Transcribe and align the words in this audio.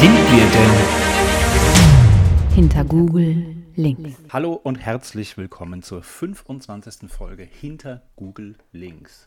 sind 0.00 0.14
wir 0.14 0.46
denn? 0.46 0.70
Hinter 2.54 2.84
Google 2.84 3.56
Links. 3.74 4.16
Hallo 4.32 4.52
und 4.52 4.76
herzlich 4.76 5.36
willkommen 5.36 5.82
zur 5.82 6.04
25. 6.04 7.10
Folge 7.10 7.42
Hinter 7.42 8.02
Google 8.14 8.54
Links. 8.70 9.26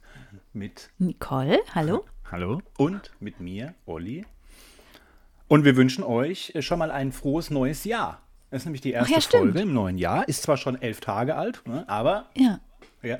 Mit 0.54 0.90
Nicole, 0.98 1.60
hallo. 1.76 2.05
Hallo 2.32 2.62
und 2.78 3.12
mit 3.20 3.42
mir, 3.42 3.73
Olli. 3.86 4.26
Und 5.50 5.66
wir 5.66 5.76
wünschen 5.76 6.05
euch 6.05 6.54
schon 6.62 6.80
mal 6.80 6.90
ein 6.92 7.12
frohes 7.12 7.50
neues 7.50 7.84
Jahr. 7.84 8.22
Das 8.50 8.62
ist 8.62 8.66
nämlich 8.66 8.82
die 8.82 8.92
erste 8.92 9.14
ja. 9.14 9.20
Folge 9.20 9.60
im 9.60 9.74
neuen 9.74 9.98
Jahr. 9.98 10.26
Ist 10.30 10.44
zwar 10.44 10.56
schon 10.56 10.81
elf 10.81 11.02
Tage 11.02 11.36
alt, 11.36 11.64
ne, 11.67 11.84
aber 11.90 12.30
Ja. 12.36 12.62
Ja, 13.04 13.18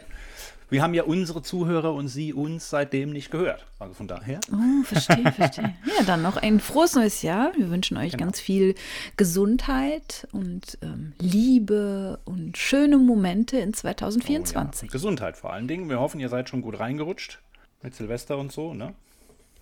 wir 0.70 0.82
haben 0.82 0.94
ja 0.94 1.04
unsere 1.04 1.42
Zuhörer 1.42 1.94
und 1.94 2.08
sie 2.08 2.34
uns 2.34 2.70
seitdem 2.70 3.12
nicht 3.12 3.30
gehört. 3.30 3.66
Also 3.78 3.94
von 3.94 4.08
daher. 4.08 4.40
Oh, 4.54 4.84
verstehe, 4.86 5.30
verstehe. 5.34 5.76
Ja, 5.98 6.04
dann 6.06 6.22
noch 6.22 6.38
ein 6.38 6.62
frohes 6.62 6.96
neues 6.96 7.22
Jahr. 7.24 7.52
Wir 7.58 7.70
wünschen 7.70 7.98
euch 7.98 8.14
Genau. 8.14 8.24
ganz 8.24 8.40
viel 8.40 8.76
Gesundheit 9.18 10.28
und 10.32 10.78
ähm, 10.82 11.12
Liebe 11.20 12.20
und 12.24 12.58
schöne 12.58 12.98
Momente 12.98 13.58
in 13.58 13.70
Oh, 13.70 13.74
2024. 13.74 14.88
ja. 14.88 14.92
Gesundheit 14.94 15.36
vor 15.36 15.52
allen 15.52 15.68
Dingen. 15.68 15.90
Wir 15.90 16.00
hoffen, 16.00 16.22
ihr 16.22 16.30
seid 16.30 16.48
schon 16.48 16.62
gut 16.62 16.80
reingerutscht 16.80 17.40
mit 17.82 17.94
Silvester 17.94 18.38
und 18.38 18.52
so, 18.54 18.74
ne? 18.74 18.94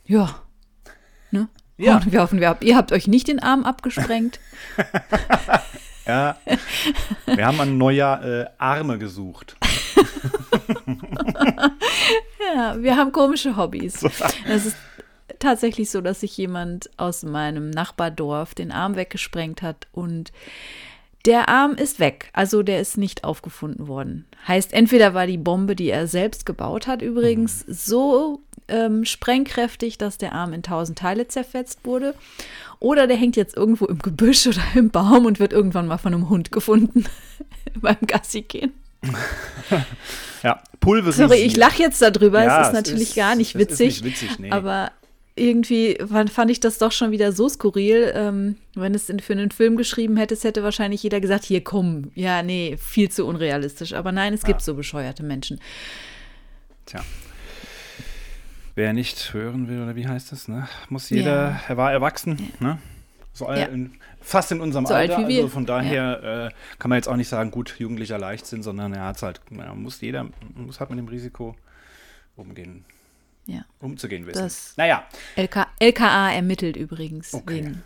Ja. 0.06 0.42
Ne? 1.32 1.48
Ja. 1.78 1.96
Und 1.96 2.12
wir 2.12 2.22
hoffen, 2.22 2.40
wir 2.40 2.50
habt, 2.50 2.64
ihr 2.64 2.76
habt 2.78 2.92
euch 2.92 3.08
nicht 3.08 3.28
den 3.30 3.40
Arm 3.40 3.64
abgesprengt. 3.64 4.40
Ja. 6.08 6.38
Wir 7.28 7.46
haben 7.46 7.60
an 7.62 7.78
Neujahr 7.78 8.26
äh, 8.26 8.46
Arme 8.58 8.98
gesucht. 8.98 9.56
Ja, 12.56 12.82
wir 12.82 12.98
haben 12.98 13.12
komische 13.12 13.58
Hobbys. 13.58 14.04
Es 14.48 14.66
ist 14.66 14.78
tatsächlich 15.40 15.90
so, 15.90 16.02
dass 16.02 16.22
sich 16.22 16.36
jemand 16.38 16.90
aus 16.98 17.24
meinem 17.24 17.70
Nachbardorf 17.70 18.56
den 18.56 18.72
Arm 18.72 18.96
weggesprengt 18.96 19.62
hat 19.62 19.88
und 19.92 20.32
der 21.26 21.50
Arm 21.50 21.74
ist 21.74 22.00
weg. 22.00 22.30
Also 22.34 22.64
der 22.64 22.80
ist 22.80 22.98
nicht 22.98 23.24
aufgefunden 23.24 23.88
worden. 23.88 24.26
Heißt, 24.48 24.74
entweder 24.74 25.14
war 25.14 25.28
die 25.28 25.38
Bombe, 25.38 25.76
die 25.76 25.90
er 25.90 26.08
selbst 26.08 26.46
gebaut 26.46 26.88
hat, 26.88 27.02
übrigens 27.02 27.60
so 27.68 28.42
ähm, 28.68 29.04
sprengkräftig, 29.04 29.98
dass 29.98 30.18
der 30.18 30.34
Arm 30.34 30.54
in 30.54 30.64
tausend 30.64 30.98
Teile 30.98 31.28
zerfetzt 31.28 31.82
wurde. 31.84 32.16
Oder 32.80 33.06
der 33.06 33.18
hängt 33.18 33.36
jetzt 33.36 33.58
irgendwo 33.58 33.86
im 33.86 34.00
Gebüsch 34.00 34.48
oder 34.48 34.64
im 34.76 34.92
Baum 34.92 35.26
und 35.26 35.40
wird 35.40 35.52
irgendwann 35.52 35.88
mal 35.88 35.98
von 35.98 36.14
einem 36.14 36.30
Hund 36.30 36.52
gefunden 36.52 37.06
beim 37.82 37.98
Gassi 38.08 38.42
gehen. 38.44 38.74
Ja, 40.44 40.62
pulverisiert. 40.80 41.30
Sorry, 41.30 41.42
ich 41.42 41.58
lache 41.58 41.82
jetzt 41.84 42.02
darüber. 42.02 42.42
Ja, 42.44 42.62
es 42.62 42.68
ist 42.68 42.68
es 42.70 42.74
natürlich 42.74 43.10
ist- 43.10 43.16
gar 43.16 43.36
nicht 43.36 43.56
es 43.56 43.62
ist 43.62 43.70
witzig. 43.72 44.02
nicht 44.04 44.22
witzig, 44.22 44.40
nee. 44.40 44.52
Aber 44.52 44.92
irgendwie 45.36 45.98
fand 46.10 46.30
fand 46.32 46.50
ich 46.52 46.60
das 46.62 46.78
doch 46.78 46.92
schon 46.94 47.12
wieder 47.12 47.32
so 47.34 47.50
skurril. 47.50 48.12
Ähm, 48.16 48.56
wenn 48.76 48.94
es 48.96 49.12
für 49.22 49.34
einen 49.34 49.52
Film 49.52 49.76
geschrieben 49.76 50.16
hättest, 50.18 50.44
hätte 50.46 50.64
wahrscheinlich 50.64 51.04
jeder 51.04 51.20
gesagt, 51.20 51.44
hier 51.44 51.62
komm, 51.64 52.12
ja, 52.16 52.42
nee, 52.42 52.78
viel 52.78 53.10
zu 53.10 53.26
unrealistisch. 53.26 53.94
Aber 53.94 54.12
nein, 54.14 54.34
es 54.34 54.44
gibt 54.44 54.62
so 54.62 54.76
bescheuerte 54.76 55.24
Menschen. 55.24 55.60
Tja. 56.86 57.02
Wer 58.76 58.94
nicht 58.94 59.34
hören 59.34 59.68
will, 59.68 59.82
oder 59.82 59.96
wie 59.98 60.08
heißt 60.08 60.32
das, 60.32 60.48
ne? 60.48 60.70
Muss 60.88 61.10
jeder, 61.10 61.50
Ja. 61.52 61.62
er 61.68 61.76
war 61.78 61.92
erwachsen, 61.92 62.52
ne? 62.62 62.78
So 63.34 63.46
Ja. 63.52 63.66
in, 63.66 63.92
fast 64.30 64.52
in 64.52 64.62
unserem 64.62 64.86
So 64.86 64.94
alt 64.94 65.12
Alter. 65.12 65.28
wir. 65.28 65.38
Also 65.38 65.50
von 65.50 65.66
daher 65.66 66.52
äh, 66.52 66.78
kann 66.80 66.90
man 66.90 66.98
jetzt 66.98 67.08
auch 67.08 67.16
nicht 67.16 67.28
sagen, 67.30 67.52
gut, 67.52 67.76
jugendlicher 67.80 68.18
Leichtsinn, 68.18 68.64
sondern 68.64 68.94
er 68.94 69.06
hat 69.06 69.22
halt, 69.22 69.42
ja, 69.52 69.74
muss 69.74 70.00
jeder, 70.02 70.28
muss 70.56 70.80
halt 70.80 70.90
mit 70.92 71.00
dem 71.00 71.08
Risiko 71.08 71.56
umgehen, 72.36 72.86
Ja. 73.46 73.62
umzugehen 73.80 74.26
wissen. 74.28 74.42
Das- 74.44 74.74
naja, 74.78 75.04
LK, 75.36 75.68
LKA 75.80 76.32
ermittelt 76.32 76.78
übrigens 76.78 77.34
Okay. 77.34 77.56
wegen. 77.56 77.84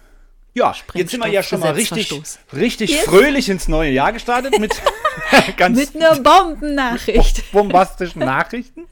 ja, 0.54 0.74
jetzt 0.94 1.12
sind 1.12 1.24
wir 1.24 1.30
ja 1.32 1.42
schon 1.42 1.60
mal 1.60 1.72
richtig, 1.74 2.12
richtig 2.54 2.92
Yes. 2.92 3.06
fröhlich 3.06 3.50
ins 3.50 3.68
neue 3.68 3.90
Jahr 3.92 4.12
gestartet 4.14 4.60
mit 4.60 4.72
ganz 5.58 5.78
Mit 5.78 5.96
einer 5.96 6.20
Bombennachricht. 6.20 7.44
bombastischen 7.52 8.20
Nachrichten. 8.20 8.86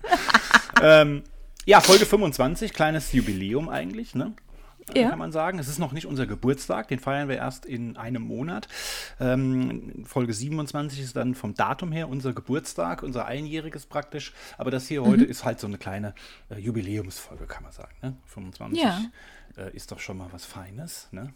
ähm, 0.82 1.24
ja, 1.66 1.80
Folge 1.82 2.06
25, 2.06 2.74
kleines 2.74 3.12
Jubiläum 3.14 3.70
eigentlich, 3.70 4.16
ne? 4.16 4.34
Äh, 4.96 5.02
Ja. 5.02 5.10
Kann 5.10 5.20
man 5.20 5.32
sagen. 5.32 5.60
Es 5.60 5.68
ist 5.68 5.80
noch 5.80 5.92
nicht 5.92 6.06
unser 6.06 6.26
Geburtstag, 6.28 6.88
den 6.88 7.00
feiern 7.00 7.28
wir 7.30 7.38
erst 7.38 7.66
in 7.66 7.98
einem 7.98 8.22
Monat. 8.24 8.68
Ähm, 9.20 10.04
Folge 10.06 10.34
27 10.34 11.00
ist 11.02 11.16
dann 11.16 11.36
vom 11.36 11.54
Datum 11.56 11.92
her 11.92 12.10
unser 12.10 12.34
Geburtstag, 12.34 13.04
unser 13.04 13.26
einjähriges 13.26 13.86
praktisch. 13.86 14.34
Aber 14.58 14.72
das 14.72 14.88
hier 14.88 15.02
Mhm. 15.02 15.06
heute 15.08 15.26
ist 15.26 15.44
halt 15.46 15.60
so 15.60 15.68
eine 15.68 15.78
kleine 15.78 16.14
äh, 16.50 16.58
Jubiläumsfolge, 16.60 17.46
kann 17.46 17.64
man 17.64 17.72
sagen. 17.72 17.96
Ne? 18.02 18.16
25 18.26 18.82
Ja. 18.82 19.02
äh, 19.58 19.76
ist 19.76 19.92
doch 19.92 20.00
schon 20.00 20.18
mal 20.18 20.28
was 20.32 20.46
Feines. 20.46 21.08
Ne? 21.12 21.34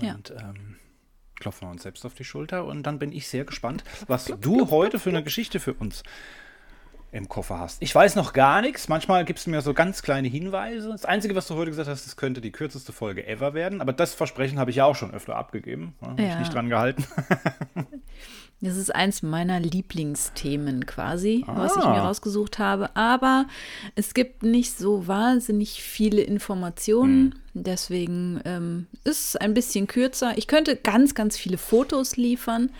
Ja. 0.00 0.14
Und 0.14 0.30
ähm, 0.30 0.76
klopfen 1.38 1.68
wir 1.68 1.72
uns 1.72 1.82
selbst 1.82 2.04
auf 2.06 2.14
die 2.14 2.24
Schulter. 2.24 2.64
Und 2.64 2.82
dann 2.84 2.98
bin 2.98 3.12
ich 3.12 3.28
sehr 3.28 3.44
gespannt, 3.44 3.84
was 4.06 4.26
du 4.40 4.70
heute 4.70 4.98
für 4.98 5.10
eine 5.10 5.22
Geschichte 5.22 5.60
für 5.60 5.74
uns 5.74 6.02
im 7.16 7.28
Koffer 7.28 7.58
hast. 7.58 7.82
Ich 7.82 7.94
weiß 7.94 8.14
noch 8.16 8.32
gar 8.32 8.60
nichts. 8.62 8.88
Manchmal 8.88 9.24
gibst 9.24 9.46
du 9.46 9.50
mir 9.50 9.60
so 9.62 9.74
ganz 9.74 10.02
kleine 10.02 10.28
Hinweise. 10.28 10.88
Das 10.90 11.04
Einzige, 11.04 11.34
was 11.34 11.46
du 11.48 11.54
heute 11.54 11.70
gesagt 11.70 11.88
hast, 11.88 12.06
das 12.06 12.16
könnte 12.16 12.40
die 12.40 12.52
kürzeste 12.52 12.92
Folge 12.92 13.26
ever 13.26 13.54
werden. 13.54 13.80
Aber 13.80 13.92
das 13.92 14.14
Versprechen 14.14 14.58
habe 14.58 14.70
ich 14.70 14.76
ja 14.76 14.84
auch 14.84 14.96
schon 14.96 15.12
öfter 15.12 15.36
abgegeben. 15.36 15.94
Da 16.00 16.06
habe 16.08 16.22
ich 16.22 16.28
Ja. 16.28 16.38
nicht 16.38 16.54
dran 16.54 16.68
gehalten. 16.68 17.04
Das 18.62 18.78
ist 18.78 18.94
eins 18.94 19.22
meiner 19.22 19.60
Lieblingsthemen 19.60 20.86
quasi, 20.86 21.44
was 21.46 21.76
ich 21.76 21.82
Ah. 21.82 21.90
mir 21.92 21.98
rausgesucht 22.00 22.58
habe. 22.58 22.96
Aber 22.96 23.44
es 23.96 24.14
gibt 24.14 24.42
nicht 24.44 24.78
so 24.78 25.06
wahnsinnig 25.06 25.82
viele 25.82 26.22
Informationen. 26.22 27.34
Hm. 27.52 27.62
Deswegen 27.64 28.40
ähm, 28.46 28.86
ist 29.04 29.28
es 29.28 29.36
ein 29.36 29.52
bisschen 29.52 29.86
kürzer. 29.86 30.38
Ich 30.38 30.46
könnte 30.46 30.74
ganz, 30.76 31.14
ganz 31.14 31.36
viele 31.36 31.58
Fotos 31.58 32.16
liefern. 32.16 32.70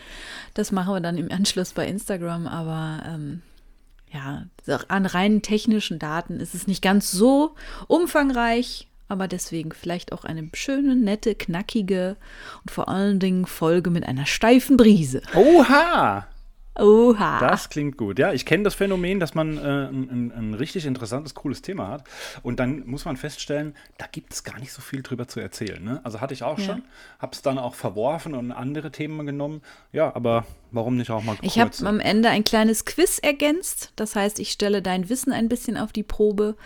Das 0.55 0.73
machen 0.73 0.95
wir 0.95 1.01
dann 1.01 1.19
im 1.19 1.31
Anschluss 1.31 1.75
bei 1.75 1.87
Instagram. 1.87 2.47
Aber 2.47 3.03
ähm, 3.07 3.43
ja, 4.16 4.47
an 4.88 5.06
rein 5.06 5.43
technischen 5.43 5.99
Daten 5.99 6.41
ist 6.41 6.54
es 6.54 6.66
nicht 6.66 6.82
ganz 6.82 7.10
so 7.10 7.54
umfangreich. 7.87 8.88
Aber 9.09 9.28
deswegen 9.28 9.71
vielleicht 9.71 10.12
auch 10.12 10.25
eine 10.25 10.49
schöne, 10.53 10.97
nette, 10.97 11.37
knackige 11.37 12.16
und 12.62 12.71
vor 12.72 12.88
allen 12.88 13.21
Dingen 13.21 13.47
Folge 13.47 13.91
mit 13.91 14.04
einer 14.04 14.27
steifen 14.27 14.77
Brise. 14.77 15.22
Oha! 15.34 16.27
Oha. 16.79 17.39
Das 17.41 17.69
klingt 17.69 17.97
gut. 17.97 18.19
Ja, 18.19 18.33
ich 18.33 18.45
kenne 18.47 18.65
das 18.65 18.75
Phänomen, 18.75 19.21
dass 19.21 19.35
man 19.35 19.57
äh, 19.57 19.61
ein, 19.61 20.33
ein, 20.37 20.55
richtig 20.55 20.87
interessantes, 20.87 21.35
cooles 21.35 21.63
Thema 21.63 21.89
hat. 21.89 22.05
Und 22.43 22.61
dann 22.61 22.87
muss 22.87 23.05
man 23.05 23.17
feststellen, 23.17 23.75
da 23.99 24.07
gibt 24.11 24.33
es 24.33 24.45
gar 24.45 24.59
nicht 24.59 24.73
so 24.73 24.83
viel 24.83 25.03
drüber 25.03 25.27
zu 25.29 25.41
erzählen. 25.41 25.83
Ne? 25.83 26.01
Also 26.05 26.21
hatte 26.21 26.35
ich 26.35 26.43
auch 26.43 26.59
Ja. 26.59 26.65
schon, 26.65 26.83
habe 27.19 27.33
es 27.33 27.43
dann 27.43 27.59
auch 27.59 27.75
verworfen 27.75 28.35
und 28.35 28.53
andere 28.53 28.91
Themen 28.91 29.27
genommen. 29.27 29.63
Ja, 29.93 30.15
aber 30.15 30.45
warum 30.71 30.97
nicht 30.97 31.11
auch 31.11 31.23
mal 31.23 31.37
kurz? 31.37 31.47
Ich 31.47 31.59
habe 31.61 31.73
am 31.87 32.01
Ende 32.01 32.29
ein 32.29 32.45
kleines 32.45 32.85
Quiz 32.85 33.19
ergänzt. 33.19 33.93
Das 33.97 34.15
heißt, 34.15 34.39
ich 34.39 34.51
stelle 34.51 34.83
dein 34.83 35.09
Wissen 35.09 35.33
ein 35.33 35.49
bisschen 35.49 35.77
auf 35.77 35.93
die 35.93 36.03
Probe. 36.03 36.57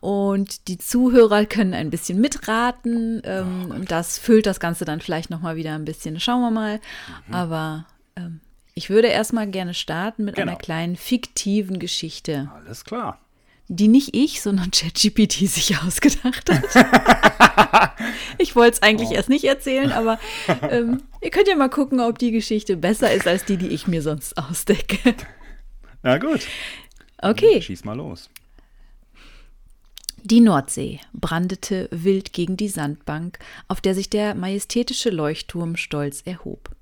Und 0.00 0.68
die 0.68 0.78
Zuhörer 0.78 1.46
können 1.46 1.72
ein 1.74 1.90
bisschen 1.90 2.20
mitraten. 2.20 3.22
Ähm, 3.24 3.70
und 3.70 3.90
das 3.90 4.18
füllt 4.18 4.46
das 4.46 4.60
Ganze 4.60 4.84
dann 4.84 5.00
vielleicht 5.00 5.30
nochmal 5.30 5.56
wieder 5.56 5.74
ein 5.74 5.84
bisschen. 5.84 6.20
Schauen 6.20 6.42
wir 6.42 6.50
mal. 6.50 6.80
Mhm. 7.28 7.34
Aber 7.34 7.86
ähm, 8.16 8.40
ich 8.74 8.90
würde 8.90 9.08
erstmal 9.08 9.46
gerne 9.48 9.74
starten 9.74 10.24
mit 10.24 10.36
Genau. 10.36 10.52
einer 10.52 10.58
kleinen 10.58 10.96
fiktiven 10.96 11.78
Geschichte, 11.78 12.50
Alles 12.54 12.84
klar. 12.84 13.18
die 13.68 13.88
nicht 13.88 14.14
ich, 14.16 14.42
sondern 14.42 14.70
ChatGPT 14.70 15.32
sich 15.48 15.76
ausgedacht 15.78 16.50
hat. 16.50 17.92
ich 18.38 18.56
wollte 18.56 18.72
es 18.76 18.82
eigentlich 18.82 19.10
Oh. 19.10 19.14
erst 19.14 19.28
nicht 19.28 19.44
erzählen, 19.44 19.92
aber 19.92 20.18
ähm, 20.62 21.02
ihr 21.22 21.30
könnt 21.30 21.48
ja 21.48 21.56
mal 21.56 21.70
gucken, 21.70 22.00
ob 22.00 22.18
die 22.18 22.30
Geschichte 22.32 22.76
besser 22.76 23.12
ist 23.12 23.26
als 23.26 23.44
die, 23.44 23.56
die 23.56 23.68
ich 23.68 23.86
mir 23.86 24.02
sonst 24.02 24.36
ausdecke. 24.36 25.14
Na 26.02 26.18
gut. 26.18 26.46
Okay. 27.18 27.62
Schieß 27.62 27.84
mal 27.84 27.96
los. 27.96 28.28
Die 30.22 30.40
Nordsee 30.40 31.00
brandete 31.12 31.88
wild 31.90 32.32
gegen 32.32 32.56
die 32.56 32.68
Sandbank, 32.68 33.38
auf 33.68 33.80
der 33.82 33.94
sich 33.94 34.08
der 34.08 34.34
majestätische 34.34 35.10
Leuchtturm 35.10 35.76
stolz 35.76 36.22
erhob. 36.24 36.73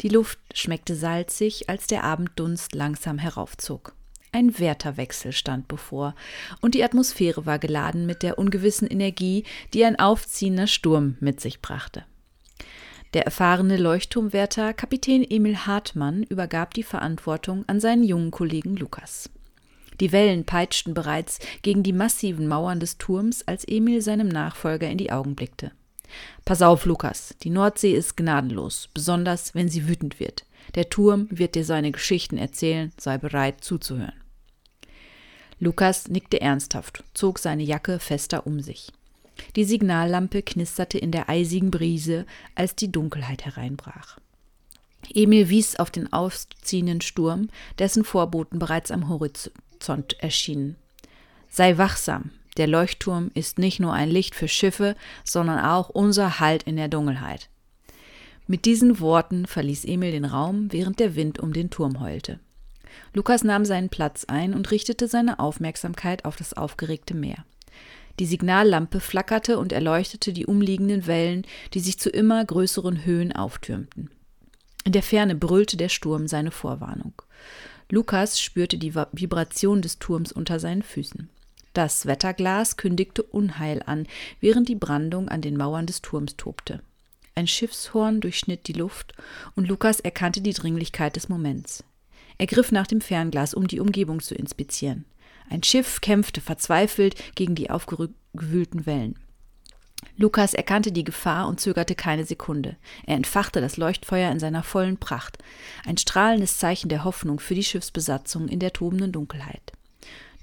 Die 0.00 0.08
Luft 0.08 0.38
schmeckte 0.54 0.94
salzig, 0.94 1.68
als 1.68 1.86
der 1.86 2.04
Abenddunst 2.04 2.74
langsam 2.74 3.18
heraufzog. 3.18 3.94
Ein 4.30 4.58
Wärterwechsel 4.58 5.32
stand 5.32 5.68
bevor, 5.68 6.14
und 6.60 6.74
die 6.74 6.84
Atmosphäre 6.84 7.46
war 7.46 7.58
geladen 7.58 8.06
mit 8.06 8.22
der 8.22 8.38
ungewissen 8.38 8.86
Energie, 8.86 9.44
die 9.72 9.84
ein 9.84 9.98
aufziehender 9.98 10.66
Sturm 10.66 11.16
mit 11.20 11.40
sich 11.40 11.62
brachte. 11.62 12.04
Der 13.14 13.24
erfahrene 13.24 13.78
Leuchtturmwärter 13.78 14.74
Kapitän 14.74 15.24
Emil 15.28 15.56
Hartmann 15.56 16.24
übergab 16.24 16.74
die 16.74 16.82
Verantwortung 16.82 17.64
an 17.66 17.80
seinen 17.80 18.04
jungen 18.04 18.30
Kollegen 18.30 18.76
Lukas. 18.76 19.30
Die 20.00 20.12
Wellen 20.12 20.44
peitschten 20.44 20.92
bereits 20.92 21.38
gegen 21.62 21.82
die 21.82 21.94
massiven 21.94 22.46
Mauern 22.46 22.80
des 22.80 22.98
Turms, 22.98 23.48
als 23.48 23.64
Emil 23.66 24.02
seinem 24.02 24.28
Nachfolger 24.28 24.88
in 24.88 24.98
die 24.98 25.10
Augen 25.10 25.34
blickte. 25.34 25.72
Pass 26.44 26.62
auf, 26.62 26.84
Lukas, 26.84 27.34
die 27.42 27.50
Nordsee 27.50 27.92
ist 27.92 28.16
gnadenlos, 28.16 28.88
besonders 28.94 29.54
wenn 29.54 29.68
sie 29.68 29.88
wütend 29.88 30.20
wird. 30.20 30.44
Der 30.74 30.88
Turm 30.88 31.28
wird 31.30 31.54
dir 31.54 31.64
seine 31.64 31.92
Geschichten 31.92 32.38
erzählen, 32.38 32.92
sei 32.98 33.18
bereit 33.18 33.64
zuzuhören. 33.64 34.12
Lukas 35.60 36.08
nickte 36.08 36.40
ernsthaft, 36.40 37.02
zog 37.14 37.38
seine 37.38 37.62
Jacke 37.62 37.98
fester 37.98 38.46
um 38.46 38.60
sich. 38.60 38.92
Die 39.56 39.64
Signallampe 39.64 40.42
knisterte 40.42 40.98
in 40.98 41.10
der 41.10 41.28
eisigen 41.28 41.70
Brise, 41.70 42.26
als 42.54 42.74
die 42.76 42.92
Dunkelheit 42.92 43.44
hereinbrach. 43.44 44.18
Emil 45.14 45.48
wies 45.48 45.76
auf 45.76 45.90
den 45.90 46.12
aufziehenden 46.12 47.00
Sturm, 47.00 47.48
dessen 47.78 48.04
Vorboten 48.04 48.58
bereits 48.58 48.90
am 48.90 49.08
Horizont 49.08 50.16
erschienen. 50.20 50.76
Sei 51.48 51.78
wachsam, 51.78 52.30
der 52.58 52.66
Leuchtturm 52.66 53.30
ist 53.34 53.58
nicht 53.58 53.80
nur 53.80 53.92
ein 53.92 54.10
Licht 54.10 54.34
für 54.34 54.48
Schiffe, 54.48 54.96
sondern 55.24 55.60
auch 55.60 55.88
unser 55.88 56.40
Halt 56.40 56.64
in 56.64 56.76
der 56.76 56.88
Dunkelheit. 56.88 57.48
Mit 58.46 58.64
diesen 58.64 59.00
Worten 59.00 59.46
verließ 59.46 59.84
Emil 59.84 60.10
den 60.10 60.24
Raum, 60.24 60.72
während 60.72 61.00
der 61.00 61.16
Wind 61.16 61.38
um 61.38 61.52
den 61.52 61.70
Turm 61.70 62.00
heulte. 62.00 62.40
Lukas 63.14 63.44
nahm 63.44 63.64
seinen 63.64 63.90
Platz 63.90 64.24
ein 64.24 64.54
und 64.54 64.70
richtete 64.70 65.06
seine 65.06 65.38
Aufmerksamkeit 65.38 66.24
auf 66.24 66.36
das 66.36 66.54
aufgeregte 66.54 67.14
Meer. 67.14 67.44
Die 68.18 68.26
Signallampe 68.26 69.00
flackerte 69.00 69.58
und 69.58 69.72
erleuchtete 69.72 70.32
die 70.32 70.46
umliegenden 70.46 71.06
Wellen, 71.06 71.46
die 71.74 71.80
sich 71.80 71.98
zu 71.98 72.10
immer 72.10 72.44
größeren 72.44 73.04
Höhen 73.04 73.32
auftürmten. 73.32 74.10
In 74.84 74.92
der 74.92 75.02
Ferne 75.02 75.34
brüllte 75.34 75.76
der 75.76 75.88
Sturm 75.88 76.26
seine 76.26 76.50
Vorwarnung. 76.50 77.12
Lukas 77.90 78.40
spürte 78.40 78.78
die 78.78 78.94
Vibration 78.94 79.82
des 79.82 79.98
Turms 79.98 80.32
unter 80.32 80.58
seinen 80.58 80.82
Füßen. 80.82 81.28
Das 81.72 82.06
Wetterglas 82.06 82.76
kündigte 82.76 83.22
Unheil 83.22 83.82
an, 83.84 84.06
während 84.40 84.68
die 84.68 84.74
Brandung 84.74 85.28
an 85.28 85.42
den 85.42 85.56
Mauern 85.56 85.86
des 85.86 86.02
Turms 86.02 86.36
tobte. 86.36 86.82
Ein 87.34 87.46
Schiffshorn 87.46 88.20
durchschnitt 88.20 88.66
die 88.66 88.72
Luft, 88.72 89.14
und 89.54 89.68
Lukas 89.68 90.00
erkannte 90.00 90.40
die 90.40 90.54
Dringlichkeit 90.54 91.14
des 91.14 91.28
Moments. 91.28 91.84
Er 92.36 92.46
griff 92.46 92.72
nach 92.72 92.86
dem 92.86 93.00
Fernglas, 93.00 93.54
um 93.54 93.68
die 93.68 93.80
Umgebung 93.80 94.20
zu 94.20 94.34
inspizieren. 94.34 95.04
Ein 95.50 95.62
Schiff 95.62 96.00
kämpfte 96.00 96.40
verzweifelt 96.40 97.14
gegen 97.34 97.54
die 97.54 97.70
aufgewühlten 97.70 98.86
Wellen. 98.86 99.16
Lukas 100.16 100.54
erkannte 100.54 100.92
die 100.92 101.04
Gefahr 101.04 101.48
und 101.48 101.60
zögerte 101.60 101.94
keine 101.94 102.24
Sekunde. 102.24 102.76
Er 103.06 103.16
entfachte 103.16 103.60
das 103.60 103.76
Leuchtfeuer 103.76 104.30
in 104.30 104.40
seiner 104.40 104.62
vollen 104.62 104.96
Pracht, 104.96 105.38
ein 105.86 105.96
strahlendes 105.96 106.58
Zeichen 106.58 106.88
der 106.88 107.04
Hoffnung 107.04 107.40
für 107.40 107.54
die 107.54 107.64
Schiffsbesatzung 107.64 108.48
in 108.48 108.58
der 108.58 108.72
tobenden 108.72 109.12
Dunkelheit. 109.12 109.72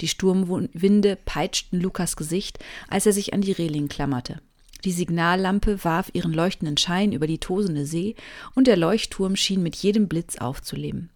Die 0.01 0.07
Sturmwinde 0.07 1.17
peitschten 1.23 1.79
Lukas 1.79 2.15
Gesicht, 2.15 2.59
als 2.87 3.05
er 3.05 3.13
sich 3.13 3.33
an 3.33 3.41
die 3.41 3.53
Reling 3.53 3.87
klammerte. 3.87 4.41
Die 4.83 4.91
Signallampe 4.91 5.83
warf 5.83 6.11
ihren 6.13 6.33
leuchtenden 6.33 6.77
Schein 6.77 7.11
über 7.11 7.27
die 7.27 7.39
tosende 7.39 7.85
See, 7.85 8.15
und 8.53 8.67
der 8.67 8.77
Leuchtturm 8.77 9.35
schien 9.35 9.63
mit 9.63 9.75
jedem 9.75 10.07
Blitz 10.07 10.37
aufzuleben. 10.37 11.09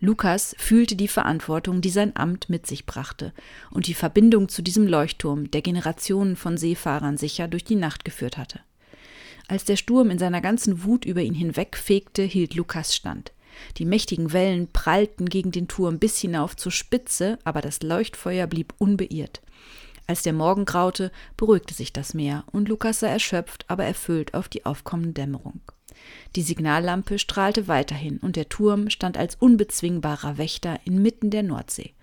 Lukas 0.00 0.54
fühlte 0.58 0.96
die 0.96 1.08
Verantwortung, 1.08 1.80
die 1.80 1.90
sein 1.90 2.16
Amt 2.16 2.50
mit 2.50 2.66
sich 2.66 2.86
brachte, 2.86 3.32
und 3.70 3.86
die 3.86 3.94
Verbindung 3.94 4.48
zu 4.48 4.62
diesem 4.62 4.86
Leuchtturm, 4.86 5.50
der 5.50 5.62
Generationen 5.62 6.36
von 6.36 6.56
Seefahrern 6.56 7.16
sicher 7.16 7.46
durch 7.46 7.64
die 7.64 7.76
Nacht 7.76 8.04
geführt 8.04 8.36
hatte. 8.36 8.60
Als 9.46 9.64
der 9.64 9.76
Sturm 9.76 10.10
in 10.10 10.18
seiner 10.18 10.40
ganzen 10.40 10.84
Wut 10.84 11.04
über 11.04 11.22
ihn 11.22 11.34
hinwegfegte, 11.34 12.22
hielt 12.22 12.54
Lukas 12.54 12.96
stand. 12.96 13.32
Die 13.78 13.84
mächtigen 13.84 14.32
Wellen 14.32 14.68
prallten 14.72 15.28
gegen 15.28 15.50
den 15.50 15.68
Turm 15.68 15.98
bis 15.98 16.18
hinauf 16.18 16.56
zur 16.56 16.72
Spitze, 16.72 17.38
aber 17.44 17.60
das 17.60 17.82
Leuchtfeuer 17.82 18.46
blieb 18.46 18.74
unbeirrt. 18.78 19.40
Als 20.06 20.22
der 20.22 20.34
Morgen 20.34 20.64
graute, 20.64 21.10
beruhigte 21.36 21.72
sich 21.72 21.92
das 21.92 22.12
Meer, 22.12 22.44
und 22.52 22.68
Lukas 22.68 23.00
sah 23.00 23.08
erschöpft, 23.08 23.64
aber 23.68 23.84
erfüllt 23.84 24.34
auf 24.34 24.48
die 24.48 24.66
aufkommende 24.66 25.12
Dämmerung. 25.12 25.60
Die 26.36 26.42
Signallampe 26.42 27.18
strahlte 27.18 27.68
weiterhin, 27.68 28.18
und 28.18 28.36
der 28.36 28.48
Turm 28.48 28.90
stand 28.90 29.16
als 29.16 29.36
unbezwingbarer 29.36 30.36
Wächter 30.36 30.78
inmitten 30.84 31.30
der 31.30 31.42
Nordsee. 31.42 31.94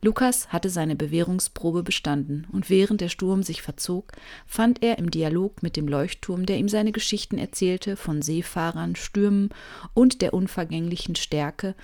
Lukas 0.00 0.52
hatte 0.52 0.70
seine 0.70 0.94
Bewährungsprobe 0.94 1.82
bestanden, 1.82 2.46
und 2.52 2.70
während 2.70 3.00
der 3.00 3.08
Sturm 3.08 3.42
sich 3.42 3.62
verzog, 3.62 4.12
fand 4.46 4.82
er 4.82 4.98
im 4.98 5.10
Dialog 5.10 5.62
mit 5.62 5.76
dem 5.76 5.88
Leuchtturm, 5.88 6.46
der 6.46 6.58
ihm 6.58 6.68
seine 6.68 6.92
Geschichten 6.92 7.36
erzählte 7.36 7.96
von 7.96 8.22
Seefahrern, 8.22 8.94
Stürmen 8.94 9.50
und 9.94 10.22
der 10.22 10.34
unvergänglichen 10.34 11.16
Stärke, 11.16 11.74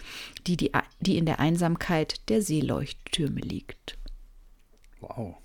die, 0.46 0.56
die, 0.56 0.70
die 1.00 1.18
in 1.18 1.26
der 1.26 1.40
Einsamkeit 1.40 2.28
der 2.28 2.40
Seeleuchttürme 2.40 3.40
liegt. 3.40 3.98
Wow. 5.00 5.36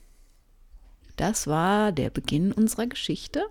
Das 1.16 1.48
war 1.48 1.92
der 1.92 2.12
Beginn 2.12 2.52
unserer 2.52 2.88
Geschichte. 2.88 3.44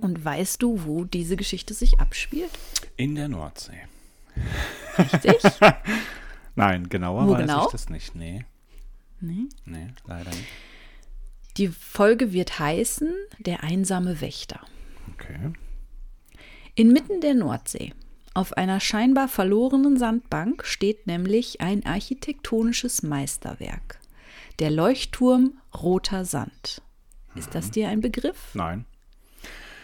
Und 0.00 0.24
weißt 0.24 0.62
du, 0.62 0.84
wo 0.84 1.04
diese 1.04 1.36
Geschichte 1.36 1.74
sich 1.74 1.98
abspielt? 2.00 2.50
In 2.96 3.14
der 3.14 3.28
Nordsee. 3.28 3.80
Richtig? 4.96 5.42
Nein, 6.58 6.88
genauer 6.88 7.26
Wo 7.26 7.32
weiß 7.32 7.40
genau? 7.40 7.66
ich 7.66 7.72
das 7.72 7.88
nicht. 7.88 8.14
Nee. 8.14 8.44
Nee. 9.20 9.46
Nee, 9.64 9.88
leider 10.06 10.30
nicht. 10.30 10.46
Die 11.56 11.68
Folge 11.68 12.32
wird 12.32 12.58
heißen 12.58 13.12
Der 13.38 13.62
einsame 13.62 14.20
Wächter. 14.20 14.60
Okay. 15.14 15.52
Inmitten 16.74 17.20
der 17.20 17.34
Nordsee, 17.34 17.92
auf 18.34 18.56
einer 18.56 18.78
scheinbar 18.78 19.26
verlorenen 19.26 19.96
Sandbank, 19.96 20.64
steht 20.64 21.06
nämlich 21.06 21.60
ein 21.60 21.84
architektonisches 21.84 23.02
Meisterwerk. 23.02 23.98
Der 24.60 24.70
Leuchtturm 24.70 25.58
Roter 25.74 26.24
Sand. 26.24 26.82
Ist 27.34 27.54
das 27.54 27.70
dir 27.70 27.88
ein 27.88 28.00
Begriff? 28.00 28.54
Nein. 28.54 28.84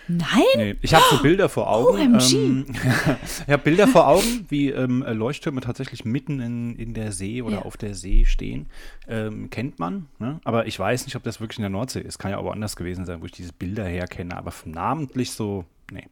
Nein? 0.06 0.42
Nee, 0.56 0.76
ich 0.82 0.92
habe 0.94 1.04
so 1.10 1.22
Bilder 1.22 1.48
vor 1.48 1.70
Augen. 1.70 2.14
OMG. 2.16 2.32
Ähm, 2.34 2.66
ich 3.46 3.52
habe 3.52 3.62
Bilder 3.62 3.88
vor 3.88 4.06
Augen, 4.06 4.44
wie 4.48 4.68
ähm, 4.70 5.02
Leuchttürme 5.06 5.60
tatsächlich 5.60 6.04
mitten 6.04 6.40
in, 6.40 6.76
in 6.76 6.92
der 6.94 7.12
See 7.12 7.40
oder 7.42 7.56
Ja. 7.56 7.62
auf 7.62 7.76
der 7.76 7.94
See 7.94 8.24
stehen. 8.26 8.66
Ähm, 9.08 9.48
kennt 9.50 9.78
man, 9.78 10.06
ne? 10.18 10.40
aber 10.44 10.66
ich 10.66 10.78
weiß 10.78 11.06
nicht, 11.06 11.16
ob 11.16 11.22
das 11.22 11.40
wirklich 11.40 11.58
in 11.58 11.62
der 11.62 11.70
Nordsee 11.70 12.00
ist. 12.00 12.18
Kann 12.18 12.30
ja 12.30 12.38
auch 12.38 12.50
anders 12.52 12.76
gewesen 12.76 13.06
sein, 13.06 13.22
wo 13.22 13.26
ich 13.26 13.32
diese 13.32 13.52
Bilder 13.52 13.84
herkenne. 13.86 14.36
Aber 14.36 14.52
namentlich 14.66 15.30
so, 15.30 15.64
nee. 15.90 16.06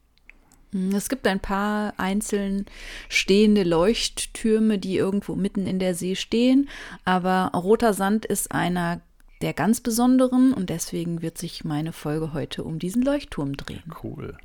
Es 0.96 1.10
gibt 1.10 1.26
ein 1.26 1.40
paar 1.40 1.92
einzeln 1.98 2.64
stehende 3.10 3.62
Leuchttürme, 3.62 4.78
die 4.78 4.96
irgendwo 4.96 5.34
mitten 5.34 5.66
in 5.66 5.78
der 5.78 5.94
See 5.94 6.14
stehen, 6.14 6.70
aber 7.04 7.50
Roter 7.54 7.92
Sand 7.92 8.24
ist 8.24 8.52
einer 8.52 9.02
der 9.42 9.52
ganz 9.52 9.80
besonderen 9.80 10.54
und 10.54 10.70
deswegen 10.70 11.20
wird 11.22 11.36
sich 11.36 11.64
meine 11.64 11.92
Folge 11.92 12.32
heute 12.32 12.64
um 12.64 12.78
diesen 12.78 13.02
Leuchtturm 13.02 13.56
drehen. 13.56 13.92
Cool. 14.02 14.36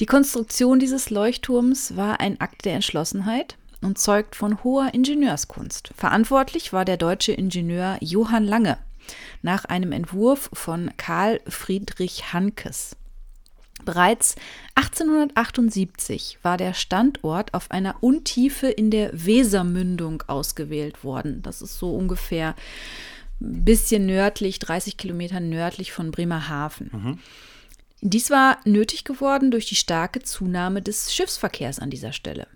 Die 0.00 0.06
Konstruktion 0.06 0.78
dieses 0.78 1.10
Leuchtturms 1.10 1.96
war 1.96 2.20
ein 2.20 2.40
Akt 2.40 2.64
der 2.64 2.74
Entschlossenheit 2.74 3.56
und 3.82 3.98
zeugt 3.98 4.34
von 4.34 4.64
hoher 4.64 4.94
Ingenieurskunst. 4.94 5.92
Verantwortlich 5.96 6.72
war 6.72 6.84
der 6.84 6.96
deutsche 6.96 7.32
Ingenieur 7.32 7.98
Johann 8.00 8.44
Lange 8.44 8.78
nach 9.42 9.64
einem 9.64 9.92
Entwurf 9.92 10.48
von 10.52 10.90
Karl 10.96 11.40
Friedrich 11.46 12.32
Hankes. 12.32 12.96
Bereits 13.84 14.36
1878 14.76 16.38
war 16.42 16.56
der 16.56 16.72
Standort 16.72 17.52
auf 17.52 17.70
einer 17.72 17.96
Untiefe 18.00 18.68
in 18.68 18.90
der 18.90 19.10
Wesermündung 19.12 20.22
ausgewählt 20.28 21.02
worden. 21.02 21.42
Das 21.42 21.62
ist 21.62 21.78
so 21.78 21.94
ungefähr 21.94 22.54
bisschen 23.42 24.06
nördlich, 24.06 24.58
30 24.58 24.96
Kilometer 24.96 25.40
nördlich 25.40 25.92
von 25.92 26.10
Bremerhaven. 26.10 27.20
Dies 28.00 28.30
war 28.30 28.58
nötig 28.64 29.04
geworden 29.04 29.50
durch 29.50 29.66
die 29.66 29.76
starke 29.76 30.22
Zunahme 30.22 30.82
des 30.82 31.14
Schiffsverkehrs 31.14 31.78
an 31.78 31.90
dieser 31.90 32.12
Stelle. 32.12 32.48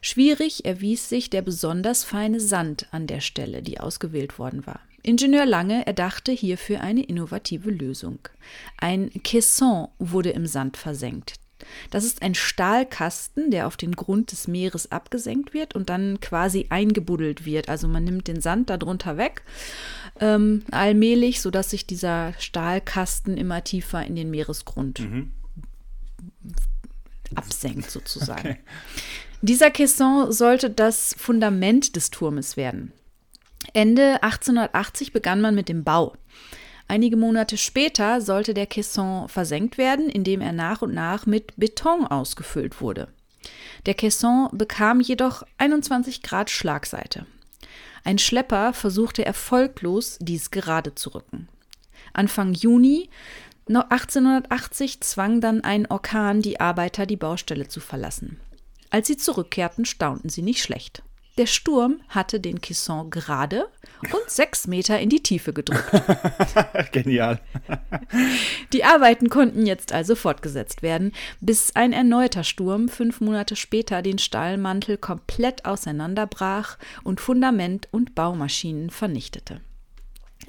Schwierig 0.00 0.64
erwies 0.64 1.08
sich 1.08 1.30
der 1.30 1.42
besonders 1.42 2.04
feine 2.04 2.40
Sand 2.40 2.86
an 2.90 3.06
der 3.06 3.20
Stelle, 3.20 3.62
die 3.62 3.80
ausgewählt 3.80 4.38
worden 4.38 4.66
war. 4.66 4.80
Ingenieur 5.02 5.46
Lange 5.46 5.86
erdachte 5.86 6.30
hierfür 6.30 6.80
eine 6.80 7.02
innovative 7.02 7.70
Lösung. 7.70 8.20
Ein 8.78 9.10
Caisson 9.24 9.88
wurde 9.98 10.30
im 10.30 10.46
Sand 10.46 10.76
versenkt. 10.76 11.34
Das 11.90 12.04
ist 12.04 12.22
ein 12.22 12.34
Stahlkasten, 12.34 13.50
der 13.50 13.66
auf 13.66 13.76
den 13.76 13.96
Grund 13.96 14.32
des 14.32 14.48
Meeres 14.48 14.90
abgesenkt 14.90 15.54
wird 15.54 15.74
und 15.74 15.88
dann 15.88 16.20
quasi 16.20 16.66
eingebuddelt 16.70 17.44
wird. 17.44 17.68
Also 17.68 17.88
man 17.88 18.04
nimmt 18.04 18.28
den 18.28 18.40
Sand 18.40 18.70
darunter 18.70 19.16
weg, 19.16 19.42
ähm, 20.20 20.62
allmählich, 20.70 21.40
sodass 21.40 21.70
sich 21.70 21.86
dieser 21.86 22.34
Stahlkasten 22.38 23.36
immer 23.36 23.64
tiefer 23.64 24.04
in 24.04 24.16
den 24.16 24.30
Meeresgrund 24.30 25.00
absenkt, 27.34 27.90
sozusagen. 27.90 28.58
Dieser 29.40 29.70
Caisson 29.70 30.30
sollte 30.30 30.70
das 30.70 31.14
Fundament 31.18 31.96
des 31.96 32.10
Turmes 32.10 32.56
werden. 32.56 32.92
Ende 33.72 34.22
1880 34.22 35.12
begann 35.12 35.40
man 35.40 35.54
mit 35.54 35.68
dem 35.68 35.84
Bau. 35.84 36.14
Einige 36.88 37.16
Monate 37.16 37.56
später 37.56 38.20
sollte 38.20 38.54
der 38.54 38.66
Caisson 38.66 39.28
versenkt 39.28 39.78
werden, 39.78 40.08
indem 40.08 40.40
er 40.40 40.52
nach 40.52 40.82
und 40.82 40.94
nach 40.94 41.26
mit 41.26 41.52
Beton 41.56 42.06
ausgefüllt 42.06 42.80
wurde. 42.80 43.08
Der 43.86 43.94
Caisson 43.94 44.48
bekam 44.52 45.00
jedoch 45.00 45.42
21 45.58 46.22
Grad 46.22 46.50
Schlagseite. 46.50 47.26
Ein 48.04 48.18
Schlepper 48.18 48.72
versuchte 48.72 49.24
erfolglos, 49.24 50.18
dies 50.20 50.50
gerade 50.50 50.94
zu 50.94 51.10
rücken. 51.10 51.48
Anfang 52.12 52.52
Juni 52.52 53.08
1880 53.68 55.00
zwang 55.00 55.40
dann 55.40 55.62
ein 55.62 55.86
Orkan 55.90 56.42
die 56.42 56.60
Arbeiter, 56.60 57.06
die 57.06 57.16
Baustelle 57.16 57.68
zu 57.68 57.80
verlassen. 57.80 58.40
Als 58.90 59.06
sie 59.06 59.16
zurückkehrten, 59.16 59.84
staunten 59.84 60.28
sie 60.28 60.42
nicht 60.42 60.62
schlecht. 60.62 61.02
Der 61.38 61.46
Sturm 61.46 62.00
hatte 62.08 62.40
den 62.40 62.60
Caisson 62.60 63.08
gerade 63.08 63.66
und 64.02 64.28
sechs 64.28 64.66
Meter 64.66 65.00
in 65.00 65.08
die 65.08 65.22
Tiefe 65.22 65.54
gedrückt. 65.54 65.90
Genial. 66.92 67.40
Die 68.74 68.84
Arbeiten 68.84 69.30
konnten 69.30 69.64
jetzt 69.64 69.92
also 69.92 70.14
fortgesetzt 70.14 70.82
werden, 70.82 71.12
bis 71.40 71.74
ein 71.74 71.94
erneuter 71.94 72.44
Sturm 72.44 72.90
fünf 72.90 73.22
Monate 73.22 73.56
später 73.56 74.02
den 74.02 74.18
Stahlmantel 74.18 74.98
komplett 74.98 75.64
auseinanderbrach 75.64 76.76
und 77.02 77.20
Fundament 77.20 77.88
und 77.92 78.14
Baumaschinen 78.14 78.90
vernichtete. 78.90 79.62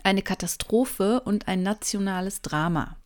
Eine 0.03 0.21
Katastrophe 0.21 1.21
und 1.21 1.47
ein 1.47 1.63
nationales 1.63 2.41
Drama. 2.41 2.97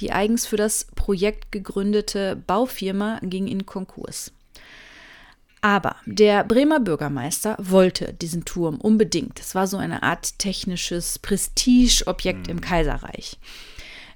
Die 0.00 0.12
eigens 0.12 0.46
für 0.46 0.56
das 0.56 0.86
Projekt 0.94 1.52
gegründete 1.52 2.36
Baufirma 2.36 3.18
ging 3.22 3.48
in 3.48 3.66
Konkurs. 3.66 4.32
Aber 5.62 5.94
der 6.06 6.42
Bremer 6.42 6.80
Bürgermeister 6.80 7.56
wollte 7.58 8.12
diesen 8.12 8.44
Turm 8.44 8.80
unbedingt. 8.80 9.38
Es 9.40 9.54
war 9.54 9.68
so 9.68 9.76
eine 9.76 10.02
Art 10.02 10.38
technisches 10.40 11.20
Prestigeobjekt 11.20 12.48
im 12.48 12.60
Kaiserreich. 12.60 13.38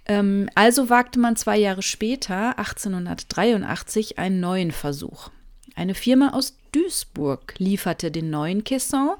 Ähm, 0.06 0.50
also 0.56 0.90
wagte 0.90 1.20
man 1.20 1.36
zwei 1.36 1.56
Jahre 1.56 1.82
später, 1.82 2.58
1883, 2.58 4.18
einen 4.18 4.40
neuen 4.40 4.72
Versuch. 4.72 5.30
Eine 5.76 5.94
Firma 5.94 6.30
aus 6.30 6.56
Duisburg 6.72 7.54
lieferte 7.58 8.10
den 8.10 8.28
neuen 8.28 8.64
Caisson, 8.64 9.10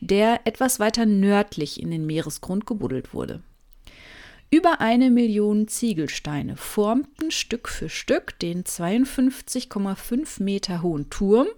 der 0.00 0.40
etwas 0.44 0.80
weiter 0.80 1.06
nördlich 1.06 1.80
in 1.80 1.92
den 1.92 2.04
Meeresgrund 2.04 2.66
gebuddelt 2.66 3.14
wurde. 3.14 3.42
Über 4.50 4.80
eine 4.80 5.10
Million 5.10 5.68
Ziegelsteine 5.68 6.56
formten 6.56 7.30
Stück 7.30 7.68
für 7.68 7.88
Stück 7.88 8.38
den 8.38 8.64
52,5 8.64 10.42
Meter 10.42 10.82
hohen 10.82 11.10
Turm, 11.10 11.48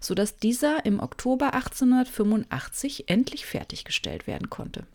sodass 0.00 0.36
dieser 0.36 0.84
im 0.84 1.00
Oktober 1.00 1.54
1885 1.54 3.08
endlich 3.08 3.46
fertiggestellt 3.46 4.26
werden 4.26 4.50
konnte. 4.50 4.86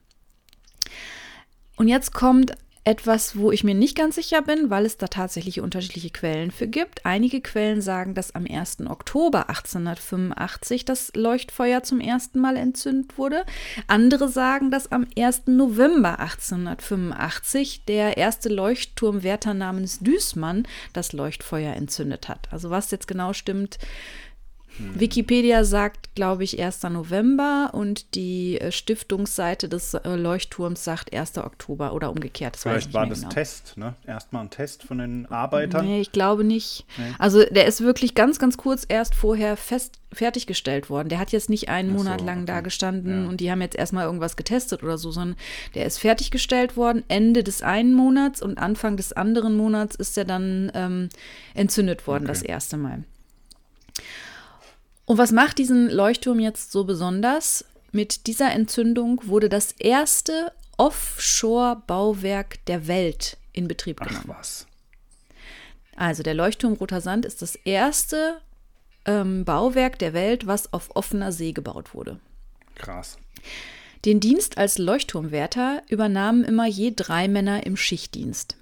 Und 1.76 1.88
jetzt 1.88 2.14
kommt 2.14 2.54
etwas, 2.88 3.36
wo 3.38 3.52
ich 3.52 3.66
mir 3.66 3.76
nicht 3.76 3.98
ganz 3.98 4.16
sicher 4.16 4.42
bin, 4.42 4.70
weil 4.70 4.86
es 4.86 4.96
da 4.96 5.08
tatsächlich 5.08 5.60
unterschiedliche 5.60 6.10
Quellen 6.10 6.52
für 6.52 6.68
gibt. 6.68 7.06
Einige 7.06 7.42
Quellen 7.42 7.82
sagen, 7.82 8.14
dass 8.14 8.34
am 8.34 8.46
1. 8.50 8.88
Oktober 8.88 9.50
1885 9.50 10.86
das 10.86 11.12
Leuchtfeuer 11.14 11.84
zum 11.84 12.00
ersten 12.00 12.40
Mal 12.40 12.56
entzündet 12.56 13.18
wurde. 13.18 13.44
Andere 13.88 14.30
sagen, 14.30 14.72
dass 14.72 14.90
am 14.90 15.06
1. 15.18 15.48
November 15.48 16.20
1885 16.20 17.84
der 17.84 18.16
erste 18.16 18.48
Leuchtturmwärter 18.48 19.54
namens 19.54 20.00
Düßmann 20.00 20.66
das 20.94 21.12
Leuchtfeuer 21.12 21.74
entzündet 21.74 22.30
hat. 22.30 22.48
Also 22.52 22.70
was 22.70 22.90
jetzt 22.92 23.10
genau 23.10 23.34
stimmt, 23.34 23.80
hm. 24.78 25.00
Wikipedia 25.00 25.64
sagt, 25.64 26.14
glaube 26.16 26.44
ich, 26.44 26.62
1. 26.62 26.84
November 26.84 27.72
und 27.74 28.16
die 28.16 28.60
äh, 28.60 28.72
Stiftungsseite 28.72 29.70
des 29.70 29.94
äh, 29.94 30.16
Leuchtturms 30.16 30.84
sagt 30.84 31.14
1. 31.14 31.38
Oktober 31.38 31.94
oder 31.94 32.10
umgekehrt. 32.10 32.58
Vielleicht 32.58 32.94
war 32.94 33.06
das 33.06 33.20
genau. 33.20 33.32
Test, 33.32 33.78
ne? 33.78 33.96
Erstmal 34.06 34.44
ein 34.44 34.50
Test 34.50 34.84
von 34.84 35.00
den 35.00 35.26
Arbeitern. 35.28 35.86
Nee, 35.86 36.02
ich 36.02 36.12
glaube 36.12 36.44
nicht. 36.44 36.86
Nee. 36.98 37.14
Also 37.20 37.44
der 37.44 37.66
ist 37.66 37.82
wirklich 37.82 38.16
ganz, 38.16 38.40
ganz 38.40 38.58
kurz 38.58 38.86
erst 38.88 39.16
vorher 39.16 39.58
fest 39.58 40.00
fertiggestellt 40.14 40.90
worden. 40.90 41.10
Der 41.10 41.20
hat 41.20 41.32
jetzt 41.32 41.50
nicht 41.50 41.70
einen 41.70 41.90
so, 41.90 41.98
Monat 41.98 42.22
lang 42.22 42.38
okay. 42.38 42.46
da 42.46 42.62
gestanden 42.62 43.24
ja. 43.24 43.30
und 43.30 43.42
die 43.42 43.52
haben 43.52 43.62
jetzt 43.62 43.76
erstmal 43.76 44.06
irgendwas 44.06 44.38
getestet 44.38 44.82
oder 44.82 44.98
so, 44.98 45.12
sondern 45.12 45.38
der 45.76 45.86
ist 45.86 46.00
fertiggestellt 46.00 46.78
worden 46.78 47.04
Ende 47.10 47.44
des 47.44 47.62
einen 47.62 47.94
Monats 47.94 48.42
und 48.42 48.58
Anfang 48.58 48.96
des 48.96 49.12
anderen 49.14 49.58
Monats 49.58 49.96
ist 49.96 50.18
er 50.18 50.26
dann 50.26 50.72
ähm, 50.74 51.10
entzündet 51.54 52.08
worden, 52.08 52.24
okay. 52.24 52.32
das 52.32 52.42
erste 52.42 52.78
Mal. 52.78 53.04
Und 55.08 55.18
was 55.18 55.32
macht 55.32 55.58
diesen 55.58 55.90
Leuchtturm 55.90 56.40
jetzt 56.40 56.74
so 56.74 56.84
besonders? 56.84 57.64
Mit 57.94 58.28
dieser 58.28 58.52
Entzündung 58.52 59.22
wurde 59.24 59.48
das 59.48 59.72
erste 59.72 60.52
Offshore-Bauwerk 60.76 62.64
der 62.66 62.88
Welt 62.88 63.38
in 63.54 63.70
Betrieb 63.70 64.02
genommen. 64.02 64.30
Ach 64.34 64.40
was. 64.40 64.68
Also 65.96 66.24
der 66.24 66.34
Leuchtturm 66.34 66.74
Roter 66.74 67.00
Sand 67.00 67.26
ist 67.26 67.42
das 67.42 67.56
erste 67.56 68.42
ähm, 69.06 69.46
Bauwerk 69.46 69.98
der 69.98 70.12
Welt, 70.12 70.46
was 70.46 70.74
auf 70.74 70.94
offener 70.94 71.32
See 71.32 71.54
gebaut 71.54 71.94
wurde. 71.94 72.20
Krass. 72.76 73.18
Den 74.04 74.20
Dienst 74.20 74.58
als 74.58 74.78
Leuchtturmwärter 74.78 75.84
übernahmen 75.88 76.44
immer 76.44 76.68
je 76.68 76.92
drei 76.94 77.30
Männer 77.30 77.66
im 77.66 77.78
Schichtdienst. 77.78 78.58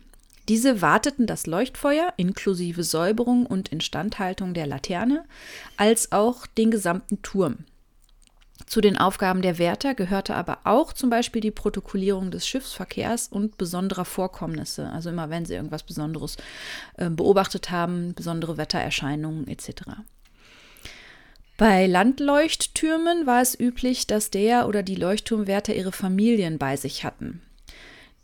Diese 0.47 0.81
warteten 0.81 1.25
das 1.25 1.47
Leuchtfeuer 1.47 2.13
inklusive 2.17 2.83
Säuberung 2.83 3.45
und 3.45 3.69
Instandhaltung 3.69 4.53
der 4.53 4.67
Laterne, 4.67 5.25
als 5.75 6.11
auch 6.11 6.45
den 6.45 6.69
gesamten 6.69 7.21
Turm. 7.23 7.65
Zu 8.67 8.81
den 8.81 8.97
Aufgaben 8.97 9.41
der 9.41 9.57
Wärter 9.59 9.93
gehörte 9.93 10.33
aber 10.35 10.59
auch 10.63 10.93
zum 10.93 11.09
Beispiel 11.09 11.41
die 11.41 11.51
Protokollierung 11.51 12.31
des 12.31 12.47
Schiffsverkehrs 12.47 13.27
und 13.27 13.57
besonderer 13.57 14.05
Vorkommnisse, 14.05 14.89
also 14.91 15.09
immer 15.09 15.29
wenn 15.29 15.45
sie 15.45 15.53
irgendwas 15.53 15.83
Besonderes 15.83 16.37
äh, 16.97 17.09
beobachtet 17.09 17.69
haben, 17.69 18.13
besondere 18.15 18.57
Wettererscheinungen 18.57 19.47
etc. 19.47 19.83
Bei 21.57 21.85
Landleuchttürmen 21.85 23.27
war 23.27 23.41
es 23.41 23.57
üblich, 23.59 24.07
dass 24.07 24.31
der 24.31 24.67
oder 24.67 24.83
die 24.83 24.95
Leuchtturmwärter 24.95 25.75
ihre 25.75 25.91
Familien 25.91 26.57
bei 26.57 26.75
sich 26.75 27.03
hatten. 27.03 27.41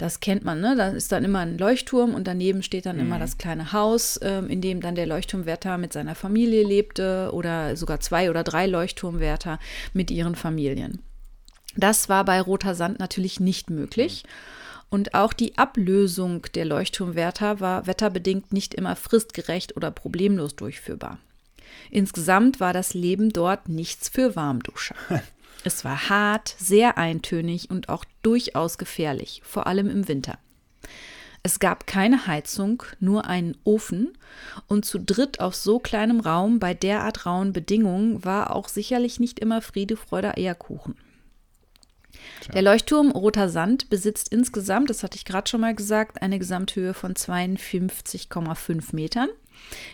Das 0.01 0.19
kennt 0.19 0.43
man, 0.43 0.61
ne? 0.61 0.75
Da 0.75 0.87
ist 0.89 1.11
dann 1.11 1.23
immer 1.23 1.41
ein 1.41 1.59
Leuchtturm 1.59 2.15
und 2.15 2.25
daneben 2.25 2.63
steht 2.63 2.87
dann 2.87 2.95
mhm. 2.95 3.03
immer 3.03 3.19
das 3.19 3.37
kleine 3.37 3.71
Haus, 3.71 4.19
ähm, 4.23 4.49
in 4.49 4.59
dem 4.59 4.81
dann 4.81 4.95
der 4.95 5.05
Leuchtturmwärter 5.05 5.77
mit 5.77 5.93
seiner 5.93 6.15
Familie 6.15 6.63
lebte 6.65 7.29
oder 7.33 7.77
sogar 7.77 7.99
zwei 7.99 8.31
oder 8.31 8.43
drei 8.43 8.65
Leuchtturmwärter 8.65 9.59
mit 9.93 10.09
ihren 10.09 10.33
Familien. 10.33 11.03
Das 11.77 12.09
war 12.09 12.25
bei 12.25 12.41
Roter 12.41 12.73
Sand 12.73 12.97
natürlich 12.97 13.39
nicht 13.39 13.69
möglich. 13.69 14.23
Mhm. 14.23 14.29
Und 14.89 15.13
auch 15.13 15.33
die 15.33 15.59
Ablösung 15.59 16.47
der 16.55 16.65
Leuchtturmwärter 16.65 17.59
war 17.59 17.85
wetterbedingt 17.85 18.51
nicht 18.51 18.73
immer 18.73 18.95
fristgerecht 18.95 19.77
oder 19.77 19.91
problemlos 19.91 20.55
durchführbar. 20.55 21.19
Insgesamt 21.91 22.59
war 22.59 22.73
das 22.73 22.95
Leben 22.95 23.29
dort 23.29 23.69
nichts 23.69 24.09
für 24.09 24.35
Warmduscher. 24.35 24.95
Es 25.63 25.85
war 25.85 26.09
hart, 26.09 26.55
sehr 26.57 26.97
eintönig 26.97 27.69
und 27.69 27.89
auch 27.89 28.05
durchaus 28.23 28.77
gefährlich, 28.77 29.41
vor 29.43 29.67
allem 29.67 29.89
im 29.89 30.07
Winter. 30.07 30.37
Es 31.43 31.59
gab 31.59 31.87
keine 31.87 32.27
Heizung, 32.27 32.83
nur 32.99 33.25
einen 33.25 33.57
Ofen, 33.63 34.15
und 34.67 34.85
zu 34.85 34.99
dritt 34.99 35.39
auf 35.39 35.55
so 35.55 35.79
kleinem 35.79 36.19
Raum 36.19 36.59
bei 36.59 36.73
derart 36.73 37.25
rauen 37.25 37.51
Bedingungen 37.51 38.23
war 38.23 38.55
auch 38.55 38.69
sicherlich 38.69 39.19
nicht 39.19 39.39
immer 39.39 39.61
Friede, 39.61 39.97
Freude, 39.97 40.37
Eierkuchen. 40.37 40.95
Tja. 42.41 42.53
Der 42.53 42.61
Leuchtturm 42.61 43.11
Roter 43.11 43.49
Sand 43.49 43.89
besitzt 43.89 44.31
insgesamt, 44.31 44.89
das 44.89 45.01
hatte 45.01 45.17
ich 45.17 45.25
gerade 45.25 45.49
schon 45.49 45.61
mal 45.61 45.73
gesagt, 45.73 46.21
eine 46.21 46.37
Gesamthöhe 46.37 46.93
von 46.93 47.15
52,5 47.15 48.95
Metern, 48.95 49.29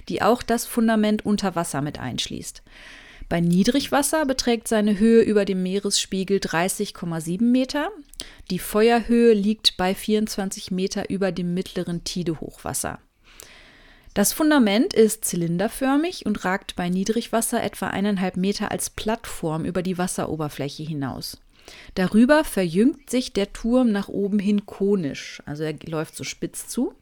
die 0.10 0.22
auch 0.22 0.44
das 0.44 0.66
Fundament 0.66 1.26
unter 1.26 1.56
Wasser 1.56 1.82
mit 1.82 2.00
einschließt. 2.00 2.62
Bei 3.30 3.42
Niedrigwasser 3.42 4.26
beträgt 4.26 4.70
seine 4.70 5.00
Höhe 5.00 5.22
über 5.22 5.44
dem 5.44 5.62
Meeresspiegel 5.62 6.38
30,7 6.38 7.42
Meter. 7.44 7.90
Die 8.50 8.60
Feuerhöhe 8.60 9.34
liegt 9.34 9.76
bei 9.76 9.94
24 9.94 10.72
Meter 10.72 11.10
über 11.10 11.34
dem 11.34 11.54
mittleren 11.54 12.06
Tidehochwasser. 12.06 13.00
Das 14.14 14.32
Fundament 14.32 14.94
ist 14.94 15.26
zylinderförmig 15.26 16.26
und 16.26 16.46
ragt 16.46 16.76
bei 16.78 16.90
Niedrigwasser 16.90 17.62
etwa 17.62 17.88
eineinhalb 17.88 18.38
Meter 18.38 18.72
als 18.72 18.90
Plattform 18.90 19.66
über 19.66 19.84
die 19.84 19.98
Wasseroberfläche 19.98 20.84
hinaus. 20.84 21.38
Darüber 21.96 22.46
verjüngt 22.46 23.10
sich 23.10 23.34
der 23.34 23.52
Turm 23.52 23.92
nach 23.92 24.08
oben 24.08 24.40
hin 24.40 24.66
konisch, 24.66 25.44
also 25.46 25.64
er 25.64 25.76
läuft 25.86 26.16
so 26.16 26.24
spitz 26.24 26.68
zu. 26.68 26.94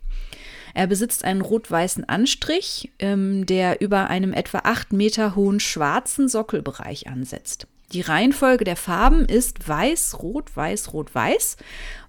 Er 0.73 0.87
besitzt 0.87 1.23
einen 1.23 1.41
rot-weißen 1.41 2.07
Anstrich, 2.09 2.91
ähm, 2.99 3.45
der 3.45 3.81
über 3.81 4.09
einem 4.09 4.33
etwa 4.33 4.59
acht 4.65 4.91
Meter 4.91 5.35
hohen 5.35 5.59
schwarzen 5.61 6.27
Sockelbereich 6.27 7.07
ansetzt. 7.07 7.67
Die 7.93 8.01
Reihenfolge 8.01 8.65
der 8.65 8.75
Farben 8.75 9.25
ist 9.25 9.67
weiß, 9.67 10.19
rot, 10.21 10.55
weiß, 10.55 10.91
rot, 10.91 11.15
weiß, 11.15 11.57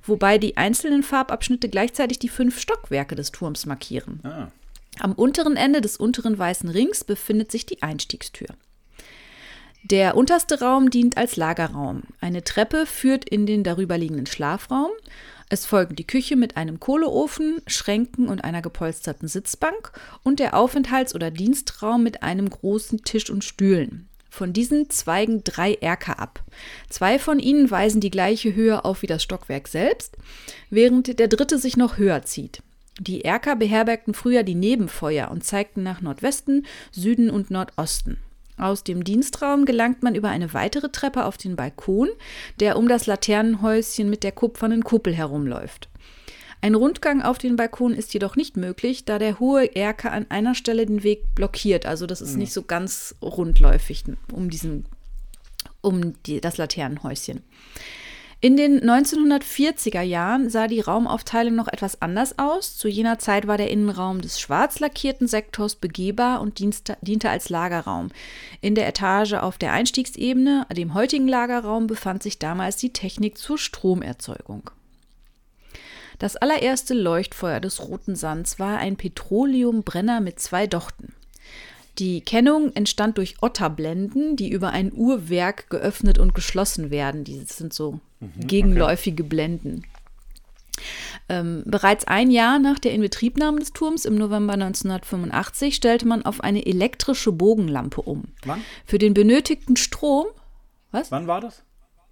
wobei 0.02 0.38
die 0.38 0.56
einzelnen 0.56 1.02
Farbabschnitte 1.02 1.68
gleichzeitig 1.68 2.18
die 2.18 2.28
fünf 2.28 2.58
Stockwerke 2.58 3.14
des 3.14 3.30
Turms 3.30 3.66
markieren. 3.66 4.20
Ah. 4.24 4.48
Am 4.98 5.12
unteren 5.12 5.56
Ende 5.56 5.80
des 5.80 5.96
unteren 5.96 6.36
weißen 6.36 6.68
Rings 6.68 7.04
befindet 7.04 7.52
sich 7.52 7.66
die 7.66 7.82
Einstiegstür. 7.82 8.48
Der 9.84 10.16
unterste 10.16 10.58
Raum 10.60 10.90
dient 10.90 11.16
als 11.16 11.36
Lagerraum. 11.36 12.02
Eine 12.20 12.42
Treppe 12.42 12.86
führt 12.86 13.28
in 13.28 13.46
den 13.46 13.62
darüberliegenden 13.62 14.26
Schlafraum 14.26 14.90
es 15.48 15.64
folgen 15.64 15.94
die 15.94 16.06
Küche 16.06 16.34
mit 16.34 16.56
einem 16.56 16.80
Kohleofen, 16.80 17.62
Schränken 17.66 18.28
und 18.28 18.42
einer 18.42 18.62
gepolsterten 18.62 19.28
Sitzbank 19.28 19.92
und 20.24 20.40
der 20.40 20.54
Aufenthalts- 20.54 21.14
oder 21.14 21.30
Dienstraum 21.30 22.02
mit 22.02 22.22
einem 22.22 22.50
großen 22.50 23.04
Tisch 23.04 23.30
und 23.30 23.44
Stühlen. 23.44 24.08
Von 24.28 24.52
diesen 24.52 24.90
zweigen 24.90 25.44
drei 25.44 25.74
Erker 25.74 26.18
ab. 26.18 26.44
Zwei 26.90 27.18
von 27.18 27.38
ihnen 27.38 27.70
weisen 27.70 28.00
die 28.00 28.10
gleiche 28.10 28.54
Höhe 28.54 28.84
auf 28.84 29.02
wie 29.02 29.06
das 29.06 29.22
Stockwerk 29.22 29.68
selbst, 29.68 30.16
während 30.68 31.18
der 31.18 31.28
dritte 31.28 31.58
sich 31.58 31.76
noch 31.76 31.96
höher 31.96 32.22
zieht. 32.22 32.62
Die 32.98 33.24
Erker 33.24 33.56
beherbergten 33.56 34.14
früher 34.14 34.42
die 34.42 34.54
Nebenfeuer 34.54 35.30
und 35.30 35.44
zeigten 35.44 35.82
nach 35.82 36.00
Nordwesten, 36.00 36.66
Süden 36.90 37.30
und 37.30 37.50
Nordosten. 37.50 38.18
Aus 38.58 38.84
dem 38.84 39.04
Dienstraum 39.04 39.64
gelangt 39.66 40.02
man 40.02 40.14
über 40.14 40.28
eine 40.30 40.54
weitere 40.54 40.88
Treppe 40.88 41.24
auf 41.24 41.36
den 41.36 41.56
Balkon, 41.56 42.08
der 42.60 42.76
um 42.78 42.88
das 42.88 43.06
Laternenhäuschen 43.06 44.08
mit 44.08 44.22
der 44.24 44.32
kupfernen 44.32 44.82
Kuppel 44.82 45.14
herumläuft. 45.14 45.88
Ein 46.62 46.74
Rundgang 46.74 47.20
auf 47.22 47.36
den 47.36 47.56
Balkon 47.56 47.92
ist 47.92 48.14
jedoch 48.14 48.34
nicht 48.34 48.56
möglich, 48.56 49.04
da 49.04 49.18
der 49.18 49.38
hohe 49.38 49.76
Erker 49.76 50.10
an 50.12 50.26
einer 50.30 50.54
Stelle 50.54 50.86
den 50.86 51.02
Weg 51.02 51.34
blockiert. 51.34 51.84
Also 51.84 52.06
das 52.06 52.22
ist 52.22 52.32
Mhm. 52.32 52.38
nicht 52.38 52.52
so 52.54 52.62
ganz 52.62 53.14
rundläufig 53.20 54.04
um 54.32 54.48
diesen, 54.48 54.86
um 55.82 56.14
die, 56.24 56.40
das 56.40 56.56
Laternenhäuschen. 56.56 57.42
In 58.42 58.58
den 58.58 58.80
1940er 58.82 60.02
Jahren 60.02 60.50
sah 60.50 60.66
die 60.68 60.80
Raumaufteilung 60.80 61.54
noch 61.54 61.68
etwas 61.68 62.02
anders 62.02 62.38
aus. 62.38 62.76
Zu 62.76 62.86
jener 62.86 63.18
Zeit 63.18 63.46
war 63.46 63.56
der 63.56 63.70
Innenraum 63.70 64.20
des 64.20 64.38
schwarz 64.38 64.78
lackierten 64.78 65.26
Sektors 65.26 65.74
begehbar 65.74 66.42
und 66.42 66.58
diente 66.58 67.30
als 67.30 67.48
Lagerraum. 67.48 68.10
In 68.60 68.74
der 68.74 68.86
Etage 68.88 69.32
auf 69.34 69.56
der 69.56 69.72
Einstiegsebene, 69.72 70.66
dem 70.76 70.92
heutigen 70.92 71.26
Lagerraum, 71.26 71.86
befand 71.86 72.22
sich 72.22 72.38
damals 72.38 72.76
die 72.76 72.92
Technik 72.92 73.38
zur 73.38 73.56
Stromerzeugung. 73.56 74.70
Das 76.18 76.36
allererste 76.36 76.92
Leuchtfeuer 76.92 77.60
des 77.60 77.88
Roten 77.88 78.16
Sands 78.16 78.58
war 78.58 78.76
ein 78.78 78.96
Petroleumbrenner 78.96 80.20
mit 80.20 80.40
zwei 80.40 80.66
Dochten. 80.66 81.14
Die 81.98 82.20
Kennung 82.20 82.74
entstand 82.74 83.16
durch 83.16 83.36
Otterblenden, 83.40 84.36
die 84.36 84.50
über 84.50 84.70
ein 84.70 84.92
Uhrwerk 84.92 85.70
geöffnet 85.70 86.18
und 86.18 86.34
geschlossen 86.34 86.90
werden. 86.90 87.24
Die 87.24 87.40
sind 87.40 87.72
so 87.72 88.00
gegenläufige 88.20 89.24
Blenden. 89.24 89.84
Ähm, 91.28 91.62
bereits 91.66 92.06
ein 92.06 92.30
Jahr 92.30 92.58
nach 92.58 92.78
der 92.78 92.92
Inbetriebnahme 92.92 93.58
des 93.58 93.72
Turms 93.72 94.04
im 94.04 94.14
November 94.14 94.52
1985 94.52 95.74
stellte 95.74 96.06
man 96.06 96.24
auf 96.24 96.40
eine 96.42 96.64
elektrische 96.66 97.32
Bogenlampe 97.32 98.02
um. 98.02 98.24
Wann? 98.44 98.62
Für 98.84 98.98
den 98.98 99.12
benötigten 99.14 99.76
Strom, 99.76 100.26
was? 100.92 101.10
Wann 101.10 101.26
war 101.26 101.40
das? 101.40 101.62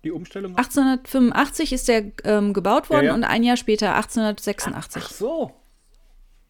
Die 0.03 0.11
Umstellung? 0.11 0.57
1885 0.57 1.73
ist 1.73 1.89
der 1.89 2.05
ähm, 2.25 2.53
gebaut 2.53 2.91
worden 2.91 3.05
Ja, 3.05 3.11
ja. 3.11 3.15
und 3.15 3.25
ein 3.25 3.43
Jahr 3.45 3.57
später 3.57 3.95
1886. 3.95 5.03
Ach 5.05 5.11
so. 5.11 5.53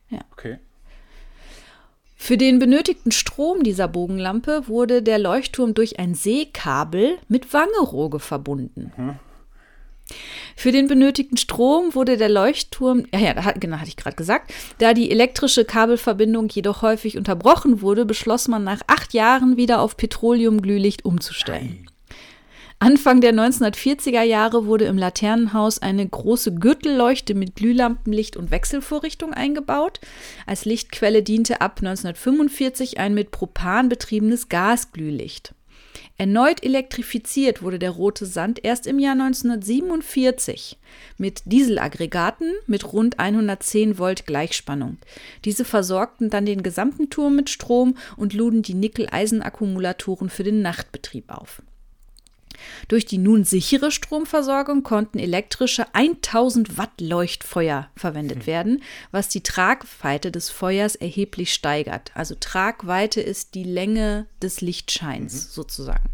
Ja. 0.08 0.20
Okay. 0.32 0.58
Für 2.16 2.38
den 2.38 2.58
benötigten 2.58 3.12
Strom 3.12 3.62
dieser 3.62 3.86
Bogenlampe 3.86 4.66
wurde 4.66 5.02
der 5.02 5.18
Leuchtturm 5.18 5.74
durch 5.74 5.98
ein 5.98 6.14
Seekabel 6.14 7.18
mit 7.28 7.52
Wangerooge 7.52 8.18
verbunden. 8.18 9.18
Für 10.56 10.70
den 10.70 10.86
benötigten 10.86 11.36
Strom 11.36 11.94
wurde 11.94 12.16
der 12.16 12.28
Leuchtturm, 12.28 13.06
ja, 13.12 13.20
ja, 13.20 13.52
genau, 13.52 13.78
hatte 13.78 13.88
ich 13.88 13.96
gerade 13.96 14.16
gesagt, 14.16 14.52
da 14.78 14.94
die 14.94 15.10
elektrische 15.10 15.64
Kabelverbindung 15.64 16.48
jedoch 16.48 16.82
häufig 16.82 17.16
unterbrochen 17.16 17.80
wurde, 17.80 18.04
beschloss 18.04 18.48
man 18.48 18.64
nach 18.64 18.82
acht 18.86 19.14
Jahren 19.14 19.56
wieder 19.56 19.80
auf 19.80 19.96
Petroleumglühlicht 19.96 21.04
umzustellen. 21.04 21.86
Anfang 22.80 23.22
der 23.22 23.32
1940er 23.32 24.22
Jahre 24.22 24.66
wurde 24.66 24.84
im 24.84 24.98
Laternenhaus 24.98 25.80
eine 25.80 26.06
große 26.06 26.56
Gürtelleuchte 26.56 27.34
mit 27.34 27.56
Glühlampenlicht 27.56 28.36
und 28.36 28.50
Wechselvorrichtung 28.50 29.32
eingebaut. 29.32 30.00
Als 30.44 30.66
Lichtquelle 30.66 31.22
diente 31.22 31.62
ab 31.62 31.78
1945 31.78 32.98
ein 32.98 33.14
mit 33.14 33.30
Propan 33.30 33.88
betriebenes 33.88 34.50
Gasglühlicht. 34.50 35.54
Erneut 36.16 36.62
elektrifiziert 36.62 37.60
wurde 37.60 37.80
der 37.80 37.90
Rote 37.90 38.24
Sand 38.24 38.64
erst 38.64 38.86
im 38.86 39.00
Jahr 39.00 39.14
1947 39.14 40.78
mit 41.18 41.42
Dieselaggregaten 41.44 42.52
mit 42.68 42.92
rund 42.92 43.18
110 43.18 43.98
Volt 43.98 44.24
Gleichspannung. 44.24 44.98
Diese 45.44 45.64
versorgten 45.64 46.30
dann 46.30 46.46
den 46.46 46.62
gesamten 46.62 47.10
Turm 47.10 47.34
mit 47.34 47.50
Strom 47.50 47.96
und 48.16 48.32
luden 48.32 48.62
die 48.62 48.74
Nickel-Eisen-Akkumulatoren 48.74 50.30
für 50.30 50.44
den 50.44 50.62
Nachtbetrieb 50.62 51.32
auf. 51.32 51.62
Durch 52.88 53.06
die 53.06 53.18
nun 53.18 53.44
sichere 53.44 53.90
Stromversorgung 53.90 54.82
konnten 54.82 55.18
elektrische 55.18 55.86
1000 55.94 56.78
Watt 56.78 57.00
Leuchtfeuer 57.00 57.88
verwendet 57.96 58.46
werden, 58.46 58.82
was 59.10 59.28
die 59.28 59.42
Tragweite 59.42 60.30
des 60.30 60.50
Feuers 60.50 60.94
erheblich 60.94 61.52
steigert. 61.52 62.10
Also 62.14 62.34
Tragweite 62.38 63.20
ist 63.20 63.54
die 63.54 63.64
Länge 63.64 64.26
des 64.42 64.60
Lichtscheins 64.60 65.52
sozusagen. 65.54 66.10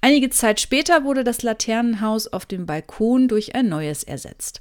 Einige 0.00 0.30
Zeit 0.30 0.60
später 0.60 1.04
wurde 1.04 1.24
das 1.24 1.42
Laternenhaus 1.42 2.28
auf 2.28 2.46
dem 2.46 2.66
Balkon 2.66 3.26
durch 3.26 3.54
ein 3.54 3.68
neues 3.68 4.04
ersetzt. 4.04 4.60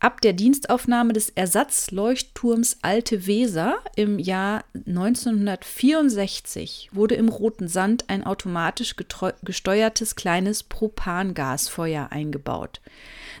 Ab 0.00 0.20
der 0.22 0.32
Dienstaufnahme 0.32 1.12
des 1.12 1.28
Ersatzleuchtturms 1.28 2.78
Alte 2.80 3.26
Weser 3.26 3.76
im 3.96 4.18
Jahr 4.18 4.64
1964 4.74 6.88
wurde 6.92 7.16
im 7.16 7.28
Roten 7.28 7.68
Sand 7.68 8.08
ein 8.08 8.24
automatisch 8.24 8.96
gesteuertes 8.96 10.16
kleines 10.16 10.62
Propangasfeuer 10.62 12.08
eingebaut. 12.10 12.80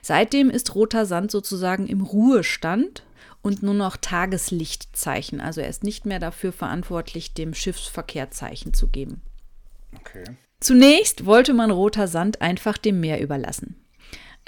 Seitdem 0.02 0.50
ist 0.50 0.74
Roter 0.74 1.06
Sand 1.06 1.30
sozusagen 1.30 1.86
im 1.86 2.02
Ruhestand 2.02 3.04
und 3.40 3.62
nur 3.62 3.72
noch 3.72 3.96
Tageslichtzeichen. 3.96 5.40
Also 5.40 5.62
er 5.62 5.70
ist 5.70 5.82
nicht 5.82 6.04
mehr 6.04 6.18
dafür 6.18 6.52
verantwortlich, 6.52 7.32
dem 7.32 7.54
Schiffsverkehr 7.54 8.32
Zeichen 8.32 8.74
zu 8.74 8.88
geben. 8.88 9.22
Okay. 9.98 10.24
Zunächst 10.60 11.24
wollte 11.24 11.54
man 11.54 11.70
Roter 11.70 12.06
Sand 12.06 12.42
einfach 12.42 12.76
dem 12.76 13.00
Meer 13.00 13.22
überlassen. 13.22 13.79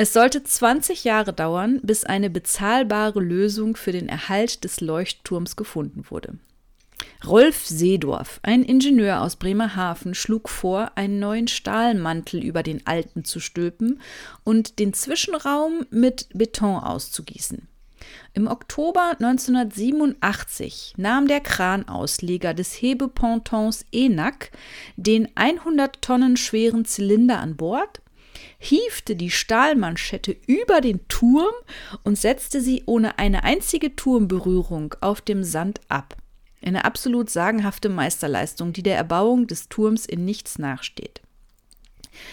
Es 0.02 0.12
sollte 0.12 0.42
20 0.42 1.04
Jahre 1.04 1.32
dauern, 1.32 1.78
bis 1.84 2.02
eine 2.02 2.28
bezahlbare 2.28 3.20
Lösung 3.20 3.76
für 3.76 3.92
den 3.92 4.08
Erhalt 4.08 4.64
des 4.64 4.80
Leuchtturms 4.80 5.54
gefunden 5.54 6.10
wurde. 6.10 6.38
Rolf 7.24 7.64
Seedorf, 7.64 8.40
ein 8.42 8.64
Ingenieur 8.64 9.20
aus 9.20 9.36
Bremerhaven, 9.36 10.16
schlug 10.16 10.48
vor, 10.48 10.90
einen 10.96 11.20
neuen 11.20 11.46
Stahlmantel 11.46 12.42
über 12.42 12.64
den 12.64 12.84
alten 12.84 13.24
zu 13.24 13.38
stülpen 13.38 14.00
und 14.42 14.80
den 14.80 14.92
Zwischenraum 14.92 15.86
mit 15.90 16.30
Beton 16.34 16.82
auszugießen. 16.82 17.68
Im 18.34 18.48
Oktober 18.48 19.12
1987 19.20 20.94
nahm 20.96 21.28
der 21.28 21.38
Kranausleger 21.38 22.54
des 22.54 22.72
Hebepontons 22.72 23.84
Enac 23.92 24.50
den 24.96 25.28
100 25.36 26.02
Tonnen 26.02 26.36
schweren 26.36 26.86
Zylinder 26.86 27.38
an 27.38 27.54
Bord, 27.54 28.01
hiefte 28.62 29.16
die 29.16 29.30
Stahlmanschette 29.30 30.36
über 30.46 30.80
den 30.80 31.06
Turm 31.08 31.52
und 32.04 32.16
setzte 32.16 32.60
sie 32.60 32.84
ohne 32.86 33.18
eine 33.18 33.42
einzige 33.42 33.96
Turmberührung 33.96 34.94
auf 35.00 35.20
dem 35.20 35.42
Sand 35.42 35.80
ab. 35.88 36.16
Eine 36.64 36.84
absolut 36.84 37.28
sagenhafte 37.28 37.88
Meisterleistung, 37.88 38.72
die 38.72 38.84
der 38.84 38.96
Erbauung 38.96 39.48
des 39.48 39.68
Turms 39.68 40.06
in 40.06 40.24
nichts 40.24 40.60
nachsteht. 40.60 41.22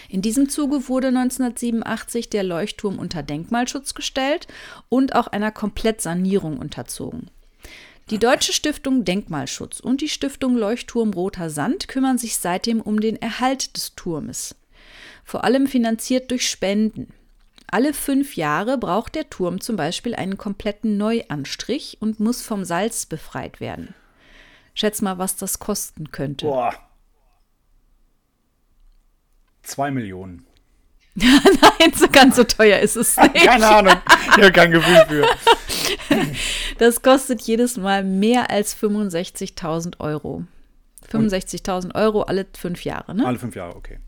In 0.08 0.22
diesem 0.22 0.48
Zuge 0.48 0.88
wurde 0.88 1.08
1987 1.08 2.30
der 2.30 2.44
Leuchtturm 2.44 3.00
unter 3.00 3.24
Denkmalschutz 3.24 3.94
gestellt 3.94 4.46
und 4.88 5.16
auch 5.16 5.26
einer 5.26 5.50
Komplettsanierung 5.50 6.58
unterzogen. 6.58 7.30
Die 8.10 8.18
Deutsche 8.18 8.52
Stiftung 8.52 9.04
Denkmalschutz 9.04 9.80
und 9.80 10.00
die 10.00 10.08
Stiftung 10.08 10.56
Leuchtturm 10.56 11.12
Roter 11.12 11.50
Sand 11.50 11.88
kümmern 11.88 12.18
sich 12.18 12.36
seitdem 12.36 12.80
um 12.80 13.00
den 13.00 13.16
Erhalt 13.16 13.76
des 13.76 13.96
Turmes. 13.96 14.54
Vor 15.24 15.44
allem 15.44 15.66
finanziert 15.66 16.30
durch 16.30 16.48
Spenden. 16.48 17.12
Alle 17.70 17.94
fünf 17.94 18.34
Jahre 18.36 18.78
braucht 18.78 19.14
der 19.14 19.30
Turm 19.30 19.60
zum 19.60 19.76
Beispiel 19.76 20.14
einen 20.14 20.36
kompletten 20.36 20.96
Neuanstrich 20.96 21.98
und 22.00 22.18
muss 22.18 22.42
vom 22.42 22.64
Salz 22.64 23.06
befreit 23.06 23.60
werden. 23.60 23.94
Schätz 24.74 25.02
mal, 25.02 25.18
was 25.18 25.36
das 25.36 25.58
kosten 25.58 26.10
könnte. 26.10 26.46
Boah. 26.46 26.74
Zwei 29.62 29.90
Millionen. 29.90 30.46
Nein, 31.14 31.92
so 31.94 32.08
ganz 32.08 32.36
so 32.36 32.44
teuer 32.44 32.80
ist 32.80 32.96
es 32.96 33.16
nicht. 33.34 33.44
Keine 33.44 33.66
Ahnung. 33.68 33.96
Ich 34.36 34.42
habe 34.42 34.52
kein 34.52 34.70
Gefühl 34.70 35.04
für. 35.08 35.26
Das 36.78 37.02
kostet 37.02 37.42
jedes 37.42 37.76
Mal 37.76 38.02
mehr 38.04 38.48
als 38.50 38.74
65.000 38.74 40.00
Euro. 40.00 40.44
65.000 41.12 41.94
Euro 41.94 42.22
alle 42.22 42.46
fünf 42.56 42.84
Jahre, 42.84 43.14
ne? 43.14 43.26
Alle 43.26 43.38
fünf 43.38 43.54
Jahre, 43.54 43.76
okay. 43.76 43.98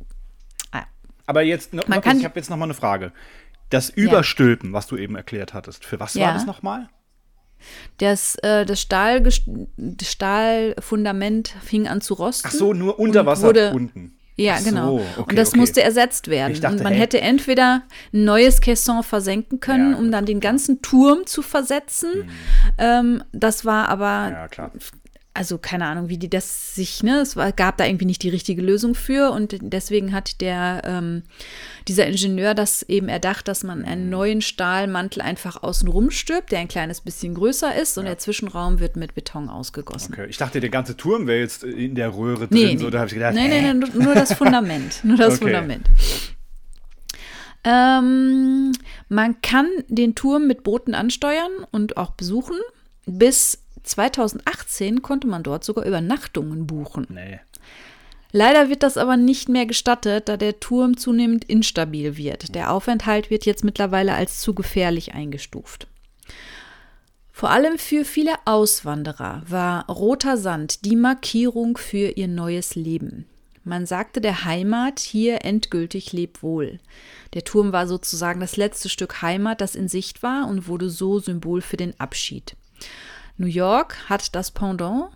Ja. 1.33 1.41
Aber 1.41 1.43
jetzt, 1.43 1.73
Man 1.73 1.85
noch, 1.89 2.01
kann- 2.03 2.19
ich 2.19 2.25
habe 2.25 2.39
jetzt 2.39 2.51
noch 2.51 2.57
mal 2.57 2.65
eine 2.67 2.75
Frage. 2.75 3.13
Das 3.71 3.89
Überstülpen, 3.89 4.73
was 4.73 4.87
du 4.87 4.97
eben 4.97 5.17
erklärt 5.17 5.55
hattest, 5.55 5.85
für 5.87 5.99
was 5.99 6.15
war 6.17 6.23
Ja. 6.23 6.33
das 6.35 6.45
nochmal? 6.47 6.89
Das, 7.99 8.35
äh, 8.43 8.67
das, 8.67 8.81
Stahl, 8.81 9.23
Stahlfundament 10.03 11.55
fing 11.63 11.89
an 11.89 12.01
zu 12.01 12.15
rosten. 12.15 12.49
Ach 12.49 12.55
so, 12.55 12.73
nur 12.75 12.99
unter 12.99 13.27
Wasser 13.27 13.47
wurde- 13.49 13.73
unten. 13.73 14.17
Ja, 14.37 14.57
so, 14.59 14.71
genau. 14.71 14.95
okay, 15.19 15.25
und 15.29 15.39
das 15.39 15.51
okay. 15.51 15.59
musste 15.59 15.83
ersetzt 15.83 16.29
werden. 16.29 16.59
Dachte, 16.59 16.77
und 16.79 16.83
man 16.83 16.95
hä? 16.95 17.01
hätte 17.01 17.21
entweder 17.21 17.83
ein 18.15 18.25
neues 18.25 18.63
Caisson 18.63 19.03
versenken 19.03 19.61
können, 19.61 19.93
Ja, 19.93 19.99
um 19.99 20.11
dann 20.11 20.25
den 20.25 20.41
ganzen 20.41 20.81
Turm 20.81 21.27
zu 21.27 21.43
versetzen. 21.43 22.31
Ähm, 22.79 23.23
das 23.33 23.67
war 23.67 23.89
aber 23.91 24.31
Ja. 24.31 24.49
Also 25.35 25.57
keine 25.57 25.87
Ahnung, 25.87 26.11
wie 26.11 26.19
die 26.19 26.29
das 26.29 26.75
sich, 26.75 27.03
ne, 27.03 27.21
es 27.21 27.37
war, 27.37 27.53
gab 27.53 27.79
da 27.79 27.87
irgendwie 27.87 28.05
nicht 28.05 28.23
die 28.23 28.29
richtige 28.29 28.61
Lösung 28.61 28.95
für 28.95 29.31
und 29.31 29.57
deswegen 29.63 30.13
hat 30.13 30.43
der, 30.43 30.83
ähm, 30.85 31.23
dieser 31.89 32.07
Ingenieur 32.07 32.55
das 32.55 32.83
eben 32.83 33.09
erdacht, 33.09 33.49
dass 33.49 33.65
man 33.65 33.83
einen 33.85 34.11
neuen 34.11 34.43
Stahlmantel 34.43 35.23
einfach 35.23 35.63
außenrum 35.63 36.11
stirbt, 36.11 36.53
der 36.53 36.59
ein 36.59 36.69
kleines 36.69 37.01
bisschen 37.01 37.35
größer 37.35 37.75
ist 37.75 37.97
und 37.97 38.05
Ja. 38.05 38.11
der 38.11 38.19
Zwischenraum 38.19 38.79
wird 38.79 38.97
mit 38.97 39.15
Beton 39.15 39.49
ausgegossen. 39.49 40.13
Okay. 40.13 40.27
Ich 40.29 40.37
dachte, 40.37 40.61
der 40.61 40.69
ganze 40.71 40.99
Turm 40.99 41.27
wäre 41.27 41.41
jetzt 41.41 41.65
in 41.65 41.95
der 41.95 42.15
Röhre 42.15 42.49
drin. 42.49 42.67
Nee, 42.67 42.77
so, 42.77 42.91
da 42.91 42.99
habe 42.99 43.09
ich 43.09 43.15
gedacht, 43.15 43.33
nee, 43.35 43.49
hä? 43.49 43.63
nee, 43.63 43.73
nur, 43.75 43.89
nur 43.95 44.15
das 44.15 44.35
Fundament. 44.35 45.03
Nur 45.03 45.17
das 45.17 45.37
Okay. 45.37 45.45
Fundament. 45.45 45.87
Ähm, 47.65 48.73
man 49.09 49.41
kann 49.41 49.69
den 49.89 50.15
Turm 50.15 50.47
mit 50.47 50.65
Booten 50.65 50.95
ansteuern 50.95 51.51
und 51.71 51.97
auch 51.97 52.11
besuchen. 52.11 52.57
Bis 53.07 53.62
2018 53.83 55.03
konnte 55.03 55.27
man 55.27 55.43
dort 55.43 55.65
sogar 55.65 55.85
Übernachtungen 55.85 56.67
buchen. 56.67 57.07
Nee. 57.11 57.41
Leider 58.33 58.71
wird 58.71 58.83
das 58.83 58.97
aber 58.97 59.19
nicht 59.19 59.51
mehr 59.51 59.67
gestattet, 59.67 60.29
da 60.29 60.39
der 60.39 60.59
Turm 60.59 60.97
zunehmend 60.97 61.45
instabil 61.45 62.17
wird. 62.17 62.55
Der 62.55 62.73
Aufenthalt 62.73 63.29
wird 63.29 63.45
jetzt 63.45 63.63
mittlerweile 63.63 64.15
als 64.15 64.41
zu 64.41 64.55
gefährlich 64.55 65.13
eingestuft. 65.13 65.87
Vor 67.31 67.51
allem 67.51 67.79
für 67.79 68.05
viele 68.05 68.35
Auswanderer 68.45 69.43
war 69.47 69.87
roter 69.89 70.37
Sand 70.37 70.85
die 70.85 70.97
Markierung 70.97 71.77
für 71.77 72.11
ihr 72.11 72.29
neues 72.29 72.75
Leben. 72.75 73.27
Man 73.65 73.87
sagte 73.87 74.21
der 74.21 74.45
Heimat 74.45 74.99
hier 74.99 75.45
endgültig 75.45 76.13
leb 76.13 76.43
wohl. 76.43 76.81
Der 77.35 77.45
Turm 77.45 77.73
war 77.73 77.87
sozusagen 77.87 78.41
das 78.41 78.57
letzte 78.57 78.89
Stück 78.89 79.23
Heimat, 79.23 79.61
das 79.61 79.75
in 79.75 79.89
Sicht 79.89 80.23
war 80.23 80.49
und 80.49 80.69
wurde 80.69 80.91
so 80.91 81.19
Symbol 81.21 81.61
für 81.61 81.77
den 81.77 81.99
Abschied. 82.01 82.57
New 83.39 83.47
York 83.47 84.11
hat 84.11 84.35
das 84.35 84.51
Pendant, 84.51 85.07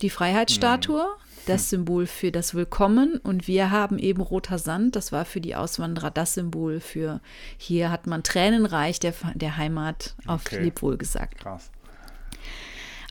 die 0.00 0.10
Freiheitsstatue, 0.10 1.06
das 1.46 1.70
Symbol 1.70 2.06
für 2.06 2.32
das 2.32 2.54
Willkommen 2.54 3.18
und 3.22 3.46
wir 3.46 3.70
haben 3.70 3.98
eben 3.98 4.20
roter 4.20 4.58
Sand, 4.58 4.96
das 4.96 5.12
war 5.12 5.24
für 5.24 5.40
die 5.40 5.54
Auswanderer 5.54 6.10
das 6.10 6.34
Symbol 6.34 6.80
für 6.80 7.20
hier 7.56 7.90
hat 7.90 8.06
man 8.06 8.24
tränenreich 8.24 8.98
der, 8.98 9.14
der 9.34 9.56
Heimat 9.56 10.16
auf 10.26 10.46
Okay. 10.46 10.64
Lebwohl 10.64 10.96
gesagt. 10.96 11.38
Krass. 11.38 11.70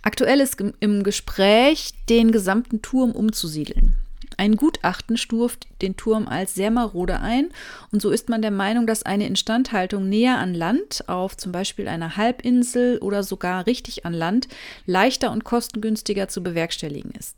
Aktuell 0.02 0.40
ist 0.40 0.62
im 0.80 1.04
Gespräch, 1.04 1.94
den 2.10 2.32
gesamten 2.32 2.82
Turm 2.82 3.12
umzusiedeln. 3.12 3.96
Ein 4.38 4.56
Gutachten 4.56 5.18
stuft 5.18 5.68
den 5.82 5.98
Turm 5.98 6.28
als 6.28 6.56
sehr 6.56 6.72
marode 6.72 7.20
ein 7.20 7.50
und 7.92 8.02
so 8.02 8.10
ist 8.10 8.30
man 8.30 8.42
der 8.42 8.52
Meinung, 8.52 8.88
dass 8.88 9.04
eine 9.04 9.28
Instandhaltung 9.28 10.10
näher 10.10 10.38
an 10.40 10.54
Land, 10.54 11.04
auf 11.08 11.38
zum 11.38 11.52
Beispiel 11.52 11.88
einer 11.88 12.18
Halbinsel 12.18 12.98
oder 13.00 13.24
sogar 13.24 13.66
richtig 13.68 14.06
an 14.06 14.14
Land, 14.14 14.48
leichter 14.86 15.32
und 15.32 15.44
kostengünstiger 15.44 16.28
zu 16.28 16.42
bewerkstelligen 16.42 17.12
ist. 17.12 17.36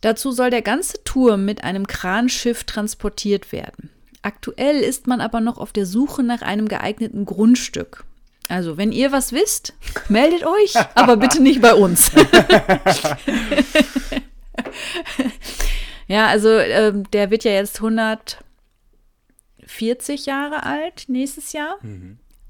Dazu 0.00 0.30
soll 0.30 0.50
der 0.50 0.62
ganze 0.62 1.02
Turm 1.04 1.44
mit 1.44 1.64
einem 1.64 1.86
Kranschiff 1.86 2.64
transportiert 2.64 3.52
werden. 3.52 3.90
Aktuell 4.22 4.80
ist 4.80 5.06
man 5.06 5.20
aber 5.20 5.40
noch 5.40 5.58
auf 5.58 5.72
der 5.72 5.86
Suche 5.86 6.22
nach 6.22 6.42
einem 6.42 6.68
geeigneten 6.68 7.24
Grundstück. 7.24 8.04
Also, 8.48 8.78
wenn 8.78 8.92
ihr 8.92 9.12
was 9.12 9.32
wisst, 9.32 9.74
meldet 10.08 10.44
euch, 10.46 10.74
aber 10.94 11.16
bitte 11.18 11.42
nicht 11.42 11.60
bei 11.60 11.74
uns. 11.74 12.10
ja, 16.08 16.26
also 16.26 16.48
ähm, 16.48 17.08
der 17.12 17.30
wird 17.30 17.44
ja 17.44 17.52
jetzt 17.52 17.76
140 17.76 20.26
Jahre 20.26 20.64
alt 20.64 21.04
nächstes 21.08 21.52
Jahr. 21.52 21.78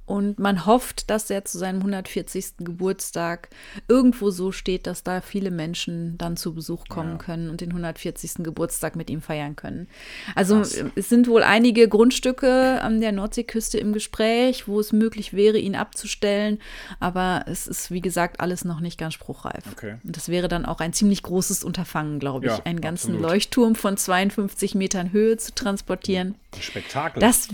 Und 0.09 0.39
man 0.39 0.65
hofft, 0.65 1.11
dass 1.11 1.29
er 1.29 1.45
zu 1.45 1.59
seinem 1.59 1.81
140. 1.81 2.57
Geburtstag 2.61 3.51
irgendwo 3.89 4.31
so 4.31 4.53
steht, 4.53 4.87
dass 4.87 5.03
da 5.03 5.21
viele 5.21 5.51
Menschen 5.51 6.17
dann 6.17 6.39
zu 6.39 6.55
Besuch 6.55 6.89
kommen 6.89 7.13
Ja. 7.13 7.19
können 7.19 7.51
und 7.51 7.61
den 7.61 7.73
140. 7.73 8.43
Geburtstag 8.43 8.97
mit 8.97 9.11
ihm 9.11 9.21
feiern 9.21 9.55
können. 9.55 9.87
Also 10.35 10.57
Krass. 10.57 10.83
es 10.95 11.11
sind 11.11 11.29
wohl 11.29 11.43
einige 11.43 11.89
Grundstücke 11.89 12.81
an 12.81 13.03
der 13.03 13.13
Nordseeküste 13.13 13.77
im 13.79 13.93
Gespräch, 13.93 14.67
wo 14.67 14.81
es 14.81 14.93
möglich 14.93 15.35
wäre, 15.35 15.59
ihn 15.59 15.77
abzustellen. 15.77 16.59
Aber 17.01 17.45
es 17.47 17.67
ist, 17.67 17.91
wie 17.91 18.01
gesagt, 18.01 18.41
alles 18.41 18.65
noch 18.65 18.81
nicht 18.81 18.99
ganz 18.99 19.13
spruchreif. 19.13 19.65
Okay. 19.73 19.97
Und 20.03 20.17
das 20.17 20.31
wäre 20.31 20.49
dann 20.49 20.65
auch 20.65 20.81
ein 20.81 20.95
ziemlich 20.95 21.23
großes 21.23 21.65
Unterfangen, 21.65 22.19
glaube 22.19 22.47
ich, 22.47 22.53
Ja, 22.53 22.63
einen 22.65 22.81
ganzen 22.81 23.11
absolut. 23.13 23.31
Leuchtturm 23.31 23.75
von 23.75 23.99
52 23.99 24.75
Metern 24.75 25.13
Höhe 25.13 25.37
zu 25.37 25.55
transportieren. 25.55 26.35
Ein 26.57 26.63
Spektakel. 26.63 27.21
Das 27.21 27.49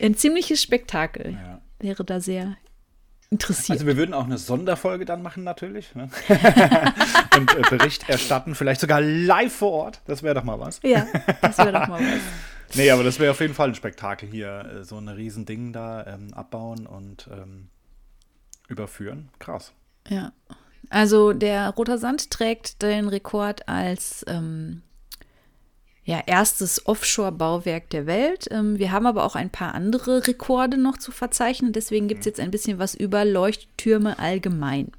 ein 0.00 0.16
ziemliches 0.16 0.60
Spektakel. 0.60 1.34
Ja. 1.34 1.60
Wäre 1.82 2.04
da 2.04 2.20
sehr 2.20 2.56
interessiert. 3.28 3.76
Also 3.76 3.86
wir 3.86 3.96
würden 3.96 4.14
auch 4.14 4.24
eine 4.24 4.38
Sonderfolge 4.38 5.04
dann 5.04 5.22
machen 5.22 5.44
natürlich. 5.44 5.94
Ne? 5.94 6.08
Und 7.36 7.54
äh, 7.54 7.62
Bericht 7.68 8.08
erstatten, 8.08 8.54
vielleicht 8.54 8.80
sogar 8.80 9.00
live 9.00 9.52
vor 9.52 9.72
Ort. 9.72 10.00
Das 10.06 10.22
wäre 10.22 10.34
doch 10.34 10.44
mal 10.44 10.58
was. 10.60 10.80
ja, 10.82 11.06
das 11.40 11.58
wäre 11.58 11.72
doch 11.72 11.88
mal 11.88 12.00
was. 12.00 12.20
Nee, 12.74 12.90
aber 12.90 13.04
das 13.04 13.18
wäre 13.18 13.32
auf 13.32 13.40
jeden 13.40 13.52
Fall 13.52 13.68
ein 13.68 13.74
Spektakel 13.74 14.30
hier. 14.30 14.78
äh, 14.80 14.84
So 14.84 14.96
ein 14.96 15.06
Riesending 15.08 15.74
da 15.74 16.06
ähm, 16.06 16.32
abbauen 16.32 16.86
und 16.86 17.28
ähm, 17.30 17.68
überführen. 18.68 19.28
Krass. 19.38 19.72
Ja. 20.08 20.32
Also 20.88 21.34
der 21.34 21.68
Roter 21.70 21.98
Sand 21.98 22.30
trägt 22.30 22.80
den 22.80 23.08
Rekord 23.08 23.68
als 23.68 24.24
ähm, 24.26 24.80
ja, 26.04 26.20
erstes 26.26 26.86
Offshore-Bauwerk 26.86 27.90
der 27.90 28.06
Welt. 28.06 28.48
Ähm, 28.50 28.78
wir 28.78 28.90
haben 28.90 29.06
aber 29.06 29.24
auch 29.24 29.36
ein 29.36 29.50
paar 29.50 29.74
andere 29.74 30.26
Rekorde 30.26 30.76
noch 30.76 30.98
zu 30.98 31.12
verzeichnen. 31.12 31.72
Deswegen 31.72 32.08
gibt 32.08 32.20
es 32.20 32.26
jetzt 32.26 32.40
ein 32.40 32.50
bisschen 32.50 32.78
was 32.78 32.94
über 32.94 33.24
Leuchttürme 33.24 34.18
allgemein. 34.18 34.90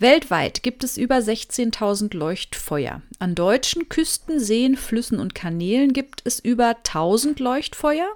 Weltweit 0.00 0.62
gibt 0.62 0.82
es 0.82 0.96
über 0.96 1.16
16.000 1.16 2.16
Leuchtfeuer. 2.16 3.02
An 3.18 3.34
deutschen 3.34 3.90
Küsten, 3.90 4.40
Seen, 4.40 4.78
Flüssen 4.78 5.20
und 5.20 5.34
Kanälen 5.34 5.92
gibt 5.92 6.22
es 6.24 6.40
über 6.40 6.68
1000 6.68 7.38
Leuchtfeuer. 7.38 8.08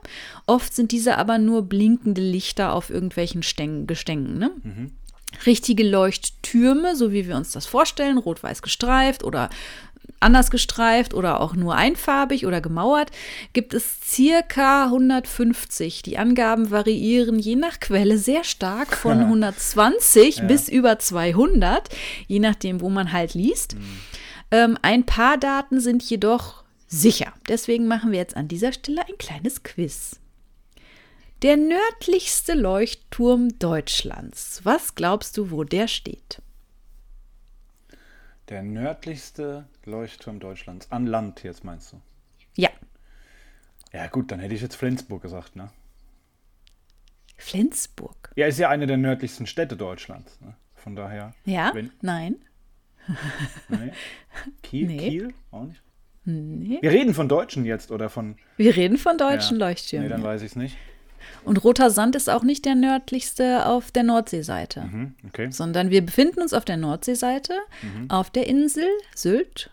Oft 0.47 0.75
sind 0.75 0.93
diese 0.93 1.19
aber 1.19 1.37
nur 1.37 1.63
blinkende 1.63 2.23
Lichter 2.23 2.73
auf 2.73 2.89
irgendwelchen 2.89 3.43
Stäng 3.43 3.87
Gestängen. 3.87 4.39
Ne? 4.39 4.51
Richtige 5.45 5.87
Leuchttürme, 5.87 6.97
so 6.97 7.13
wie 7.13 7.29
wir 7.29 7.37
uns 7.37 7.53
das 7.53 7.67
vorstellen, 7.67 8.17
rot-weiß 8.17 8.63
gestreift 8.63 9.23
oder 9.23 9.51
anders 10.25 10.51
gestreift 10.51 11.15
oder 11.15 11.41
auch 11.41 11.55
nur 11.55 11.77
einfarbig 11.77 12.47
oder 12.47 12.61
gemauert, 12.61 13.11
gibt 13.53 13.75
es 13.75 13.99
circa 14.05 14.87
150. 14.87 16.03
Die 16.03 16.19
Angaben 16.19 16.71
variieren 16.71 17.39
je 17.39 17.57
nach 17.57 17.79
Quelle 17.79 18.19
sehr 18.19 18.43
stark 18.43 18.97
von 18.97 19.21
120 19.21 20.47
bis 20.49 20.69
über 20.69 20.99
200, 20.99 21.89
je 22.27 22.41
nachdem, 22.41 22.81
wo 22.81 22.89
man 22.89 23.13
halt 23.13 23.35
liest. 23.35 23.77
Ähm, 24.51 24.79
ein 24.83 25.05
paar 25.05 25.39
Daten 25.39 25.81
sind 25.81 26.03
jedoch 26.03 26.65
sicher. 26.87 27.33
Deswegen 27.49 27.87
machen 27.87 28.13
wir 28.13 28.19
jetzt 28.19 28.37
an 28.37 28.49
dieser 28.49 28.73
Stelle 28.73 29.03
ein 29.07 29.19
kleines 29.19 29.63
Quiz. 29.63 30.21
Der 31.43 31.57
nördlichste 31.57 32.55
Leuchtturm 32.55 33.59
Deutschlands. 33.59 34.61
Was 34.65 34.95
glaubst 34.95 35.37
du, 35.37 35.51
wo 35.51 35.65
der 35.65 35.89
steht? 35.89 36.41
Der 38.49 38.63
nördlichste 38.63 39.67
Leuchtturm 39.85 40.39
Deutschlands. 40.39 40.91
An 40.91 41.07
Land 41.07 41.43
jetzt 41.43 41.65
meinst 41.65 41.93
du? 41.93 42.01
Ja, 42.57 42.71
Ja 43.93 44.07
gut, 44.09 44.31
dann 44.31 44.41
hätte 44.41 44.55
ich 44.55 44.61
jetzt 44.61 44.77
Flensburg 44.77 45.23
gesagt, 45.23 45.57
ne? 45.57 45.71
Flensburg. 47.37 48.33
Ja, 48.37 48.47
ist 48.47 48.59
ja 48.59 48.69
eine 48.69 48.87
der 48.87 48.97
nördlichsten 48.97 49.47
Städte 49.47 49.77
Deutschlands. 49.77 50.41
Ne? 50.41 50.55
Von 50.75 50.95
daher. 50.95 51.35
Ja? 51.45 51.71
Wenn, 51.75 51.91
Nein? 52.01 52.37
nee. 53.69 53.93
Kiel? 54.63 54.87
Nee. 54.87 55.09
Kiel? 55.09 55.35
Auch 55.51 55.65
nicht? 55.65 55.83
Nee. 56.27 56.79
Wir 56.81 56.91
reden 56.91 57.13
von 57.13 57.29
Deutschen 57.29 57.65
jetzt 57.65 57.91
oder 57.91 58.09
von. 58.09 58.37
Wir 58.57 58.75
reden 58.77 58.97
von 58.97 59.19
deutschen 59.19 59.59
ja. 59.59 59.67
Leuchttürmen. 59.67 60.09
Nee, 60.09 60.15
dann 60.15 60.23
weiß 60.23 60.41
ich 60.43 60.53
es 60.53 60.57
nicht. 60.57 60.77
Und 61.45 61.63
Roter 61.65 61.91
Sand 61.91 62.17
ist 62.17 62.31
auch 62.31 62.43
nicht 62.43 62.65
der 62.65 62.75
nördlichste 62.75 63.67
auf 63.67 63.91
der 63.93 64.03
Nordseeseite, 64.03 64.83
Mhm, 64.83 65.15
okay. 65.29 65.51
sondern 65.51 65.91
wir 65.91 66.05
befinden 66.05 66.41
uns 66.41 66.53
auf 66.53 66.65
der 66.65 66.77
Nordseeseite, 66.77 67.55
auf 68.09 68.31
der 68.31 68.47
Insel 68.47 68.87
Sylt. 69.15 69.71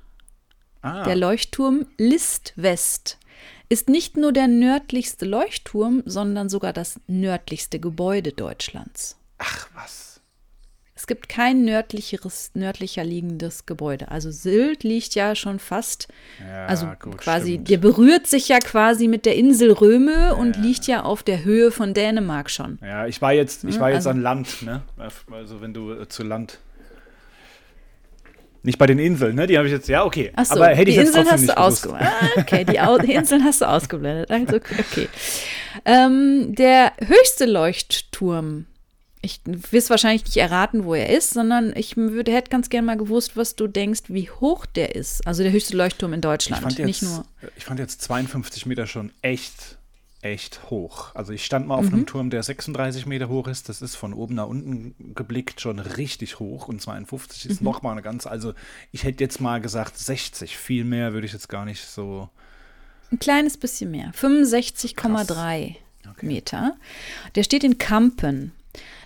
Ah, 0.81 1.03
Der 1.03 1.15
Leuchtturm 1.15 1.85
List 1.97 2.53
West 2.55 3.17
ist 3.69 3.87
nicht 3.87 4.17
nur 4.17 4.33
der 4.33 4.47
nördlichste 4.47 5.25
Leuchtturm, 5.25 6.03
sondern 6.05 6.49
sogar 6.49 6.73
das 6.73 6.99
nördlichste 7.07 7.79
Gebäude 7.79 8.31
Deutschlands. 8.33 9.17
ach 9.37 9.67
was. 9.75 10.10
Es 11.01 11.07
gibt 11.07 11.29
kein 11.29 11.65
nördlicheres, 11.65 12.51
nördlicher 12.53 13.03
liegendes 13.03 13.65
Gebäude. 13.65 14.11
Also 14.11 14.29
Sylt 14.29 14.83
liegt 14.83 15.15
ja 15.15 15.33
schon 15.33 15.57
fast, 15.57 16.07
Ja, 16.47 16.67
also 16.67 16.91
gut, 17.01 17.17
quasi, 17.17 17.53
stimmt. 17.53 17.69
der 17.71 17.77
berührt 17.77 18.27
sich 18.27 18.47
ja 18.49 18.59
quasi 18.59 19.07
mit 19.07 19.25
der 19.25 19.35
Insel 19.35 19.71
Röme 19.71 20.35
und 20.35 20.57
liegt 20.57 20.85
ja 20.85 21.01
auf 21.01 21.23
der 21.23 21.43
Höhe 21.43 21.71
von 21.71 21.95
Dänemark 21.95 22.51
schon. 22.51 22.77
Ja, 22.83 23.07
ich 23.07 23.19
war 23.19 23.33
jetzt, 23.33 23.63
ich 23.63 23.79
war 23.79 23.89
jetzt 23.89 24.05
also- 24.05 24.11
an 24.11 24.21
Land, 24.21 24.61
ne? 24.61 24.83
Also 25.31 25.59
wenn 25.59 25.73
du 25.73 25.91
äh, 25.91 26.07
zu 26.07 26.21
Land. 26.21 26.59
Nicht 28.61 28.77
bei 28.77 28.85
den 28.85 28.99
Inseln, 28.99 29.33
ne? 29.37 29.47
Die 29.47 29.57
habe 29.57 29.65
ich 29.65 29.73
jetzt, 29.73 29.87
ja, 29.89 30.05
okay. 30.05 30.31
Achso, 30.35 30.53
Aber 30.53 30.67
hätte 30.67 30.85
die 30.85 30.91
ich 30.91 30.97
jetzt 30.97 31.15
Inseln 31.15 31.31
hast 31.31 31.49
du 31.49 31.57
ausgeblendet. 31.57 32.13
Ah, 32.21 32.39
okay, 32.41 32.63
die, 32.63 32.79
Au 32.79 32.99
die 32.99 33.13
Inseln 33.13 33.43
hast 33.43 33.61
du 33.61 33.65
ausgeblendet. 33.67 34.29
Also, 34.29 34.57
okay. 34.57 35.09
Ähm, 35.83 36.53
der 36.53 36.93
höchste 36.99 37.45
Leuchtturm 37.45 38.67
ich 39.21 39.39
will 39.45 39.83
wahrscheinlich 39.89 40.25
nicht 40.25 40.37
erraten, 40.37 40.83
wo 40.83 40.95
er 40.95 41.15
ist, 41.15 41.31
sondern 41.31 41.75
ich 41.75 41.95
würde, 41.95 42.31
hätte 42.31 42.49
ganz 42.49 42.69
gerne 42.69 42.87
mal 42.87 42.97
gewusst, 42.97 43.37
was 43.37 43.55
du 43.55 43.67
denkst, 43.67 44.03
wie 44.07 44.29
hoch 44.29 44.65
der 44.65 44.95
ist. 44.95 45.25
Also 45.27 45.43
der 45.43 45.51
höchste 45.51 45.77
Leuchtturm 45.77 46.13
in 46.13 46.21
Deutschland. 46.21 46.61
Ich 46.61 46.63
fand, 46.63 46.79
jetzt, 46.79 46.87
nicht 46.87 47.03
nur. 47.03 47.25
ich 47.55 47.65
fand 47.65 47.79
jetzt 47.79 48.01
52 48.01 48.65
Meter 48.65 48.87
schon 48.87 49.11
echt, 49.21 49.77
echt 50.21 50.71
hoch. 50.71 51.13
Also 51.13 51.33
ich 51.33 51.45
stand 51.45 51.67
mal 51.67 51.75
auf 51.75 51.85
einem 51.87 52.07
Turm, 52.07 52.31
der 52.31 52.41
36 52.41 53.05
Meter 53.05 53.29
hoch 53.29 53.47
ist. 53.47 53.69
Das 53.69 53.83
ist 53.83 53.95
von 53.95 54.13
oben 54.13 54.35
nach 54.35 54.47
unten 54.47 55.13
geblickt 55.13 55.61
schon 55.61 55.77
richtig 55.77 56.39
hoch. 56.39 56.67
Und 56.67 56.81
52 56.81 57.45
ist 57.45 57.61
noch 57.61 57.83
mal 57.83 57.91
eine 57.91 58.01
ganz. 58.01 58.25
Also 58.25 58.53
ich 58.91 59.03
hätte 59.03 59.23
jetzt 59.23 59.39
mal 59.39 59.61
gesagt 59.61 59.99
60. 59.99 60.57
Viel 60.57 60.83
mehr 60.83 61.13
würde 61.13 61.27
ich 61.27 61.33
jetzt 61.33 61.47
gar 61.47 61.65
nicht 61.65 61.85
so. 61.85 62.29
Ein 63.11 63.19
kleines 63.19 63.57
bisschen 63.57 63.91
mehr. 63.91 64.11
65,3 64.13 65.75
Okay. 66.09 66.25
Meter. 66.25 66.75
Der 67.35 67.43
steht 67.43 67.63
in 67.63 67.77
Kampen. 67.77 68.51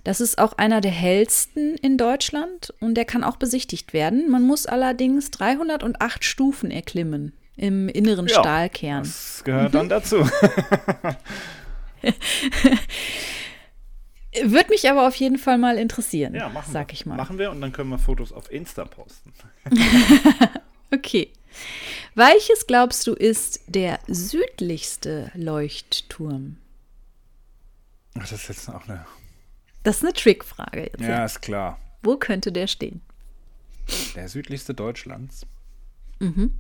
Das 0.06 0.22
ist 0.22 0.38
auch 0.38 0.54
einer 0.54 0.80
der 0.82 0.92
hellsten 0.92 1.76
in 1.76 1.98
Deutschland 1.98 2.74
und 2.80 2.96
der 2.96 3.04
kann 3.06 3.24
auch 3.26 3.36
besichtigt 3.38 3.92
werden. 3.92 4.30
Man 4.32 4.44
muss 4.44 4.66
allerdings 4.68 5.32
308 5.32 6.24
Stufen 6.24 6.72
erklimmen 6.72 7.34
im 7.58 7.90
inneren 7.90 8.28
Ja, 8.28 8.40
Stahlkern. 8.40 9.04
Das 9.04 9.42
gehört 9.44 9.74
dann 9.76 9.90
dazu. 9.90 10.18
Wird 14.44 14.70
mich 14.70 14.90
aber 14.90 15.08
auf 15.08 15.16
jeden 15.16 15.38
Fall 15.38 15.58
mal 15.58 15.78
interessieren, 15.78 16.36
Ja, 16.36 16.50
machen 16.50 16.72
sag 16.72 16.90
wir. 16.90 16.94
ich 16.94 17.06
mal. 17.06 17.16
Machen 17.16 17.38
wir 17.40 17.52
und 17.52 17.62
dann 17.62 17.72
können 17.72 17.90
wir 17.90 17.98
Fotos 18.00 18.32
auf 18.32 18.52
Insta 18.52 18.86
posten. 18.86 19.34
Okay. 20.94 21.32
Welches 22.14 22.68
glaubst 22.68 23.08
du 23.08 23.14
ist 23.14 23.60
der 23.68 24.00
südlichste 24.08 25.32
Leuchtturm? 25.34 26.58
Ach, 28.14 28.22
das 28.22 28.34
ist 28.34 28.48
jetzt 28.50 28.70
auch 28.70 28.88
eine. 28.88 29.04
Das 29.86 29.98
ist 29.98 30.04
eine 30.04 30.14
Trickfrage 30.14 30.82
jetzt. 30.84 31.00
Ja, 31.02 31.08
Ja. 31.10 31.26
ist 31.26 31.42
klar. 31.42 31.80
Wo 32.04 32.18
könnte 32.18 32.52
der 32.52 32.68
stehen? 32.68 33.02
Der 34.16 34.28
südlichste 34.28 34.74
Deutschlands. 34.74 35.46
Mhm. 36.20 36.52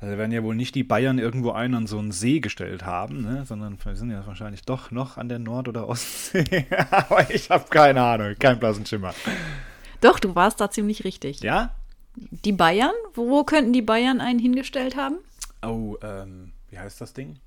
Also 0.00 0.18
werden 0.18 0.32
ja 0.32 0.42
wohl 0.42 0.56
nicht 0.56 0.74
die 0.74 0.82
Bayern 0.82 1.20
irgendwo 1.20 1.52
einen 1.52 1.74
an 1.76 1.86
so 1.86 1.98
einen 2.00 2.10
See 2.10 2.40
gestellt 2.40 2.84
haben, 2.84 3.22
ne? 3.22 3.44
sondern 3.46 3.78
wir 3.84 3.94
sind 3.94 4.10
ja 4.10 4.26
wahrscheinlich 4.26 4.62
doch 4.62 4.90
noch 4.90 5.16
an 5.16 5.28
der 5.28 5.38
Nord- 5.38 5.68
oder 5.68 5.88
Ostsee. 5.88 6.66
Aber 6.90 7.30
ich 7.30 7.48
habe 7.50 7.68
keine 7.70 8.02
Ahnung, 8.02 8.34
kein 8.38 8.58
blassen 8.58 8.84
Schimmer. 8.84 9.14
Doch, 10.00 10.18
du 10.18 10.34
warst 10.34 10.60
da 10.60 10.68
ziemlich 10.70 11.04
richtig. 11.04 11.40
Ja? 11.40 11.76
Die 12.16 12.52
Bayern? 12.52 12.90
Wo, 13.14 13.28
wo 13.30 13.44
könnten 13.44 13.72
die 13.72 13.82
Bayern 13.82 14.20
einen 14.20 14.40
hingestellt 14.40 14.96
haben? 14.96 15.18
Oh, 15.62 15.96
ähm, 16.02 16.52
wie 16.70 16.78
heißt 16.80 17.00
das 17.00 17.12
Ding? 17.14 17.38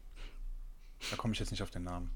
Da 1.11 1.17
komme 1.17 1.33
ich 1.33 1.39
jetzt 1.41 1.51
nicht 1.51 1.61
auf 1.61 1.71
den 1.71 1.83
Namen. 1.83 2.09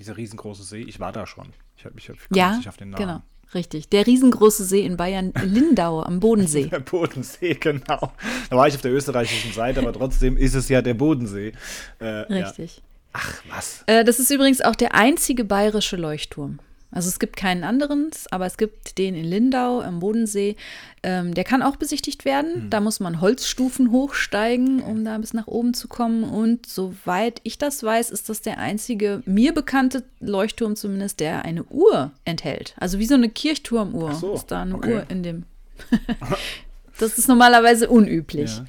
Dieser 0.00 0.16
riesengroße 0.16 0.62
See, 0.64 0.80
ich 0.80 0.98
war 0.98 1.12
da 1.12 1.26
schon. 1.26 1.52
Ich, 1.76 1.84
hab- 1.84 1.96
ich, 1.96 2.08
hab- 2.08 2.16
ich 2.16 2.28
komme 2.28 2.38
Ja, 2.38 2.56
nicht 2.56 2.68
auf 2.68 2.76
den 2.78 2.90
Namen. 2.90 3.06
genau. 3.06 3.22
Richtig. 3.52 3.88
Der 3.88 4.06
riesengroße 4.06 4.64
See 4.64 4.80
in 4.84 4.96
Bayern, 4.96 5.32
Lindau 5.44 6.02
am 6.02 6.20
Bodensee. 6.20 6.66
Der 6.70 6.78
Bodensee, 6.80 7.54
genau. 7.54 8.12
Da 8.48 8.56
war 8.56 8.66
ich 8.68 8.74
auf 8.76 8.80
der 8.80 8.92
österreichischen 8.92 9.52
Seite, 9.52 9.80
aber 9.80 9.92
trotzdem 9.92 10.36
ist 10.36 10.54
es 10.54 10.68
ja 10.68 10.80
der 10.82 10.94
Bodensee. 10.94 11.52
Äh, 12.00 12.38
Ja. 12.38 12.46
Richtig. 12.46 12.80
Ach, 13.12 13.42
was? 13.48 13.82
Äh, 13.86 14.04
das 14.04 14.20
ist 14.20 14.30
übrigens 14.30 14.60
auch 14.60 14.76
der 14.76 14.94
einzige 14.94 15.44
bayerische 15.44 15.96
Leuchtturm. 15.96 16.60
Also 16.92 17.08
es 17.08 17.20
gibt 17.20 17.36
keinen 17.36 17.62
anderen, 17.62 18.10
aber 18.30 18.46
es 18.46 18.56
gibt 18.56 18.98
den 18.98 19.14
in 19.14 19.24
Lindau 19.24 19.80
am 19.80 20.00
Bodensee. 20.00 20.56
Ähm, 21.02 21.34
der 21.34 21.44
kann 21.44 21.62
auch 21.62 21.76
besichtigt 21.76 22.24
werden. 22.24 22.68
Da 22.68 22.80
muss 22.80 22.98
man 22.98 23.20
Holzstufen 23.20 23.92
hochsteigen, 23.92 24.82
um 24.82 25.04
da 25.04 25.16
bis 25.18 25.32
nach 25.32 25.46
oben 25.46 25.72
zu 25.72 25.86
kommen. 25.86 26.24
Und 26.24 26.66
soweit 26.66 27.40
ich 27.44 27.58
das 27.58 27.82
weiß, 27.82 28.10
ist 28.10 28.28
das 28.28 28.42
der 28.42 28.58
einzige 28.58 29.22
mir 29.24 29.54
bekannte 29.54 30.02
Leuchtturm 30.18 30.74
zumindest, 30.74 31.20
der 31.20 31.44
eine 31.44 31.62
Uhr 31.64 32.10
enthält. 32.24 32.74
Also 32.78 32.98
wie 32.98 33.06
so 33.06 33.14
eine 33.14 33.28
Kirchturmuhr 33.28 34.14
so, 34.14 34.34
ist 34.34 34.46
da 34.46 34.62
eine 34.62 34.74
okay. 34.74 34.94
Uhr 34.94 35.06
in 35.08 35.22
dem. 35.22 35.44
das 36.98 37.18
ist 37.18 37.28
normalerweise 37.28 37.88
unüblich. 37.88 38.56
Ja. 38.56 38.64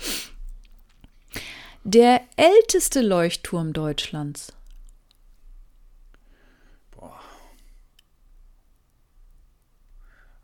Der 1.84 2.22
älteste 2.36 3.02
Leuchtturm 3.02 3.74
Deutschlands. 3.74 4.54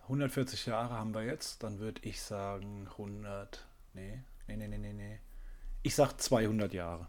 140 0.08 0.66
Jahre 0.68 0.94
haben 0.94 1.14
wir 1.14 1.24
jetzt, 1.24 1.64
dann 1.64 1.80
würde 1.80 2.00
ich 2.04 2.22
sagen 2.22 2.88
100. 2.92 3.66
Nee, 3.94 4.20
nee, 4.48 4.56
nee, 4.56 4.68
nee, 4.68 4.78
nee, 4.78 4.94
nee. 4.94 5.20
Ich 5.84 5.96
sag 5.96 6.20
200 6.20 6.74
Jahre. 6.74 7.08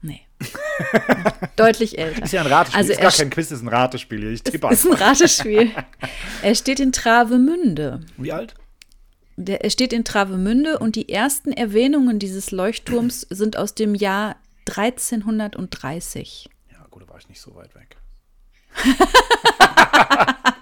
Nee. 0.00 0.20
Deutlich 1.56 1.98
älter. 1.98 2.22
Ist 2.22 2.32
ja 2.32 2.42
ein 2.42 2.46
Ratespiel. 2.46 2.78
Also 2.78 2.92
ist 2.92 3.00
gar 3.00 3.10
kein 3.10 3.30
Quiz, 3.30 3.50
ist 3.50 3.62
ein 3.62 3.68
Ratespiel. 3.68 4.20
hier. 4.20 4.30
Ich 4.30 4.44
tippe 4.44 4.68
ist 4.70 4.84
ein 4.84 4.92
einfach. 4.92 5.06
Ratespiel. 5.06 5.72
er 6.42 6.54
steht 6.54 6.78
in 6.78 6.92
Travemünde. 6.92 8.00
Wie 8.18 8.30
alt? 8.30 8.54
Der, 9.36 9.64
er 9.64 9.70
steht 9.70 9.92
in 9.92 10.04
Travemünde 10.04 10.78
und 10.78 10.94
die 10.94 11.08
ersten 11.08 11.52
Erwähnungen 11.52 12.20
dieses 12.20 12.52
Leuchtturms 12.52 13.22
sind 13.30 13.56
aus 13.56 13.74
dem 13.74 13.96
Jahr 13.96 14.36
1330. 14.68 16.50
Ja, 16.70 16.86
gut, 16.90 17.02
da 17.02 17.08
war 17.08 17.18
ich 17.18 17.28
nicht 17.28 17.40
so 17.40 17.54
weit 17.56 17.74
weg. 17.74 17.96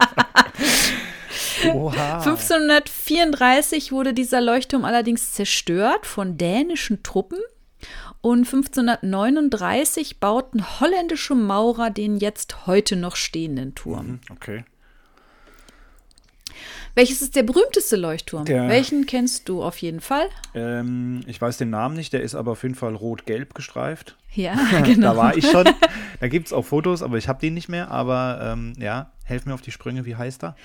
Oha. 1.75 2.19
1534 2.19 3.93
wurde 3.93 4.15
dieser 4.15 4.41
Leuchtturm 4.41 4.85
allerdings 4.85 5.33
zerstört 5.33 6.07
von 6.07 6.37
dänischen 6.39 7.03
Truppen 7.03 7.39
und 8.21 8.47
1539 8.47 10.21
bauten 10.21 10.81
holländische 10.81 11.35
Maurer 11.35 11.91
den 11.91 12.17
jetzt 12.17 12.67
heute 12.67 12.97
noch 12.97 13.17
stehenden 13.17 13.75
Turm. 13.75 14.07
Hm, 14.07 14.21
Okay. 14.31 14.65
Welches 16.95 17.23
ist 17.23 17.37
der 17.37 17.43
berühmteste 17.43 17.97
Leuchtturm? 17.97 18.45
Der- 18.45 18.69
Welchen 18.69 19.07
kennst 19.07 19.49
du 19.49 19.63
auf 19.63 19.79
jeden 19.79 20.01
Fall? 20.01 20.27
Ähm, 20.55 21.21
ich 21.27 21.41
weiß 21.41 21.57
den 21.57 21.71
Namen 21.71 21.97
nicht, 21.97 22.13
der 22.13 22.21
ist 22.23 22.35
aber 22.35 22.53
auf 22.53 22.63
jeden 22.63 22.75
Fall 22.75 22.95
rot-gelb 22.95 23.55
gestreift. 23.55 24.17
Ja, 24.35 24.55
genau. 24.85 25.13
Da 25.13 25.17
war 25.17 25.37
ich 25.37 25.47
schon. 25.51 25.69
Da 26.21 26.29
gibt 26.29 26.47
es 26.49 26.53
auch 26.53 26.65
Fotos, 26.65 27.03
aber 27.03 27.17
ich 27.19 27.29
habe 27.29 27.41
die 27.41 27.51
nicht 27.51 27.69
mehr. 27.69 27.91
Aber 27.91 28.41
ähm, 28.53 28.75
ja, 28.79 29.11
helf 29.25 29.47
mir 29.47 29.55
auf 29.55 29.63
die 29.63 29.71
Sprünge, 29.73 30.05
wie 30.05 30.17
heißt 30.17 30.45
er? 30.45 30.57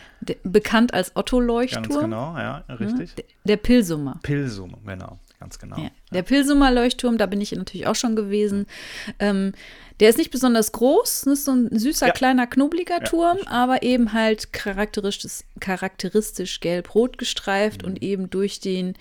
Bekannt 0.44 0.94
als 0.94 1.16
Otto-Leuchtturm. 1.16 1.84
Ganz 1.84 2.00
genau, 2.00 2.38
ja, 2.38 2.64
richtig. 2.70 3.16
Der, 3.16 3.26
der 3.46 3.58
Pilsumer. 3.58 4.20
Pilsum, 4.24 4.76
genau, 4.86 5.20
ganz 5.40 5.60
genau. 5.60 5.78
Ja. 5.78 5.90
Der 6.12 6.24
Pilsumer 6.24 6.72
Leuchtturm, 6.72 7.18
da 7.18 7.26
bin 7.26 7.42
ich 7.42 7.52
natürlich 7.52 7.88
auch 7.88 7.96
schon 7.96 8.16
gewesen. 8.16 8.66
Ähm, 9.20 9.52
der 10.00 10.10
ist 10.10 10.18
nicht 10.18 10.32
besonders 10.32 10.72
groß, 10.72 11.22
das 11.26 11.40
ist 11.40 11.46
so 11.46 11.52
ein 11.54 11.70
süßer, 11.78 12.08
Ja. 12.08 12.14
kleiner, 12.14 12.46
knubbeliger 12.48 13.00
Ja, 13.00 13.04
Turm, 13.04 13.38
stimmt. 13.38 13.52
aber 13.52 13.84
eben 13.84 14.14
halt 14.14 14.54
charakteristisch, 14.54 15.40
charakteristisch 15.60 16.60
gelb-rot 16.60 17.18
gestreift 17.18 17.82
Mhm. 17.84 17.88
und 17.90 18.04
eben 18.04 18.30
durch 18.30 18.60
den, 18.60 18.94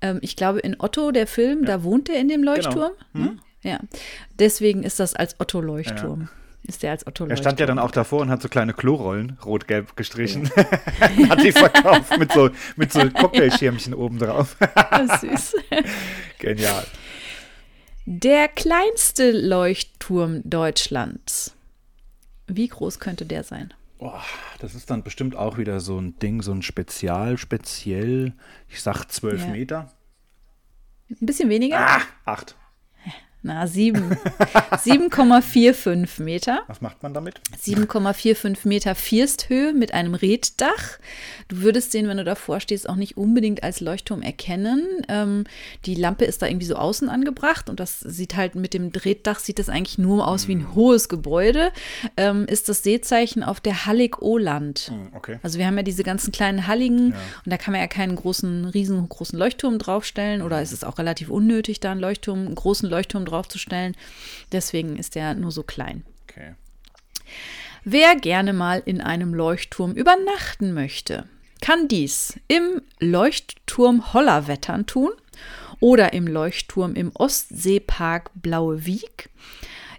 ähm, 0.00 0.18
ich 0.22 0.36
glaube, 0.36 0.60
in 0.60 0.76
Otto, 0.78 1.10
der 1.10 1.26
Film, 1.26 1.64
da 1.64 1.82
wohnt 1.84 2.08
er 2.08 2.18
in 2.20 2.28
dem 2.28 2.42
Leuchtturm. 2.42 2.92
Mhm. 3.12 3.22
Ne? 3.24 3.36
Ja. 3.62 3.80
Deswegen 4.38 4.82
ist 4.84 5.00
das 5.00 5.14
als 5.14 5.38
Otto-Leuchtturm. 5.40 6.28
Ist 6.68 6.82
der 6.82 6.90
als 6.90 7.06
Otto-Leuchtturm. 7.06 7.30
Er 7.30 7.36
stand 7.38 7.60
ja 7.60 7.66
dann 7.66 7.78
auch 7.78 7.90
davor 7.90 8.20
und 8.20 8.28
hat 8.30 8.42
so 8.42 8.48
kleine 8.48 8.74
Klorollen 8.74 9.38
rot-gelb 9.44 9.96
gestrichen. 9.96 10.50
hat 11.30 11.42
die 11.42 11.50
verkauft 11.52 12.18
mit 12.18 12.30
so, 12.30 12.50
mit 12.76 12.92
so 12.92 13.08
Cocktailschirmchen 13.10 13.94
oben 13.94 14.18
drauf. 14.18 14.56
süß. 15.20 15.56
Genial. 16.38 16.86
Der 18.04 18.48
kleinste 18.48 19.30
Leuchtturm 19.32 20.42
Deutschlands. 20.44 21.54
Wie 22.46 22.68
groß 22.68 23.00
könnte 23.00 23.24
der 23.24 23.44
sein? 23.44 23.72
Boah, 23.98 24.22
das 24.60 24.74
ist 24.74 24.90
dann 24.90 25.02
bestimmt 25.02 25.36
auch 25.36 25.58
wieder 25.58 25.80
so 25.80 25.98
ein 25.98 26.18
Ding, 26.18 26.42
so 26.42 26.52
ein 26.52 26.62
Spezial, 26.62 27.36
speziell. 27.38 28.34
Ich 28.68 28.82
sag 28.82 29.06
12 29.06 29.40
Ja. 29.42 29.46
Meter. 29.48 29.92
Ein 31.10 31.26
bisschen 31.26 31.48
weniger? 31.48 31.78
Ah, 31.80 32.00
acht. 32.26 32.56
Na, 33.42 33.68
sieben. 33.68 34.16
7,45 34.72 36.22
Meter. 36.22 36.62
Was 36.66 36.80
macht 36.80 37.02
man 37.04 37.14
damit? 37.14 37.40
7,45 37.62 38.66
Meter 38.66 38.94
Firsthöhe 38.96 39.72
mit 39.72 39.94
einem 39.94 40.14
Reddach. 40.14 40.98
Du 41.46 41.62
würdest 41.62 41.94
den, 41.94 42.08
wenn 42.08 42.16
du 42.16 42.24
davor 42.24 42.58
stehst, 42.58 42.88
auch 42.88 42.96
nicht 42.96 43.16
unbedingt 43.16 43.62
als 43.62 43.80
Leuchtturm 43.80 44.22
erkennen. 44.22 44.84
Ähm, 45.08 45.44
die 45.86 45.94
Lampe 45.94 46.24
ist 46.24 46.42
da 46.42 46.46
irgendwie 46.46 46.66
so 46.66 46.74
außen 46.74 47.08
angebracht 47.08 47.70
und 47.70 47.78
das 47.78 48.00
sieht 48.00 48.36
halt 48.36 48.56
mit 48.56 48.74
dem 48.74 48.88
Reddach 48.88 49.38
sieht 49.38 49.60
das 49.60 49.68
eigentlich 49.68 49.98
nur 49.98 50.26
aus 50.26 50.48
wie 50.48 50.56
ein 50.56 50.74
hohes 50.74 51.08
Gebäude. 51.08 51.70
Ähm, 52.16 52.44
ist 52.46 52.68
das 52.68 52.82
Seezeichen 52.82 53.44
auf 53.44 53.60
der 53.60 53.86
Hallig 53.86 54.20
Oland. 54.20 54.90
Hm, 54.90 55.12
okay. 55.14 55.38
Also 55.44 55.58
wir 55.58 55.66
haben 55.66 55.76
ja 55.76 55.84
diese 55.84 56.02
ganzen 56.02 56.32
kleinen 56.32 56.66
Halligen 56.66 57.14
und 57.44 57.52
da 57.52 57.56
kann 57.56 57.70
man 57.70 57.80
ja 57.80 57.86
keinen 57.86 58.16
großen, 58.16 58.64
riesengroßen 58.64 59.38
Leuchtturm 59.38 59.78
draufstellen 59.78 60.42
oder 60.42 60.60
es 60.60 60.72
ist 60.72 60.84
auch 60.84 60.98
relativ 60.98 61.30
unnötig, 61.30 61.78
da 61.78 61.92
einen 61.92 62.00
Leuchtturm, 62.00 62.46
einen 62.46 62.54
großen 62.56 62.88
Leuchtturm 62.90 63.27
draufzustellen. 63.28 63.96
Deswegen 64.52 64.96
ist 64.96 65.14
der 65.14 65.34
nur 65.34 65.52
so 65.52 65.62
klein. 65.62 66.04
Okay. 66.24 66.54
Wer 67.84 68.16
gerne 68.16 68.52
mal 68.52 68.82
in 68.84 69.00
einem 69.00 69.32
Leuchtturm 69.34 69.92
übernachten 69.92 70.74
möchte, 70.74 71.28
kann 71.60 71.88
dies 71.88 72.38
im 72.48 72.82
Leuchtturm 73.00 74.12
Hollerwettern 74.12 74.86
tun 74.86 75.10
oder 75.80 76.12
im 76.12 76.26
Leuchtturm 76.26 76.94
im 76.94 77.12
Ostseepark 77.14 78.30
Blaue 78.34 78.84
Wieg, 78.84 79.30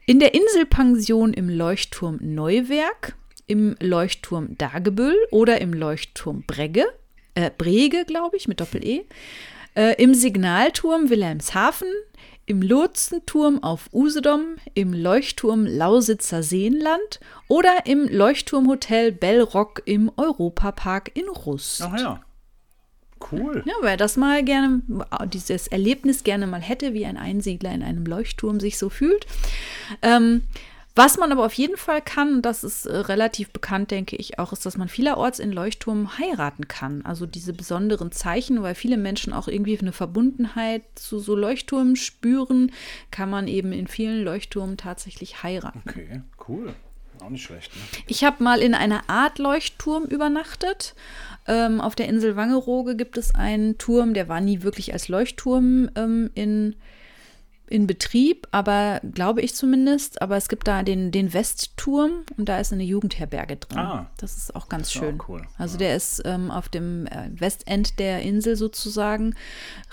In 0.05 0.19
der 0.19 0.33
Inselpension 0.33 1.33
im 1.33 1.49
Leuchtturm 1.49 2.17
Neuwerk, 2.21 3.15
im 3.47 3.75
Leuchtturm 3.79 4.57
Dagebüll 4.57 5.15
oder 5.31 5.61
im 5.61 5.73
Leuchtturm 5.73 6.43
Bregge, 6.45 6.85
äh, 7.35 7.51
Brege, 7.55 8.05
glaube 8.05 8.37
ich, 8.37 8.47
mit 8.47 8.59
Doppel-E, 8.59 9.05
äh, 9.75 10.01
im 10.01 10.13
Signalturm 10.13 11.09
Wilhelmshaven, 11.09 11.87
im 12.49 12.63
Lotsenturm 12.63 13.61
auf 13.61 13.89
Usedom, 13.93 14.55
im 14.73 14.91
Leuchtturm 14.91 15.67
Lausitzer 15.67 16.41
Seenland 16.41 17.19
oder 17.47 17.85
im 17.85 18.07
Leuchtturmhotel 18.07 19.11
Bellrock 19.11 19.83
im 19.85 20.11
Europapark 20.17 21.11
in 21.15 21.29
Rust. 21.29 21.83
Ach 21.83 21.99
ja. 21.99 22.21
Cool. 23.31 23.61
Ja, 23.67 23.73
wer 23.81 23.97
das 23.97 24.17
mal 24.17 24.43
gerne, 24.43 24.81
dieses 25.31 25.67
Erlebnis 25.67 26.23
gerne 26.23 26.47
mal 26.47 26.61
hätte, 26.61 26.93
wie 26.93 27.05
ein 27.05 27.17
Einsiedler 27.17 27.71
in 27.71 27.83
einem 27.83 28.05
Leuchtturm 28.05 28.59
sich 28.59 28.79
so 28.79 28.89
fühlt. 28.89 29.27
Ähm, 30.01 30.41
was 30.99 31.17
man 31.17 31.31
aber 31.31 31.45
auf 31.45 31.53
jeden 31.53 31.77
Fall 31.77 32.01
kann, 32.01 32.35
und 32.35 32.41
das 32.41 32.65
ist 32.65 32.85
äh, 32.85 32.93
relativ 32.93 33.51
bekannt, 33.51 33.89
denke 33.89 34.17
ich 34.17 34.37
auch, 34.37 34.51
ist, 34.51 34.65
dass 34.65 34.75
man 34.75 34.89
vielerorts 34.89 35.39
in 35.39 35.53
Leuchtturmen 35.53 36.17
heiraten 36.17 36.67
kann. 36.67 37.05
Also 37.05 37.25
diese 37.25 37.53
besonderen 37.53 38.11
Zeichen, 38.11 38.61
weil 38.63 38.75
viele 38.75 38.97
Menschen 38.97 39.31
auch 39.31 39.47
irgendwie 39.47 39.79
eine 39.79 39.93
Verbundenheit 39.93 40.83
zu 40.95 41.19
so 41.19 41.37
Leuchtturmen 41.37 41.95
spüren, 41.95 42.73
kann 43.11 43.29
man 43.29 43.47
eben 43.47 43.71
in 43.71 43.87
vielen 43.87 44.25
Leuchtturmen 44.25 44.75
tatsächlich 44.75 45.41
heiraten. 45.41 45.81
Okay, 45.87 46.21
cool. 46.49 46.75
Auch 47.23 47.29
nicht 47.29 47.43
schlecht. 47.43 47.73
Ne? 47.73 47.81
Ich 48.07 48.25
habe 48.25 48.43
mal 48.43 48.59
in 48.59 48.73
einer 48.73 49.09
Art 49.09 49.39
Leuchtturm 49.39 50.03
übernachtet. 50.03 50.95
Ähm, 51.47 51.79
auf 51.79 51.95
der 51.95 52.09
Insel 52.09 52.35
Wangerooge 52.35 52.97
gibt 52.97 53.17
es 53.17 53.33
einen 53.33 53.77
Turm, 53.77 54.13
der 54.13 54.27
war 54.27 54.41
nie 54.41 54.63
wirklich 54.63 54.91
als 54.91 55.07
Leuchtturm 55.07 55.89
ähm, 55.95 56.29
in 56.35 56.75
in 57.69 57.87
Betrieb, 57.87 58.47
aber 58.51 58.99
glaube 59.13 59.41
ich 59.41 59.55
zumindest. 59.55 60.21
Aber 60.21 60.37
es 60.37 60.49
gibt 60.49 60.67
da 60.67 60.83
den, 60.83 61.11
den 61.11 61.33
Westturm 61.33 62.23
und 62.37 62.49
da 62.49 62.59
ist 62.59 62.73
eine 62.73 62.83
Jugendherberge 62.83 63.57
drin. 63.57 63.77
Ah, 63.77 64.09
das 64.17 64.37
ist 64.37 64.55
auch 64.55 64.69
ganz 64.69 64.91
schön. 64.91 65.19
Auch 65.19 65.29
cool. 65.29 65.41
Also 65.57 65.75
ja. 65.75 65.79
der 65.79 65.95
ist 65.95 66.21
ähm, 66.25 66.51
auf 66.51 66.69
dem 66.69 67.07
äh, 67.07 67.29
Westend 67.31 67.99
der 67.99 68.21
Insel 68.21 68.55
sozusagen, 68.55 69.35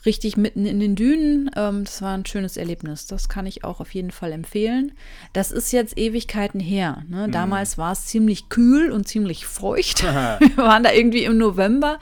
richtig 0.07 0.37
mitten 0.37 0.65
in 0.65 0.81
den 0.81 0.95
Dünen. 0.95 1.51
Ähm, 1.57 1.85
das 1.85 2.01
war 2.01 2.15
ein 2.17 2.25
schönes 2.25 2.57
Erlebnis. 2.57 3.07
Das 3.07 3.29
kann 3.29 3.47
ich 3.47 3.65
auch 3.65 3.81
auf 3.81 3.95
jeden 3.95 4.13
Fall 4.13 4.33
empfehlen. 4.33 4.93
Das 5.33 5.51
ist 5.51 5.73
jetzt 5.73 5.99
Ewigkeiten 5.99 6.61
her. 6.61 7.05
Ne? 7.09 7.27
Mhm. 7.27 7.33
Damals 7.33 7.77
war 7.77 7.93
es 7.93 8.07
ziemlich 8.07 8.49
kühl 8.49 8.91
und 8.91 9.07
ziemlich 9.07 9.47
feucht. 9.47 10.03
Wir 10.05 10.57
waren 10.57 10.83
da 10.83 10.93
irgendwie 10.93 11.25
im 11.25 11.37
November. 11.37 11.99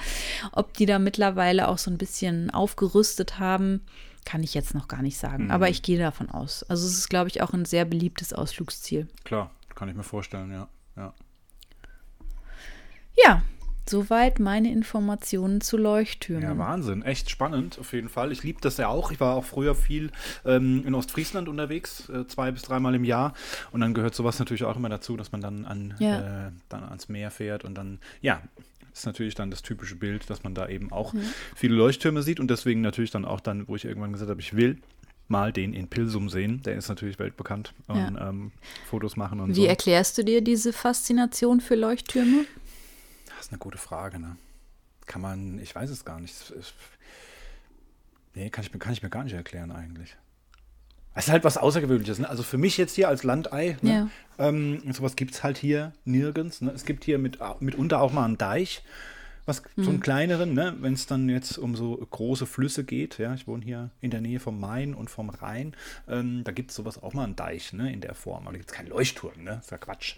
Ob 0.53 0.75
die 0.75 0.87
da 0.87 0.99
mittlerweile 0.99 1.69
auch 1.69 1.79
so 1.79 1.91
ein 1.91 1.99
bisschen 1.99 2.51
aufgerüstet 2.51 3.39
haben 3.39 3.81
kann 4.25 4.43
ich 4.43 4.55
jetzt 4.55 4.75
noch 4.75 4.89
gar 4.89 5.03
nicht 5.03 5.19
sagen, 5.19 5.45
mhm. 5.45 5.51
aber 5.51 5.69
ich 5.69 5.83
gehe 5.83 5.99
davon 5.99 6.31
aus. 6.31 6.63
Also 6.65 6.87
es 6.87 6.95
ist, 6.95 7.09
glaube 7.09 7.29
ich, 7.29 7.43
auch 7.43 7.53
ein 7.53 7.65
sehr 7.65 7.85
beliebtes 7.85 8.33
Ausflugsziel. 8.33 9.09
Klar, 9.25 9.51
kann 9.75 9.89
ich 9.89 9.95
mir 9.95 10.03
vorstellen, 10.03 10.51
ja. 10.51 10.69
Ja, 10.97 11.13
ja 13.25 13.43
soweit 13.89 14.41
meine 14.41 14.73
Informationen 14.73 15.61
zu 15.61 15.77
Leuchttürmen. 15.77 16.43
Ja, 16.43 16.59
Wahnsinn, 16.59 17.03
echt 17.03 17.31
spannend 17.31 17.79
auf 17.79 17.93
jeden 17.93 18.09
Fall. 18.09 18.33
Ich 18.33 18.43
liebe 18.43 18.61
das 18.61 18.77
ja 18.77 18.89
auch. 18.89 19.11
Ich 19.11 19.21
war 19.21 19.35
auch 19.35 19.45
früher 19.45 19.75
viel 19.75 20.11
ähm, 20.45 20.85
in 20.87 20.95
Ostfriesland 20.95 21.49
unterwegs, 21.49 22.09
äh, 22.09 22.27
zwei 22.27 22.51
bis 22.51 22.63
dreimal 22.63 22.95
im 22.95 23.05
Jahr. 23.05 23.35
Und 23.73 23.81
dann 23.81 23.95
gehört 23.95 24.15
sowas 24.15 24.39
natürlich 24.39 24.65
auch 24.65 24.77
immer 24.77 24.89
dazu, 24.89 25.17
dass 25.17 25.33
man 25.33 25.41
dann, 25.41 25.65
an, 25.65 25.95
ja. 25.99 26.47
äh, 26.47 26.51
dann 26.69 26.85
ans 26.85 27.09
Meer 27.09 27.31
fährt 27.31 27.65
und 27.65 27.75
dann, 27.75 27.99
ja, 28.21 28.43
ist 28.95 29.07
natürlich 29.07 29.35
dann 29.35 29.51
das 29.51 29.63
typische 29.63 29.97
Bild, 29.97 30.31
dass 30.31 30.45
man 30.45 30.55
da 30.55 30.69
eben 30.69 30.93
auch 30.93 31.13
mhm. 31.13 31.25
viele 31.55 31.75
Leuchttürme 31.75 32.23
sieht 32.23 32.41
und 32.41 32.49
deswegen 32.49 32.81
natürlich 32.81 33.11
dann 33.11 33.25
auch 33.25 33.41
dann, 33.41 33.67
wo 33.69 33.77
ich 33.77 33.85
irgendwann 33.85 34.13
gesagt 34.13 34.31
habe, 34.31 34.41
ich 34.41 34.57
will 34.57 34.79
mal 35.27 35.53
den 35.53 35.73
in 35.73 35.89
Pilsum 35.89 36.29
sehen. 36.29 36.63
Der 36.63 36.77
ist 36.77 36.89
natürlich 36.89 37.19
weltbekannt 37.19 37.75
und 37.89 37.97
ja. 37.97 38.29
ähm, 38.29 38.53
Fotos 38.89 39.17
machen 39.17 39.41
und 39.41 39.51
Wie 39.51 39.55
so. 39.55 39.63
Wie 39.63 39.67
erklärst 39.67 40.17
du 40.19 40.25
dir 40.25 40.43
diese 40.43 40.73
Faszination 40.73 41.61
für 41.61 41.75
Leuchttürme? 41.75 42.45
Das 43.27 43.47
ist 43.47 43.53
eine 43.53 43.59
gute 43.59 43.79
Frage, 43.79 44.19
ne? 44.19 44.37
Kann 45.07 45.21
man, 45.21 45.59
ich 45.59 45.75
weiß 45.75 45.91
es 45.91 46.05
gar 46.05 46.21
nicht. 46.21 46.35
Nee, 48.35 48.49
kann 48.51 48.65
ich, 48.65 48.73
mir, 48.73 48.79
kann 48.79 48.93
ich 48.93 49.03
mir 49.03 49.11
gar 49.11 49.25
nicht 49.25 49.35
erklären 49.35 49.71
eigentlich. 49.71 50.17
Es 51.14 51.27
ist 51.27 51.33
halt 51.33 51.44
was 51.44 51.57
Außergewöhnliches. 51.57 52.18
Ne? 52.18 52.29
Also 52.29 52.42
für 52.42 52.59
mich 52.59 52.77
jetzt 52.77 52.94
hier 52.94 53.09
als 53.09 53.22
Landei, 53.22 53.77
ne? 53.83 54.11
ja. 54.38 54.48
ähm, 54.48 54.83
sowas 54.92 55.16
gibt 55.16 55.35
es 55.35 55.42
halt 55.42 55.59
hier 55.59 55.92
nirgends. 56.05 56.61
Ne? 56.61 56.72
Es 56.74 56.85
gibt 56.85 57.05
hier 57.05 57.18
mit, 57.18 57.38
mitunter 57.61 58.00
auch 58.00 58.12
mal 58.12 58.24
einen 58.24 58.38
Deich, 58.38 58.83
was 59.46 59.62
mhm. 59.77 59.85
so 59.85 59.90
einen 59.90 60.00
kleineren, 60.00 60.55
ne? 60.55 60.74
wenn 60.81 60.94
es 60.94 61.07
dann 61.07 61.29
jetzt 61.29 61.57
um 61.57 61.77
so 61.77 61.96
große 61.96 62.46
Flüsse 62.46 62.83
geht. 62.83 63.18
Ja, 63.18 63.35
ich 63.35 63.46
wohne 63.46 63.64
hier 63.64 63.90
in 64.00 64.11
der 64.11 64.20
Nähe 64.20 64.40
vom 64.40 64.59
Main 64.59 64.94
und 64.94 65.09
vom 65.09 65.31
Rhein. 65.31 65.74
Ähm, 66.09 66.42
da 66.44 66.50
gibt 66.50 66.70
es 66.70 66.77
sowas 66.77 67.00
auch 67.03 67.14
mal 67.14 67.24
einen 67.24 67.37
Deich 67.37 67.72
ne? 67.72 67.92
in 67.92 68.00
der 68.00 68.14
Form. 68.14 68.42
Aber 68.42 68.53
da 68.53 68.59
gibt 68.59 68.70
es 68.70 68.77
keinen 68.77 68.88
Leuchtturm, 68.88 69.44
ne? 69.44 69.50
Das 69.50 69.66
ist 69.66 69.70
ja 69.70 69.79
Quatsch. 69.79 70.16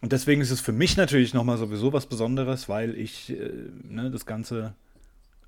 Und 0.00 0.12
deswegen 0.12 0.40
ist 0.40 0.50
es 0.50 0.60
für 0.60 0.72
mich 0.72 0.96
natürlich 0.96 1.34
nochmal 1.34 1.58
sowieso 1.58 1.92
was 1.92 2.06
Besonderes, 2.06 2.68
weil 2.68 2.96
ich 2.96 3.30
äh, 3.30 3.52
ne, 3.84 4.10
das 4.10 4.26
Ganze 4.26 4.74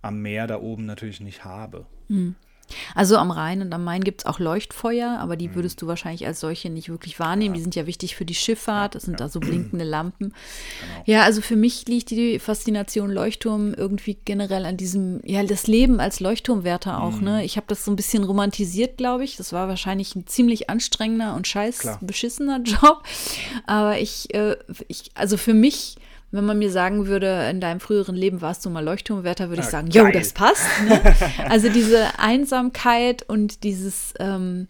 am 0.02 0.20
Meer 0.20 0.46
da 0.46 0.60
oben 0.60 0.84
natürlich 0.84 1.20
nicht 1.20 1.44
habe. 1.44 1.86
Mhm. 2.08 2.34
Also 2.94 3.16
am 3.16 3.30
Rhein 3.30 3.60
und 3.62 3.72
am 3.72 3.84
Main 3.84 4.02
gibt 4.02 4.22
es 4.22 4.26
auch 4.26 4.38
Leuchtfeuer, 4.38 5.18
aber 5.18 5.36
die 5.36 5.48
mhm. 5.48 5.54
würdest 5.56 5.82
du 5.82 5.86
wahrscheinlich 5.86 6.26
als 6.26 6.40
solche 6.40 6.70
nicht 6.70 6.88
wirklich 6.88 7.18
wahrnehmen. 7.18 7.54
Ja. 7.54 7.58
Die 7.58 7.62
sind 7.62 7.74
ja 7.74 7.86
wichtig 7.86 8.16
für 8.16 8.24
die 8.24 8.34
Schifffahrt, 8.34 8.94
das 8.94 9.04
sind 9.04 9.20
ja. 9.20 9.26
da 9.26 9.28
so 9.28 9.40
blinkende 9.40 9.84
Lampen. 9.84 10.28
Genau. 10.28 11.02
Ja, 11.06 11.22
also 11.22 11.40
für 11.40 11.56
mich 11.56 11.86
liegt 11.86 12.10
die 12.10 12.38
Faszination 12.38 13.10
Leuchtturm 13.10 13.74
irgendwie 13.74 14.18
generell 14.24 14.64
an 14.64 14.76
diesem, 14.76 15.20
ja, 15.24 15.42
das 15.42 15.66
Leben 15.66 16.00
als 16.00 16.20
Leuchtturmwärter 16.20 17.02
auch. 17.02 17.16
Mhm. 17.16 17.24
Ne? 17.24 17.44
Ich 17.44 17.56
habe 17.56 17.66
das 17.68 17.84
so 17.84 17.90
ein 17.90 17.96
bisschen 17.96 18.24
romantisiert, 18.24 18.96
glaube 18.96 19.24
ich. 19.24 19.36
Das 19.36 19.52
war 19.52 19.68
wahrscheinlich 19.68 20.14
ein 20.16 20.26
ziemlich 20.26 20.70
anstrengender 20.70 21.34
und 21.34 21.46
scheiß 21.46 21.80
Klar. 21.80 21.98
beschissener 22.00 22.60
Job. 22.64 23.02
Aber 23.66 23.98
ich, 23.98 24.32
äh, 24.34 24.56
ich 24.88 25.10
also 25.14 25.36
für 25.36 25.54
mich 25.54 25.96
wenn 26.32 26.46
man 26.46 26.58
mir 26.58 26.70
sagen 26.70 27.06
würde, 27.06 27.48
in 27.50 27.60
deinem 27.60 27.78
früheren 27.78 28.16
Leben 28.16 28.40
warst 28.40 28.64
du 28.64 28.70
mal 28.70 28.84
Leuchtturmwärter, 28.84 29.50
würde 29.50 29.62
ich 29.62 29.68
sagen, 29.68 29.88
jo, 29.88 30.08
das 30.10 30.32
passt. 30.32 30.66
Ne? 30.88 31.00
Also 31.48 31.68
diese 31.68 32.18
Einsamkeit 32.18 33.22
und 33.28 33.64
dieses, 33.64 34.14
ähm, 34.18 34.66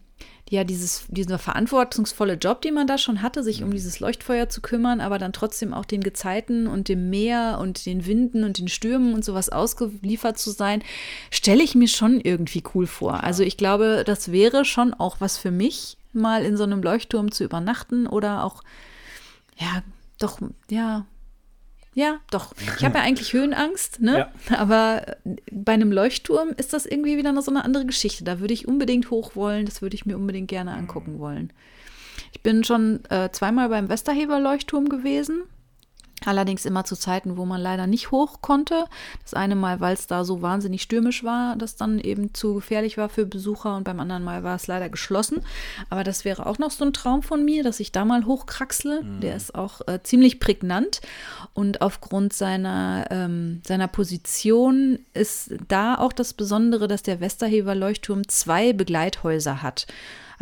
ja, 0.51 0.64
dieses, 0.64 1.05
dieser 1.09 1.38
verantwortungsvolle 1.38 2.35
Job, 2.35 2.61
den 2.62 2.75
man 2.75 2.88
da 2.88 2.98
schon 2.98 3.22
hatte, 3.22 3.44
sich 3.44 3.62
um 3.62 3.68
mhm. 3.68 3.75
dieses 3.75 4.01
Leuchtfeuer 4.01 4.48
zu 4.48 4.61
kümmern, 4.61 5.01
aber 5.01 5.18
dann 5.18 5.33
trotzdem 5.33 5.72
auch 5.72 5.85
den 5.85 6.03
Gezeiten 6.03 6.66
und 6.66 6.88
dem 6.88 7.11
Meer 7.11 7.59
und 7.61 7.87
den 7.87 8.07
Winden 8.07 8.42
und 8.42 8.59
den 8.59 8.68
Stürmen 8.68 9.14
und 9.14 9.25
sowas 9.25 9.48
ausgeliefert 9.48 10.38
zu 10.38 10.51
sein, 10.51 10.83
stelle 11.31 11.62
ich 11.62 11.75
mir 11.77 11.88
schon 11.88 12.20
irgendwie 12.20 12.64
cool 12.75 12.88
vor. 12.88 13.22
Also 13.22 13.44
ich 13.44 13.57
glaube, 13.57 14.03
das 14.05 14.33
wäre 14.33 14.64
schon 14.64 14.92
auch 14.94 15.20
was 15.20 15.38
für 15.38 15.53
mich, 15.53 15.96
mal 16.12 16.44
in 16.44 16.57
so 16.57 16.64
einem 16.64 16.83
Leuchtturm 16.83 17.31
zu 17.31 17.44
übernachten 17.44 18.07
oder 18.07 18.44
auch, 18.44 18.62
ja, 19.57 19.83
doch, 20.18 20.38
ja, 20.68 21.07
ja, 21.94 22.20
doch. 22.31 22.55
Ich 22.78 22.85
habe 22.85 22.98
ja 22.98 23.05
eigentlich 23.05 23.33
Höhenangst, 23.33 24.00
ne? 24.00 24.28
Ja. 24.48 24.57
Aber 24.57 25.16
bei 25.50 25.72
einem 25.72 25.92
Leuchtturm 25.92 26.50
ist 26.57 26.72
das 26.72 26.87
irgendwie 26.87 27.18
wieder 27.18 27.40
so 27.42 27.50
eine 27.50 27.64
andere 27.64 27.85
Geschichte. 27.85 28.24
Da 28.24 28.40
würde 28.40 28.55
ich 28.55 28.66
unbedingt 28.66 29.11
hoch 29.11 29.37
wollen, 29.37 29.66
das 29.66 29.83
würde 29.83 29.94
ich 29.94 30.07
mir 30.07 30.16
unbedingt 30.16 30.48
gerne 30.48 30.72
angucken 30.72 31.18
wollen. 31.18 31.52
Ich 32.33 32.42
bin 32.42 32.64
schon 32.64 33.05
äh, 33.11 33.31
zweimal 33.31 33.68
beim 33.68 33.88
Westerheber 33.88 34.40
Leuchtturm 34.40 34.88
gewesen. 34.88 35.42
Allerdings 36.25 36.65
immer 36.65 36.85
zu 36.85 36.97
Zeiten, 36.97 37.37
wo 37.37 37.45
man 37.45 37.61
leider 37.61 37.87
nicht 37.87 38.11
hoch 38.11 38.41
konnte. 38.41 38.85
Das 39.23 39.35
eine 39.35 39.55
Mal, 39.55 39.81
weil 39.81 39.95
es 39.95 40.07
da 40.07 40.25
so 40.25 40.43
wahnsinnig 40.43 40.83
stürmisch 40.83 41.25
war, 41.25 41.57
das 41.57 41.77
dann 41.77 41.99
eben 41.99 42.35
zu 42.35 42.55
gefährlich 42.55 42.99
war 42.99 43.09
für 43.09 43.27
Besucher 43.27 43.77
und 43.77 43.85
beim 43.85 44.01
anderen 44.01 44.25
Mal 44.25 44.45
war 44.45 44.57
es 44.57 44.67
leider 44.67 44.89
geschlossen. 44.89 45.43
Aber 45.91 46.05
das 46.05 46.25
wäre 46.25 46.47
auch 46.47 46.59
noch 46.59 46.71
so 46.71 46.85
ein 46.85 46.93
Traum 46.93 47.23
von 47.23 47.45
mir, 47.45 47.63
dass 47.63 47.81
ich 47.81 47.93
da 47.93 48.05
mal 48.05 48.27
hochkraxle. 48.27 49.03
Mhm. 49.03 49.21
Der 49.21 49.37
ist 49.37 49.55
auch 49.55 49.81
äh, 49.87 50.03
ziemlich 50.03 50.41
prägnant 50.41 51.01
und 51.55 51.83
aufgrund 51.83 52.33
seiner, 52.33 53.07
ähm, 53.11 53.61
seiner 53.67 53.89
Position 53.89 54.99
ist 55.15 55.55
da 55.69 55.97
auch 55.97 56.13
das 56.13 56.35
Besondere, 56.35 56.89
dass 56.89 57.03
der 57.03 57.21
Westerhever 57.21 57.75
Leuchtturm 57.75 58.29
zwei 58.29 58.73
Begleithäuser 58.73 59.63
hat. 59.63 59.87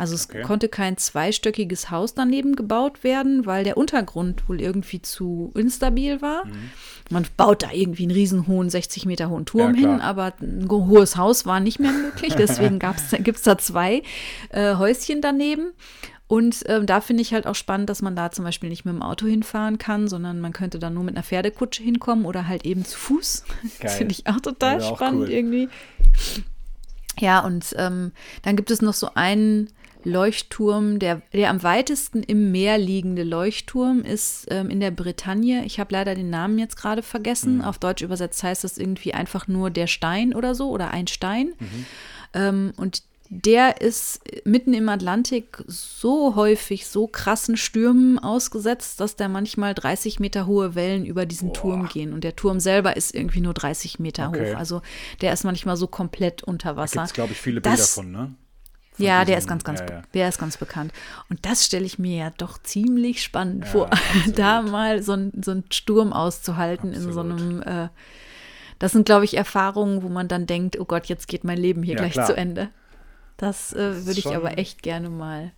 Also 0.01 0.15
es 0.15 0.27
okay. 0.27 0.41
konnte 0.41 0.67
kein 0.67 0.97
zweistöckiges 0.97 1.91
Haus 1.91 2.15
daneben 2.15 2.55
gebaut 2.55 3.03
werden, 3.03 3.45
weil 3.45 3.63
der 3.63 3.77
Untergrund 3.77 4.49
wohl 4.49 4.59
irgendwie 4.59 4.99
zu 4.99 5.51
instabil 5.53 6.23
war. 6.23 6.45
Mhm. 6.45 6.71
Man 7.11 7.27
baut 7.37 7.61
da 7.61 7.71
irgendwie 7.71 8.01
einen 8.05 8.11
riesen 8.11 8.47
hohen, 8.47 8.71
60 8.71 9.05
Meter 9.05 9.29
hohen 9.29 9.45
Turm 9.45 9.75
ja, 9.75 9.81
hin, 9.81 10.01
aber 10.01 10.33
ein 10.41 10.67
hohes 10.67 11.17
Haus 11.17 11.45
war 11.45 11.59
nicht 11.59 11.79
mehr 11.79 11.91
möglich. 11.91 12.33
Deswegen 12.37 12.79
gibt 12.79 13.37
es 13.37 13.43
da 13.43 13.59
zwei 13.59 14.01
äh, 14.49 14.73
Häuschen 14.73 15.21
daneben. 15.21 15.71
Und 16.25 16.63
ähm, 16.65 16.87
da 16.87 16.99
finde 16.99 17.21
ich 17.21 17.31
halt 17.31 17.45
auch 17.45 17.53
spannend, 17.53 17.87
dass 17.87 18.01
man 18.01 18.15
da 18.15 18.31
zum 18.31 18.43
Beispiel 18.43 18.69
nicht 18.69 18.85
mit 18.85 18.95
dem 18.95 19.03
Auto 19.03 19.27
hinfahren 19.27 19.77
kann, 19.77 20.07
sondern 20.07 20.39
man 20.39 20.51
könnte 20.51 20.79
dann 20.79 20.95
nur 20.95 21.03
mit 21.03 21.15
einer 21.15 21.23
Pferdekutsche 21.23 21.83
hinkommen 21.83 22.25
oder 22.25 22.47
halt 22.47 22.65
eben 22.65 22.85
zu 22.85 22.97
Fuß. 22.97 23.43
Geil. 23.61 23.69
Das 23.81 23.95
finde 23.97 24.13
ich 24.13 24.25
auch 24.25 24.39
total 24.39 24.79
ja, 24.79 24.95
spannend 24.95 25.25
auch 25.25 25.27
cool. 25.27 25.31
irgendwie. 25.31 25.69
Ja, 27.19 27.41
und 27.41 27.75
ähm, 27.77 28.13
dann 28.41 28.55
gibt 28.55 28.71
es 28.71 28.81
noch 28.81 28.95
so 28.95 29.09
einen 29.13 29.69
Leuchtturm, 30.03 30.99
der, 30.99 31.21
der 31.33 31.49
am 31.49 31.63
weitesten 31.63 32.23
im 32.23 32.51
Meer 32.51 32.77
liegende 32.77 33.23
Leuchtturm 33.23 34.01
ist 34.01 34.47
ähm, 34.49 34.69
in 34.69 34.79
der 34.79 34.91
Bretagne. 34.91 35.65
Ich 35.65 35.79
habe 35.79 35.93
leider 35.93 36.15
den 36.15 36.29
Namen 36.29 36.57
jetzt 36.59 36.75
gerade 36.77 37.03
vergessen. 37.03 37.55
Mhm. 37.57 37.61
Auf 37.63 37.79
Deutsch 37.79 38.01
übersetzt 38.01 38.43
heißt 38.43 38.63
das 38.63 38.77
irgendwie 38.77 39.13
einfach 39.13 39.47
nur 39.47 39.69
der 39.69 39.87
Stein 39.87 40.33
oder 40.33 40.55
so 40.55 40.69
oder 40.69 40.91
ein 40.91 41.07
Stein. 41.07 41.53
Mhm. 41.59 41.85
Ähm, 42.33 42.73
und 42.77 43.03
der 43.33 43.79
ist 43.79 44.19
mitten 44.43 44.73
im 44.73 44.89
Atlantik 44.89 45.63
so 45.65 46.35
häufig 46.35 46.85
so 46.87 47.07
krassen 47.07 47.55
Stürmen 47.55 48.19
ausgesetzt, 48.19 48.99
dass 48.99 49.15
da 49.15 49.29
manchmal 49.29 49.73
30 49.73 50.19
Meter 50.19 50.47
hohe 50.47 50.75
Wellen 50.75 51.05
über 51.05 51.25
diesen 51.25 51.47
Boah. 51.49 51.53
Turm 51.53 51.87
gehen. 51.87 52.11
Und 52.11 52.25
der 52.25 52.35
Turm 52.35 52.59
selber 52.59 52.97
ist 52.97 53.15
irgendwie 53.15 53.39
nur 53.39 53.53
30 53.53 53.99
Meter 53.99 54.27
Okay. 54.27 54.51
hoch. 54.53 54.57
Also 54.57 54.81
der 55.21 55.31
ist 55.31 55.45
manchmal 55.45 55.77
so 55.77 55.87
komplett 55.87 56.43
unter 56.43 56.71
Da 56.71 56.75
Wasser. 56.75 56.95
gibt 56.97 57.07
es, 57.07 57.13
glaube 57.13 57.31
ich, 57.31 57.37
viele 57.39 57.61
Bilder 57.61 57.77
Das- 57.77 57.93
von, 57.93 58.11
ne? 58.11 58.35
Ja, 58.97 59.25
der 59.25 59.37
ist 59.37 59.47
ganz, 59.47 59.63
ganz, 59.63 59.79
ja, 59.79 59.87
ja. 59.89 60.01
der 60.13 60.29
ist 60.29 60.37
ganz 60.37 60.57
bekannt. 60.57 60.91
Und 61.29 61.45
das 61.45 61.65
stelle 61.65 61.85
ich 61.85 61.97
mir 61.97 62.17
ja 62.17 62.29
doch 62.37 62.61
ziemlich 62.61 63.23
spannend 63.23 63.65
Ja, 63.65 63.71
vor, 63.71 63.85
absolut. 63.91 64.37
da 64.39 64.61
mal 64.61 65.01
so, 65.01 65.13
ein, 65.13 65.31
so 65.43 65.51
einen 65.51 65.63
Sturm 65.71 66.13
auszuhalten 66.13 66.93
in 66.93 67.01
so 67.01 67.21
Absolut. 67.21 67.41
einem. 67.41 67.61
Äh, 67.63 67.89
das 68.79 68.93
sind, 68.93 69.05
glaube 69.05 69.25
ich, 69.25 69.37
Erfahrungen, 69.37 70.01
wo 70.01 70.09
man 70.09 70.27
dann 70.27 70.47
denkt, 70.47 70.79
oh 70.79 70.85
Gott, 70.85 71.05
jetzt 71.05 71.27
geht 71.27 71.43
mein 71.43 71.57
Leben 71.57 71.83
hier 71.83 71.95
gleich 71.95 72.13
klar. 72.13 72.25
zu 72.25 72.35
Ende. 72.35 72.69
Das 73.37 73.73
äh, 73.73 74.05
würde 74.05 74.19
ich 74.19 74.35
aber 74.35 74.57
echt 74.57 74.81
gerne 74.81 75.09
mal. 75.09 75.51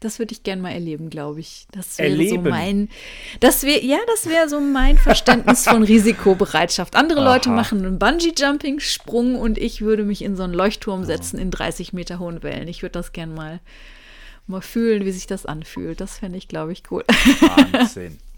Das 0.00 0.18
würde 0.18 0.32
ich 0.32 0.42
gerne 0.42 0.62
mal 0.62 0.70
erleben, 0.72 1.10
glaube 1.10 1.40
ich. 1.40 1.66
Das 1.72 1.98
wäre 1.98 2.08
Erleben? 2.08 2.44
so 2.44 2.50
mein. 2.50 2.88
Das 3.40 3.62
wäre, 3.64 3.84
ja, 3.84 3.98
das 4.06 4.26
wäre 4.26 4.48
so 4.48 4.58
mein 4.58 4.96
Verständnis 4.96 5.64
von 5.68 5.82
Risikobereitschaft. 5.84 6.96
Andere 6.96 7.22
Leute 7.22 7.50
Aha. 7.50 7.56
machen 7.56 7.84
einen 7.84 7.98
Bungee-Jumping-Sprung 7.98 9.36
und 9.36 9.58
ich 9.58 9.82
würde 9.82 10.04
mich 10.04 10.22
in 10.22 10.36
so 10.36 10.42
einen 10.42 10.54
Leuchtturm 10.54 11.04
setzen 11.04 11.38
in 11.38 11.50
30 11.50 11.92
Meter 11.92 12.18
hohen 12.18 12.42
Wellen. 12.42 12.66
Ich 12.66 12.80
würde 12.80 12.92
das 12.92 13.12
gerne 13.12 13.34
mal, 13.34 13.60
mal 14.46 14.62
fühlen, 14.62 15.04
wie 15.04 15.12
sich 15.12 15.26
das 15.26 15.44
anfühlt. 15.44 16.00
Das 16.00 16.18
fände 16.18 16.38
ich, 16.38 16.48
glaube 16.48 16.72
ich, 16.72 16.82
cool. 16.90 17.04
Wahnsinn. 17.40 18.18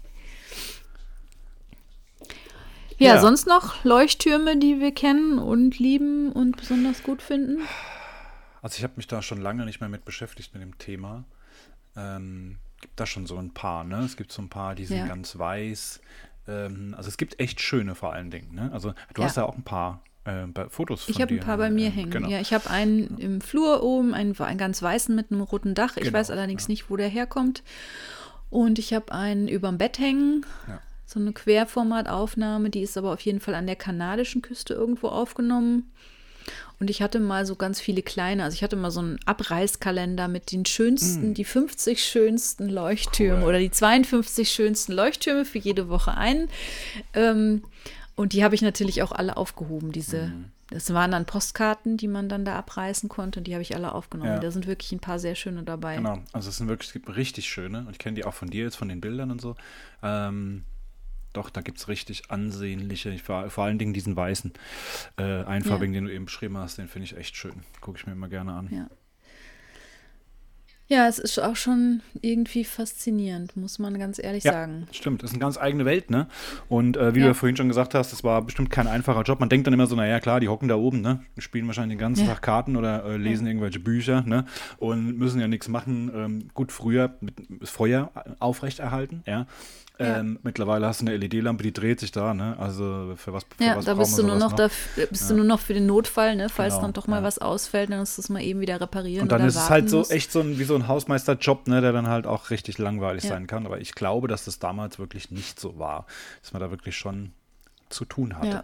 Ja, 2.99 3.15
Ja. 3.15 3.21
sonst 3.21 3.47
noch 3.47 3.83
Leuchttürme, 3.83 4.55
die 4.57 4.79
wir 4.79 4.91
kennen 4.93 5.39
und 5.39 5.79
lieben 5.79 6.31
und 6.31 6.55
besonders 6.57 7.01
gut 7.03 7.21
finden? 7.23 7.57
Also 8.61 8.77
ich 8.77 8.83
habe 8.83 8.93
mich 8.97 9.07
da 9.07 9.21
schon 9.21 9.41
lange 9.41 9.65
nicht 9.65 9.79
mehr 9.81 9.89
mit 9.89 10.05
beschäftigt 10.05 10.53
mit 10.53 10.61
dem 10.61 10.77
Thema. 10.77 11.23
Ähm, 11.95 12.57
gibt 12.81 12.99
da 12.99 13.05
schon 13.05 13.25
so 13.27 13.37
ein 13.37 13.53
paar, 13.53 13.83
ne? 13.83 13.99
Es 14.03 14.17
gibt 14.17 14.31
so 14.31 14.41
ein 14.41 14.49
paar, 14.49 14.75
die 14.75 14.85
sind 14.85 14.97
Ja. 14.97 15.07
ganz 15.07 15.37
weiß. 15.37 16.01
Ähm, 16.47 16.93
also 16.97 17.07
es 17.09 17.17
gibt 17.17 17.39
echt 17.39 17.61
schöne 17.61 17.95
vor 17.95 18.13
allen 18.13 18.29
Dingen, 18.31 18.53
ne? 18.53 18.69
Also 18.73 18.93
du 19.13 19.21
Ja. 19.21 19.27
hast 19.27 19.37
ja 19.37 19.45
auch 19.45 19.55
ein 19.55 19.63
paar 19.63 20.01
äh, 20.25 20.45
bei- 20.47 20.69
Fotos 20.69 21.03
von 21.03 21.13
Ich 21.13 21.21
habe 21.21 21.33
ein 21.33 21.39
paar 21.41 21.57
bei 21.57 21.69
mir 21.69 21.87
äh, 21.87 21.91
hängen. 21.91 22.11
Genau. 22.11 22.29
Ja, 22.29 22.39
ich 22.39 22.53
habe 22.53 22.69
einen 22.69 23.17
im 23.17 23.41
Flur 23.41 23.83
oben, 23.83 24.13
einen, 24.13 24.37
einen 24.39 24.57
ganz 24.57 24.81
weißen 24.81 25.13
mit 25.13 25.31
einem 25.31 25.41
roten 25.41 25.75
Dach. 25.75 25.97
Ich 25.97 26.03
Genau, 26.05 26.17
weiß 26.17 26.31
allerdings 26.31 26.67
nicht, 26.69 26.89
wo 26.89 26.95
der 26.95 27.09
herkommt. 27.09 27.61
Und 28.49 28.79
ich 28.79 28.93
habe 28.93 29.11
einen 29.11 29.47
überm 29.49 29.77
Bett 29.77 29.99
hängen. 29.99 30.45
Ja. 30.67 30.79
So 31.05 31.19
eine 31.19 31.33
Querformataufnahme, 31.33 32.69
die 32.69 32.81
ist 32.81 32.97
aber 32.97 33.11
auf 33.11 33.19
jeden 33.21 33.39
Fall 33.39 33.55
an 33.55 33.67
der 33.67 33.75
kanadischen 33.75 34.41
Küste 34.41 34.73
irgendwo 34.73 35.09
aufgenommen. 35.09 35.91
Und 36.79 36.89
ich 36.89 37.01
hatte 37.01 37.19
mal 37.19 37.45
so 37.45 37.55
ganz 37.55 37.79
viele 37.79 38.01
kleine, 38.01 38.43
also 38.43 38.55
ich 38.55 38.63
hatte 38.63 38.75
mal 38.75 38.91
so 38.91 38.99
einen 38.99 39.19
Abreißkalender 39.25 40.27
mit 40.27 40.51
den 40.51 40.65
schönsten, 40.65 41.33
die 41.33 41.45
50 41.45 42.03
schönsten 42.03 42.69
Leuchttürme 42.69 43.37
Mm. 43.39 43.43
Cool. 43.43 43.49
oder 43.49 43.59
die 43.59 43.71
52 43.71 44.49
schönsten 44.51 44.91
Leuchttürme 44.93 45.45
für 45.45 45.59
jede 45.59 45.87
Woche 45.89 46.15
ein. 46.17 46.49
Ähm, 47.13 47.63
und 48.15 48.33
die 48.33 48.43
habe 48.43 48.55
ich 48.55 48.61
natürlich 48.61 49.01
auch 49.01 49.11
alle 49.11 49.37
aufgehoben. 49.37 49.91
Diese, 49.91 50.27
Mhm. 50.27 50.45
das 50.69 50.93
waren 50.93 51.11
dann 51.11 51.25
Postkarten, 51.25 51.97
die 51.97 52.07
man 52.07 52.29
dann 52.29 52.45
da 52.45 52.55
abreißen 52.57 53.09
konnte 53.09 53.39
und 53.39 53.47
die 53.47 53.53
habe 53.53 53.61
ich 53.63 53.75
alle 53.75 53.93
aufgenommen. 53.93 54.31
Ja. 54.33 54.39
Da 54.39 54.51
sind 54.51 54.67
wirklich 54.67 54.91
ein 54.91 54.99
paar 54.99 55.19
sehr 55.19 55.35
schöne 55.35 55.63
dabei. 55.63 55.95
Genau, 55.97 56.19
also 56.31 56.49
es 56.49 56.57
sind 56.57 56.67
wirklich, 56.67 56.89
es 56.89 56.93
gibt 56.93 57.15
richtig 57.15 57.47
schöne 57.49 57.79
und 57.79 57.91
ich 57.91 57.97
kenne 57.99 58.15
die 58.15 58.25
auch 58.25 58.33
von 58.33 58.49
dir 58.49 58.63
jetzt, 58.65 58.75
von 58.75 58.89
den 58.89 59.01
Bildern 59.01 59.31
und 59.31 59.41
so. 59.41 59.55
Ähm, 60.03 60.63
doch, 61.33 61.49
da 61.49 61.61
gibt 61.61 61.77
es 61.79 61.87
richtig 61.87 62.29
ansehnliche, 62.31 63.09
ich, 63.09 63.23
vor, 63.23 63.49
vor 63.49 63.63
allen 63.65 63.77
Dingen 63.79 63.93
diesen 63.93 64.15
weißen 64.15 64.53
äh, 65.17 65.43
einfarbigen, 65.43 65.93
den 65.93 66.05
du 66.05 66.13
eben 66.13 66.25
beschrieben 66.25 66.57
hast, 66.57 66.77
den 66.77 66.87
finde 66.87 67.05
ich 67.05 67.17
echt 67.17 67.35
schön. 67.35 67.63
Gucke 67.81 67.97
ich 67.99 68.05
mir 68.05 68.13
immer 68.13 68.29
gerne 68.29 68.53
an. 68.53 68.69
Ja. 68.71 68.87
Ja, 70.89 71.07
es 71.07 71.17
ist 71.17 71.39
auch 71.39 71.55
schon 71.55 72.01
irgendwie 72.21 72.65
faszinierend, 72.65 73.55
muss 73.55 73.79
man 73.79 73.97
ganz 73.97 74.19
ehrlich 74.21 74.43
Ja, 74.43 74.51
sagen. 74.51 74.85
stimmt. 74.91 75.23
Das 75.23 75.29
ist 75.31 75.35
eine 75.35 75.39
ganz 75.39 75.57
eigene 75.57 75.85
Welt, 75.85 76.11
ne? 76.11 76.27
Und 76.67 76.97
äh, 76.97 77.15
wie 77.15 77.19
Ja. 77.19 77.23
du 77.23 77.29
ja 77.29 77.33
vorhin 77.33 77.55
schon 77.55 77.69
gesagt 77.69 77.95
hast, 77.95 78.11
das 78.11 78.23
war 78.25 78.41
bestimmt 78.41 78.69
kein 78.69 78.87
einfacher 78.87 79.21
Job. 79.23 79.39
Man 79.39 79.47
denkt 79.47 79.65
dann 79.65 79.73
immer 79.73 79.87
so, 79.87 79.95
naja, 79.95 80.19
klar, 80.19 80.41
die 80.41 80.49
hocken 80.49 80.67
da 80.67 80.75
oben, 80.75 80.99
ne? 81.01 81.23
Spielen 81.37 81.65
wahrscheinlich 81.67 81.95
den 81.97 82.01
ganzen 82.01 82.25
Ja. 82.27 82.33
Tag 82.33 82.41
Karten 82.43 82.75
oder 82.75 83.05
äh, 83.05 83.17
lesen 83.17 83.47
irgendwelche 83.47 83.79
Bücher, 83.79 84.23
ne? 84.23 84.45
Und 84.77 85.17
müssen 85.17 85.39
ja 85.39 85.47
nichts 85.47 85.69
machen. 85.69 86.11
Ähm, 86.13 86.47
gut, 86.53 86.71
früher 86.73 87.15
mit 87.21 87.33
Feuer 87.63 88.11
aufrechterhalten, 88.39 89.23
ja. 89.25 89.47
Ja. 89.99 90.17
Ähm, 90.19 90.39
mittlerweile 90.41 90.87
hast 90.87 91.01
du 91.01 91.05
eine 91.05 91.15
LED-Lampe, 91.17 91.61
die 91.61 91.71
dreht 91.71 91.99
sich 91.99 92.11
da, 92.11 92.33
ne? 92.33 92.57
Also 92.57 93.13
für 93.15 93.31
was, 93.31 93.43
für 93.57 93.63
Ja, 93.63 93.75
was 93.77 93.85
da 93.85 93.93
brauchen 93.93 93.99
bist 94.05 94.17
du 94.17 94.23
nur 94.23 94.39
sowas 94.39 94.51
noch, 94.51 94.57
da, 94.57 94.69
bist 95.09 95.29
du 95.29 95.35
nur 95.35 95.45
noch 95.45 95.59
für 95.59 95.75
den 95.75 95.85
Notfall, 95.85 96.35
ne? 96.35 96.49
Falls 96.49 96.73
Genau, 96.73 96.81
dann 96.85 96.93
doch 96.93 97.05
mal 97.05 97.17
ja. 97.17 97.23
was 97.23 97.37
ausfällt, 97.37 97.91
dann 97.91 97.99
musst 97.99 98.17
du 98.17 98.21
es 98.23 98.29
mal 98.29 98.41
eben 98.41 98.59
wieder 98.59 98.81
reparieren. 98.81 99.23
Und 99.23 99.31
dann 99.31 99.45
ist 99.45 99.55
es 99.55 99.69
halt 99.69 99.89
so 99.91 100.03
echt 100.09 100.31
so 100.31 100.39
ein, 100.39 100.57
wie 100.57 100.63
so 100.63 100.73
ein 100.75 100.87
Hausmeisterjob, 100.87 101.67
ne, 101.67 101.81
der 101.81 101.91
dann 101.91 102.07
halt 102.07 102.25
auch 102.25 102.49
richtig 102.49 102.79
langweilig 102.79 103.23
Ja. 103.25 103.29
sein 103.29 103.45
kann. 103.45 103.67
Aber 103.67 103.79
ich 103.81 103.93
glaube, 103.93 104.27
dass 104.27 104.45
das 104.45 104.57
damals 104.57 104.97
wirklich 104.97 105.29
nicht 105.29 105.59
so 105.59 105.77
war. 105.77 106.07
Dass 106.41 106.53
man 106.53 106.61
da 106.61 106.71
wirklich 106.71 106.97
schon 106.97 107.31
zu 107.89 108.05
tun 108.05 108.35
hatte. 108.37 108.47
Ja. 108.47 108.63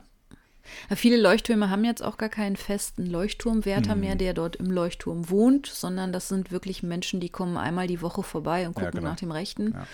Ja, 0.90 0.96
viele 0.96 1.18
Leuchttürme 1.18 1.70
haben 1.70 1.84
jetzt 1.86 2.04
auch 2.04 2.18
gar 2.18 2.30
keinen 2.30 2.56
festen 2.56 3.06
Leuchtturmwärter 3.06 3.96
Mhm. 3.96 4.02
mehr, 4.02 4.16
der 4.16 4.34
dort 4.34 4.56
im 4.58 4.72
Leuchtturm 4.72 5.30
wohnt, 5.30 5.68
sondern 5.68 6.12
das 6.12 6.28
sind 6.30 6.52
wirklich 6.52 6.84
Menschen, 6.84 7.20
die 7.20 7.30
kommen 7.30 7.58
einmal 7.58 7.88
die 7.88 8.02
Woche 8.02 8.24
vorbei 8.24 8.68
und 8.68 8.78
Ja, 8.78 8.86
gucken 8.86 9.00
genau. 9.02 9.12
nach 9.12 9.20
dem 9.20 9.32
Rechten. 9.32 9.72
Ja. 9.74 9.88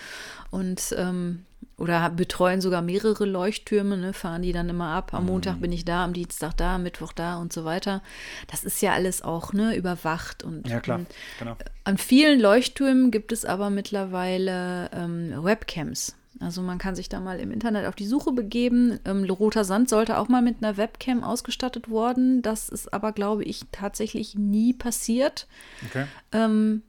Und 0.51 0.93
ähm, 0.97 1.45
oder 1.78 2.09
betreuen 2.09 2.61
sogar 2.61 2.82
mehrere 2.82 3.26
Leuchttürme, 3.26 3.97
ne, 3.97 4.13
fahren 4.13 4.43
die 4.43 4.53
dann 4.53 4.69
immer 4.69 4.89
ab. 4.93 5.13
Am 5.13 5.23
Mhm. 5.23 5.30
Montag 5.30 5.59
bin 5.59 5.73
ich 5.73 5.84
da, 5.84 6.05
am 6.05 6.13
Dienstag 6.13 6.55
da, 6.55 6.76
am 6.76 6.84
Mittwoch 6.84 7.11
da 7.11 7.38
und 7.38 7.51
so 7.51 7.65
weiter. 7.65 8.01
Das 8.47 8.63
ist 8.63 8.82
ja 8.82 8.93
alles 8.93 9.21
auch 9.21 9.51
ne, 9.51 9.76
überwacht 9.76 10.43
und 10.43 10.69
Ja, 10.69 10.80
klar. 10.80 10.99
ähm, 10.99 11.05
Genau. 11.39 11.57
an 11.84 11.97
vielen 11.97 12.39
Leuchttürmen 12.39 13.11
gibt 13.11 13.34
es 13.34 13.43
aber 13.43 13.69
mittlerweile 13.69 14.89
ähm, 14.93 15.34
Webcams. 15.43 16.15
Also 16.39 16.61
man 16.61 16.77
kann 16.77 16.95
sich 16.95 17.09
da 17.09 17.19
mal 17.19 17.39
im 17.39 17.51
Internet 17.51 17.86
auf 17.86 17.95
die 17.95 18.05
Suche 18.05 18.31
begeben. 18.31 18.99
Ähm, 19.05 19.23
Roter 19.25 19.63
Sand 19.63 19.89
sollte 19.89 20.17
auch 20.17 20.27
mal 20.27 20.41
mit 20.41 20.57
einer 20.61 20.77
Webcam 20.77 21.23
ausgestattet 21.23 21.89
worden. 21.89 22.41
Das 22.41 22.69
ist 22.69 22.93
aber, 22.93 23.13
glaube 23.13 23.43
ich, 23.43 23.65
tatsächlich 23.71 24.36
nie 24.36 24.73
passiert. 24.73 25.47
Okay. 25.88 26.05
Ähm, 26.31 26.83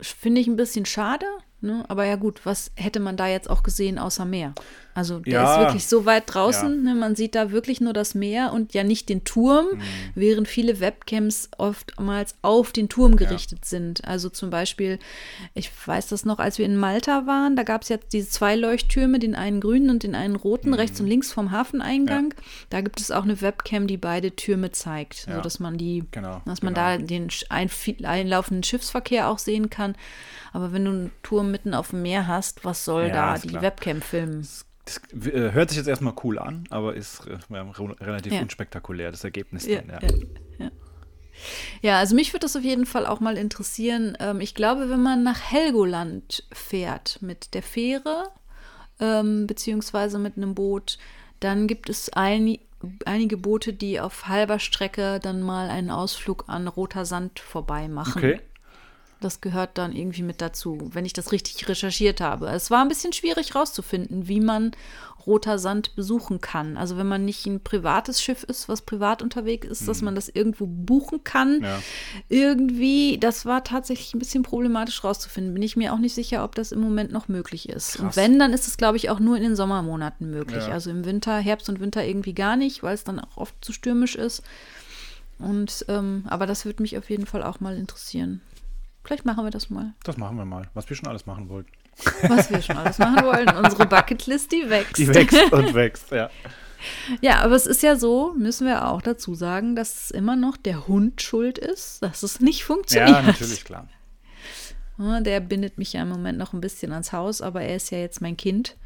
Finde 0.00 0.40
ich 0.40 0.48
ein 0.48 0.56
bisschen 0.56 0.86
schade. 0.86 1.26
Ne? 1.60 1.84
Aber 1.88 2.04
ja 2.04 2.16
gut, 2.16 2.44
was 2.44 2.72
hätte 2.74 3.00
man 3.00 3.16
da 3.16 3.26
jetzt 3.26 3.48
auch 3.48 3.62
gesehen 3.62 3.98
außer 3.98 4.24
Meer? 4.24 4.54
Also 4.94 5.18
der 5.18 5.32
Ja. 5.32 5.52
ist 5.54 5.60
wirklich 5.60 5.86
so 5.88 6.04
weit 6.06 6.22
draußen, 6.26 6.84
Ja. 6.84 6.92
ne? 6.92 6.98
man 6.98 7.16
sieht 7.16 7.34
da 7.34 7.50
wirklich 7.50 7.80
nur 7.80 7.92
das 7.92 8.14
Meer 8.14 8.52
und 8.52 8.74
ja 8.74 8.84
nicht 8.84 9.08
den 9.08 9.24
Turm, 9.24 9.66
Mhm. 9.72 9.80
während 10.14 10.48
viele 10.48 10.78
Webcams 10.80 11.50
oftmals 11.58 12.36
auf 12.42 12.70
den 12.72 12.88
Turm 12.88 13.16
gerichtet 13.16 13.64
sind. 13.64 14.04
Also 14.04 14.28
zum 14.28 14.50
Beispiel, 14.50 14.98
ich 15.54 15.70
weiß 15.86 16.06
das 16.08 16.24
noch, 16.24 16.38
als 16.38 16.58
wir 16.58 16.66
in 16.66 16.76
Malta 16.76 17.26
waren, 17.26 17.56
da 17.56 17.64
gab 17.64 17.82
es 17.82 17.88
jetzt 17.88 18.12
diese 18.12 18.28
zwei 18.30 18.54
Leuchttürme, 18.56 19.18
den 19.18 19.34
einen 19.34 19.60
grünen 19.60 19.90
und 19.90 20.02
den 20.04 20.14
einen 20.14 20.36
roten, 20.36 20.68
Mhm. 20.68 20.74
rechts 20.74 21.00
und 21.00 21.06
links 21.08 21.32
vom 21.32 21.50
Hafeneingang. 21.50 22.32
Da 22.70 22.80
gibt 22.80 23.00
es 23.00 23.10
auch 23.10 23.24
eine 23.24 23.40
Webcam, 23.40 23.86
die 23.86 23.96
beide 23.96 24.36
Türme 24.36 24.70
zeigt, 24.70 25.26
Ja. 25.26 25.36
sodass 25.36 25.58
man 25.58 25.76
die, 25.76 26.04
Genau, 26.12 26.40
dass 26.44 26.62
man 26.62 26.74
genau. 26.74 26.86
da 26.86 26.98
den 26.98 27.28
einf- 27.50 28.04
einlaufenden 28.04 28.62
Schiffsverkehr 28.62 29.28
auch 29.28 29.38
sehen 29.38 29.70
kann. 29.70 29.96
Aber 30.52 30.72
wenn 30.72 30.84
du 30.84 30.90
einen 30.92 31.10
Turm 31.24 31.50
mitten 31.50 31.74
auf 31.74 31.90
dem 31.90 32.02
Meer 32.02 32.28
hast, 32.28 32.64
was 32.64 32.84
soll 32.84 33.08
Ja, 33.08 33.32
da 33.34 33.38
die 33.38 33.48
klar. 33.48 33.62
Webcam 33.62 34.00
filmen? 34.00 34.46
Das 34.84 35.00
äh, 35.26 35.52
hört 35.52 35.70
sich 35.70 35.78
jetzt 35.78 35.86
erstmal 35.86 36.14
cool 36.24 36.38
an, 36.38 36.64
aber 36.70 36.94
ist 36.94 37.26
äh, 37.26 37.38
relativ 37.50 38.32
Ja. 38.32 38.42
unspektakulär, 38.42 39.10
das 39.10 39.24
Ergebnis 39.24 39.66
Ja, 39.66 39.80
dann, 39.80 40.00
ja. 40.58 40.70
ja, 41.80 41.98
also 41.98 42.14
mich 42.14 42.32
würde 42.32 42.44
das 42.44 42.56
auf 42.56 42.62
jeden 42.62 42.86
Fall 42.86 43.06
auch 43.06 43.20
mal 43.20 43.36
interessieren. 43.36 44.16
Ähm, 44.20 44.40
ich 44.40 44.54
glaube, 44.54 44.90
wenn 44.90 45.02
man 45.02 45.22
nach 45.22 45.40
Helgoland 45.40 46.44
fährt 46.52 47.18
mit 47.22 47.54
der 47.54 47.62
Fähre, 47.62 48.30
ähm, 49.00 49.46
beziehungsweise 49.46 50.18
mit 50.18 50.36
einem 50.36 50.54
Boot, 50.54 50.98
dann 51.40 51.66
gibt 51.66 51.88
es 51.88 52.12
ein, 52.12 52.58
einige 53.06 53.36
Boote, 53.36 53.72
die 53.72 54.00
auf 54.00 54.28
halber 54.28 54.58
Strecke 54.58 55.18
dann 55.20 55.42
mal 55.42 55.70
einen 55.70 55.90
Ausflug 55.90 56.44
an 56.48 56.68
roter 56.68 57.04
Sand 57.04 57.40
vorbei 57.40 57.88
machen. 57.88 58.18
Okay. 58.18 58.40
Das 59.24 59.40
gehört 59.40 59.78
dann 59.78 59.92
irgendwie 59.92 60.22
mit 60.22 60.42
dazu, 60.42 60.90
wenn 60.92 61.06
ich 61.06 61.14
das 61.14 61.32
richtig 61.32 61.66
recherchiert 61.66 62.20
habe. 62.20 62.48
Es 62.48 62.70
war 62.70 62.82
ein 62.82 62.88
bisschen 62.88 63.14
schwierig 63.14 63.54
rauszufinden, 63.54 64.28
wie 64.28 64.40
man 64.40 64.72
roter 65.26 65.58
Sand 65.58 65.96
besuchen 65.96 66.42
kann. 66.42 66.76
Also 66.76 66.98
wenn 66.98 67.08
man 67.08 67.24
nicht 67.24 67.46
ein 67.46 67.60
privates 67.60 68.22
Schiff 68.22 68.42
ist, 68.44 68.68
was 68.68 68.82
privat 68.82 69.22
unterwegs 69.22 69.66
ist, 69.66 69.88
dass 69.88 70.02
man 70.02 70.14
das 70.14 70.28
irgendwo 70.28 70.66
buchen 70.66 71.24
kann. 71.24 71.58
Mhm. 71.58 71.64
Ja. 71.64 71.82
Irgendwie, 72.28 73.18
das 73.18 73.46
war 73.46 73.64
tatsächlich 73.64 74.14
ein 74.14 74.18
bisschen 74.18 74.42
problematisch 74.42 75.02
rauszufinden. 75.02 75.54
Bin 75.54 75.62
ich 75.62 75.76
mir 75.76 75.94
auch 75.94 75.98
nicht 75.98 76.14
sicher, 76.14 76.44
ob 76.44 76.54
das 76.54 76.72
im 76.72 76.80
Moment 76.80 77.10
noch 77.10 77.28
möglich 77.28 77.68
ist. 77.68 77.96
Und 77.96 78.06
Krass. 78.06 78.16
wenn, 78.16 78.38
dann 78.38 78.52
ist 78.52 78.68
es, 78.68 78.76
glaube 78.76 78.98
ich, 78.98 79.08
auch 79.08 79.20
nur 79.20 79.36
in 79.38 79.42
den 79.42 79.56
Sommermonaten 79.56 80.30
möglich. 80.30 80.66
Ja. 80.66 80.72
Also 80.72 80.90
im 80.90 81.06
Winter, 81.06 81.38
Herbst 81.38 81.68
und 81.70 81.80
Winter 81.80 82.04
irgendwie 82.04 82.34
gar 82.34 82.56
nicht, 82.56 82.82
weil 82.82 82.94
es 82.94 83.04
dann 83.04 83.20
auch 83.20 83.36
oft 83.36 83.54
zu 83.64 83.72
stürmisch 83.72 84.16
ist. 84.16 84.42
Und 85.38 85.84
ähm, 85.88 86.24
aber 86.28 86.46
das 86.46 86.64
würde 86.64 86.82
mich 86.82 86.96
auf 86.98 87.10
jeden 87.10 87.26
Fall 87.26 87.42
auch 87.42 87.60
mal 87.60 87.76
interessieren. 87.76 88.40
Vielleicht 89.04 89.26
machen 89.26 89.44
wir 89.44 89.50
das 89.50 89.68
mal. 89.68 89.92
Das 90.02 90.16
machen 90.16 90.36
wir 90.38 90.44
mal, 90.46 90.68
was 90.72 90.88
wir 90.88 90.96
schon 90.96 91.08
alles 91.08 91.26
machen 91.26 91.48
wollten. 91.50 91.70
Was 92.22 92.50
wir 92.50 92.62
schon 92.62 92.76
alles 92.76 92.98
machen 92.98 93.24
wollen. 93.24 93.48
Unsere 93.64 93.86
Bucketlist, 93.86 94.50
die 94.50 94.68
wächst. 94.68 94.96
Die 94.96 95.06
wächst 95.08 95.52
und 95.52 95.74
wächst, 95.74 96.10
ja. 96.10 96.30
Ja, 97.20 97.40
aber 97.40 97.54
es 97.54 97.66
ist 97.66 97.82
ja 97.82 97.96
so, 97.96 98.34
müssen 98.36 98.66
wir 98.66 98.88
auch 98.88 99.02
dazu 99.02 99.34
sagen, 99.34 99.76
dass 99.76 100.04
es 100.04 100.10
immer 100.10 100.36
noch 100.36 100.56
der 100.56 100.86
Hund 100.86 101.22
schuld 101.22 101.58
ist, 101.58 102.02
dass 102.02 102.22
es 102.22 102.40
nicht 102.40 102.64
funktioniert. 102.64 103.10
Ja, 103.10 103.22
natürlich, 103.22 103.64
klar. 103.64 103.88
Der 104.98 105.40
bindet 105.40 105.76
mich 105.76 105.92
ja 105.92 106.02
im 106.02 106.08
Moment 106.08 106.38
noch 106.38 106.52
ein 106.52 106.60
bisschen 106.60 106.92
ans 106.92 107.12
Haus, 107.12 107.40
aber 107.40 107.62
er 107.62 107.76
ist 107.76 107.90
ja 107.90 107.98
jetzt 107.98 108.20
mein 108.20 108.36
Kind. 108.36 108.76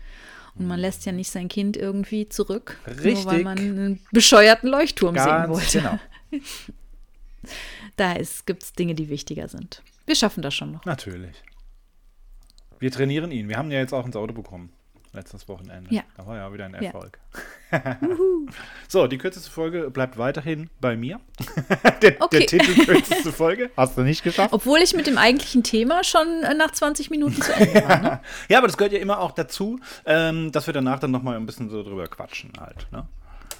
Und 0.54 0.66
man 0.66 0.80
lässt 0.80 1.06
ja 1.06 1.12
nicht 1.12 1.30
sein 1.30 1.48
Kind 1.48 1.76
irgendwie 1.76 2.28
zurück, 2.28 2.78
nur 2.86 2.96
weil 2.96 3.04
Richtig. 3.04 3.44
man 3.44 3.58
einen 3.58 4.00
bescheuerten 4.10 4.68
Leuchtturm 4.68 5.14
sehen 5.16 5.24
Ganz 5.24 5.48
wollte. 5.48 5.78
genau. 5.78 5.98
Da 7.96 8.14
gibt 8.46 8.62
es 8.62 8.72
Dinge, 8.74 8.94
die 8.94 9.08
wichtiger 9.08 9.48
sind. 9.48 9.82
Wir 10.08 10.14
schaffen 10.14 10.42
das 10.42 10.54
schon 10.54 10.72
noch. 10.72 10.84
Natürlich. 10.86 11.36
Wir 12.78 12.90
trainieren 12.90 13.30
ihn. 13.30 13.48
Wir 13.48 13.58
haben 13.58 13.70
ja 13.70 13.78
jetzt 13.78 13.92
auch 13.92 14.06
ins 14.06 14.16
Auto 14.16 14.32
bekommen. 14.32 14.72
Letztes 15.12 15.48
Wochenende. 15.48 15.92
Ja. 15.94 16.02
Da 16.16 16.26
war 16.26 16.36
ja 16.36 16.52
wieder 16.52 16.64
ein 16.66 16.74
Ja. 16.74 16.80
Erfolg. 16.80 17.18
so, 18.88 19.06
die 19.06 19.18
kürzeste 19.18 19.50
Folge 19.50 19.90
bleibt 19.90 20.16
weiterhin 20.16 20.70
bei 20.80 20.96
mir. 20.96 21.20
der, 22.02 22.20
Okay. 22.20 22.38
der 22.38 22.46
Titel 22.46 22.84
kürzeste 22.84 23.32
Folge. 23.32 23.70
Hast 23.76 23.98
du 23.98 24.02
nicht 24.02 24.22
geschafft? 24.22 24.52
Obwohl 24.52 24.78
ich 24.78 24.94
mit 24.94 25.06
dem 25.06 25.18
eigentlichen 25.18 25.62
Thema 25.62 26.04
schon 26.04 26.26
äh, 26.42 26.54
nach 26.54 26.70
20 26.70 27.10
Minuten 27.10 27.40
zu 27.40 27.52
Ende 27.54 27.74
war. 27.86 28.00
Ne? 28.00 28.20
Ja, 28.48 28.58
aber 28.58 28.66
das 28.66 28.76
gehört 28.78 28.92
ja 28.94 28.98
immer 29.00 29.18
auch 29.20 29.32
dazu, 29.32 29.78
ähm, 30.06 30.52
dass 30.52 30.66
wir 30.66 30.74
danach 30.74 30.98
dann 31.00 31.10
nochmal 31.10 31.36
ein 31.36 31.44
bisschen 31.46 31.68
so 31.68 31.82
drüber 31.82 32.06
quatschen 32.06 32.52
halt. 32.58 32.86
Ne? 32.92 33.06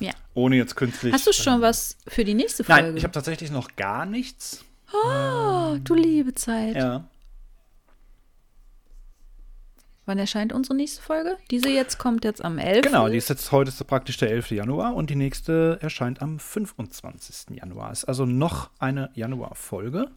Ja. 0.00 0.12
Ohne 0.34 0.56
jetzt 0.56 0.76
künstlich. 0.76 1.12
Hast 1.12 1.26
du 1.26 1.32
schon 1.32 1.60
was 1.60 1.96
für 2.06 2.24
die 2.24 2.34
nächste 2.34 2.62
Folge? 2.64 2.82
Nein, 2.82 2.96
ich 2.96 3.04
habe 3.04 3.12
tatsächlich 3.12 3.50
noch 3.50 3.74
gar 3.76 4.06
nichts. 4.06 4.64
Oh, 4.92 5.76
du 5.82 5.94
liebe 5.94 6.34
Zeit. 6.34 6.76
Ja. 6.76 7.04
Wann 10.08 10.18
erscheint 10.18 10.54
unsere 10.54 10.74
nächste 10.74 11.02
Folge? 11.02 11.36
Diese 11.50 11.68
jetzt 11.68 11.98
kommt 11.98 12.24
jetzt 12.24 12.42
am 12.42 12.56
11. 12.56 12.80
Genau, 12.80 13.10
die 13.10 13.18
ist 13.18 13.28
jetzt 13.28 13.52
heute 13.52 13.68
ist 13.68 13.86
praktisch 13.86 14.16
der 14.16 14.30
11. 14.30 14.52
Januar 14.52 14.94
und 14.94 15.10
die 15.10 15.16
nächste 15.16 15.78
erscheint 15.82 16.22
am 16.22 16.38
25. 16.38 17.54
Januar. 17.54 17.92
Ist 17.92 18.06
also 18.06 18.24
noch 18.24 18.70
eine 18.78 19.10
Januarfolge. 19.12 20.10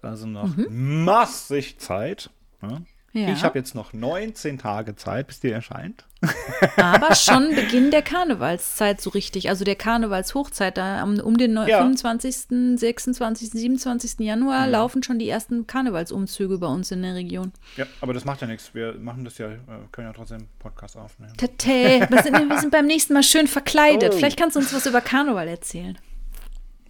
Also 0.00 0.26
noch 0.26 0.48
massig 0.70 1.78
Zeit. 1.78 2.30
Ja. 2.62 2.80
Mhm. 3.14 3.20
Ja. 3.22 3.28
Ich 3.32 3.44
habe 3.44 3.58
jetzt 3.58 3.74
noch 3.74 3.92
19 3.92 4.58
Tage 4.58 4.96
Zeit, 4.96 5.28
bis 5.28 5.40
die 5.40 5.50
erscheint. 5.50 6.04
Aber 6.76 7.14
schon 7.14 7.54
Beginn 7.54 7.90
der 7.90 8.02
Karnevalszeit 8.02 9.00
so 9.00 9.10
richtig. 9.10 9.48
Also 9.48 9.64
der 9.64 9.76
Karnevalshochzeit. 9.76 10.76
Da 10.76 11.02
um 11.04 11.36
den 11.36 11.54
Ja. 11.54 11.78
25., 11.78 12.78
26., 12.78 13.50
27. 13.50 14.20
Januar 14.20 14.66
laufen 14.66 15.02
schon 15.02 15.18
die 15.18 15.28
ersten 15.28 15.66
Karnevalsumzüge 15.66 16.58
bei 16.58 16.66
uns 16.66 16.90
in 16.90 17.02
der 17.02 17.14
Region. 17.14 17.52
Ja, 17.76 17.86
aber 18.00 18.12
das 18.14 18.24
macht 18.24 18.40
ja 18.40 18.46
nichts. 18.48 18.74
Wir 18.74 18.94
machen 18.94 19.24
das 19.24 19.38
ja, 19.38 19.46
äh, 19.48 19.58
können 19.92 20.08
ja 20.08 20.12
trotzdem 20.12 20.48
Podcast 20.58 20.96
aufnehmen. 20.96 21.34
Tete, 21.36 22.06
wir 22.10 22.22
sind, 22.22 22.48
wir 22.50 22.58
sind 22.58 22.70
beim 22.70 22.86
nächsten 22.86 23.12
Mal 23.14 23.22
schön 23.22 23.46
verkleidet. 23.46 24.12
Oh. 24.12 24.16
Vielleicht 24.16 24.38
kannst 24.38 24.56
du 24.56 24.60
uns 24.60 24.74
was 24.74 24.86
über 24.86 25.00
Karneval 25.00 25.46
erzählen. 25.46 25.96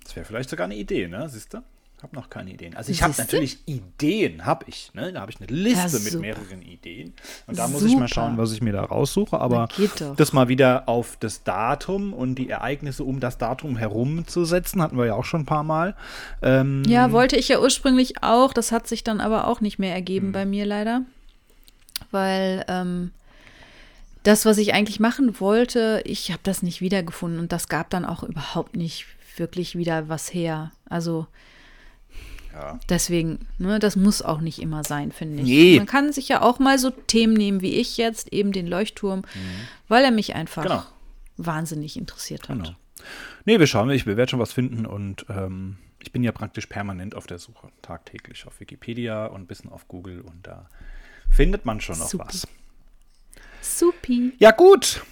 Das 0.04 0.16
wäre 0.16 0.24
vielleicht 0.24 0.48
sogar 0.50 0.64
eine 0.64 0.76
Idee, 0.76 1.06
ne? 1.06 1.28
Siehst 1.28 1.52
du? 1.52 1.58
Ich 2.04 2.08
habe 2.08 2.16
noch 2.16 2.28
keine 2.28 2.50
Ideen. 2.52 2.76
Also 2.76 2.92
ich 2.92 3.02
habe 3.02 3.14
natürlich 3.16 3.58
Ideen, 3.64 4.44
habe 4.44 4.66
ich. 4.68 4.92
Ne? 4.92 5.10
Da 5.10 5.22
habe 5.22 5.30
ich 5.32 5.38
eine 5.40 5.46
Liste 5.46 5.96
Ja, 5.96 6.04
mit 6.04 6.20
mehreren 6.20 6.60
Ideen. 6.60 7.14
Und 7.46 7.58
da 7.58 7.66
muss 7.66 7.82
ich 7.82 7.96
mal 7.96 8.08
schauen, 8.08 8.36
was 8.36 8.52
ich 8.52 8.60
mir 8.60 8.74
da 8.74 8.84
raussuche. 8.84 9.40
Aber 9.40 9.68
das 10.16 10.34
mal 10.34 10.48
wieder 10.48 10.86
auf 10.86 11.16
das 11.18 11.44
Datum 11.44 12.12
und 12.12 12.34
die 12.34 12.50
Ereignisse 12.50 13.04
um 13.04 13.20
das 13.20 13.38
Datum 13.38 13.78
herum 13.78 14.26
zu 14.26 14.44
setzen, 14.44 14.82
hatten 14.82 14.98
wir 14.98 15.06
ja 15.06 15.14
auch 15.14 15.24
schon 15.24 15.42
ein 15.42 15.46
paar 15.46 15.64
Mal. 15.64 15.96
Ähm, 16.42 16.82
Ja, 16.86 17.10
wollte 17.10 17.36
ich 17.36 17.48
ja 17.48 17.58
ursprünglich 17.58 18.22
auch. 18.22 18.52
Das 18.52 18.70
hat 18.70 18.86
sich 18.86 19.02
dann 19.02 19.22
aber 19.22 19.46
auch 19.46 19.62
nicht 19.62 19.78
mehr 19.78 19.94
ergeben 19.94 20.32
bei 20.32 20.44
mir 20.44 20.66
leider. 20.66 21.02
Weil 22.10 22.66
ähm, 22.68 23.12
das, 24.24 24.44
was 24.44 24.58
ich 24.58 24.74
eigentlich 24.74 25.00
machen 25.00 25.40
wollte, 25.40 26.02
ich 26.04 26.30
habe 26.32 26.40
das 26.42 26.62
nicht 26.62 26.82
wiedergefunden 26.82 27.40
und 27.40 27.50
das 27.50 27.68
gab 27.68 27.88
dann 27.88 28.04
auch 28.04 28.22
überhaupt 28.22 28.76
nicht 28.76 29.06
wirklich 29.36 29.76
wieder 29.78 30.10
was 30.10 30.34
her. 30.34 30.70
Also 30.88 31.26
Ja. 32.54 32.78
deswegen, 32.88 33.40
ne, 33.58 33.78
das 33.80 33.96
muss 33.96 34.22
auch 34.22 34.40
nicht 34.40 34.60
immer 34.62 34.84
sein, 34.84 35.10
finde 35.12 35.42
ich. 35.42 35.48
Nee. 35.48 35.76
Man 35.78 35.86
kann 35.86 36.12
sich 36.12 36.28
ja 36.28 36.40
auch 36.40 36.58
mal 36.60 36.78
so 36.78 36.90
Themen 36.90 37.34
nehmen 37.34 37.60
wie 37.62 37.74
ich 37.74 37.96
jetzt, 37.96 38.32
eben 38.32 38.52
den 38.52 38.66
Leuchtturm, 38.68 39.22
weil 39.88 40.04
er 40.04 40.10
mich 40.12 40.34
einfach 40.36 40.62
Mhm. 40.64 40.68
Genau. 40.68 40.82
wahnsinnig 41.36 41.96
interessiert 41.96 42.48
hat. 42.48 42.56
Genau. 42.58 42.70
Nee, 43.44 43.58
wir 43.58 43.66
schauen, 43.66 43.90
ich 43.90 44.06
werde 44.06 44.28
schon 44.28 44.38
was 44.40 44.52
finden 44.52 44.86
und 44.86 45.26
ähm, 45.28 45.76
ich 45.98 46.12
bin 46.12 46.22
ja 46.22 46.32
praktisch 46.32 46.66
permanent 46.66 47.14
auf 47.14 47.26
der 47.26 47.38
Suche, 47.38 47.68
tagtäglich 47.82 48.46
auf 48.46 48.60
Wikipedia 48.60 49.26
und 49.26 49.42
ein 49.42 49.46
bisschen 49.46 49.70
auf 49.70 49.88
Google 49.88 50.20
und 50.20 50.46
da 50.46 50.68
findet 51.30 51.64
man 51.64 51.80
schon 51.80 51.98
noch 51.98 52.08
Supi. 52.08 52.24
was. 52.24 52.46
Supi. 53.60 54.32
Ja, 54.38 54.50
gut. 54.52 55.02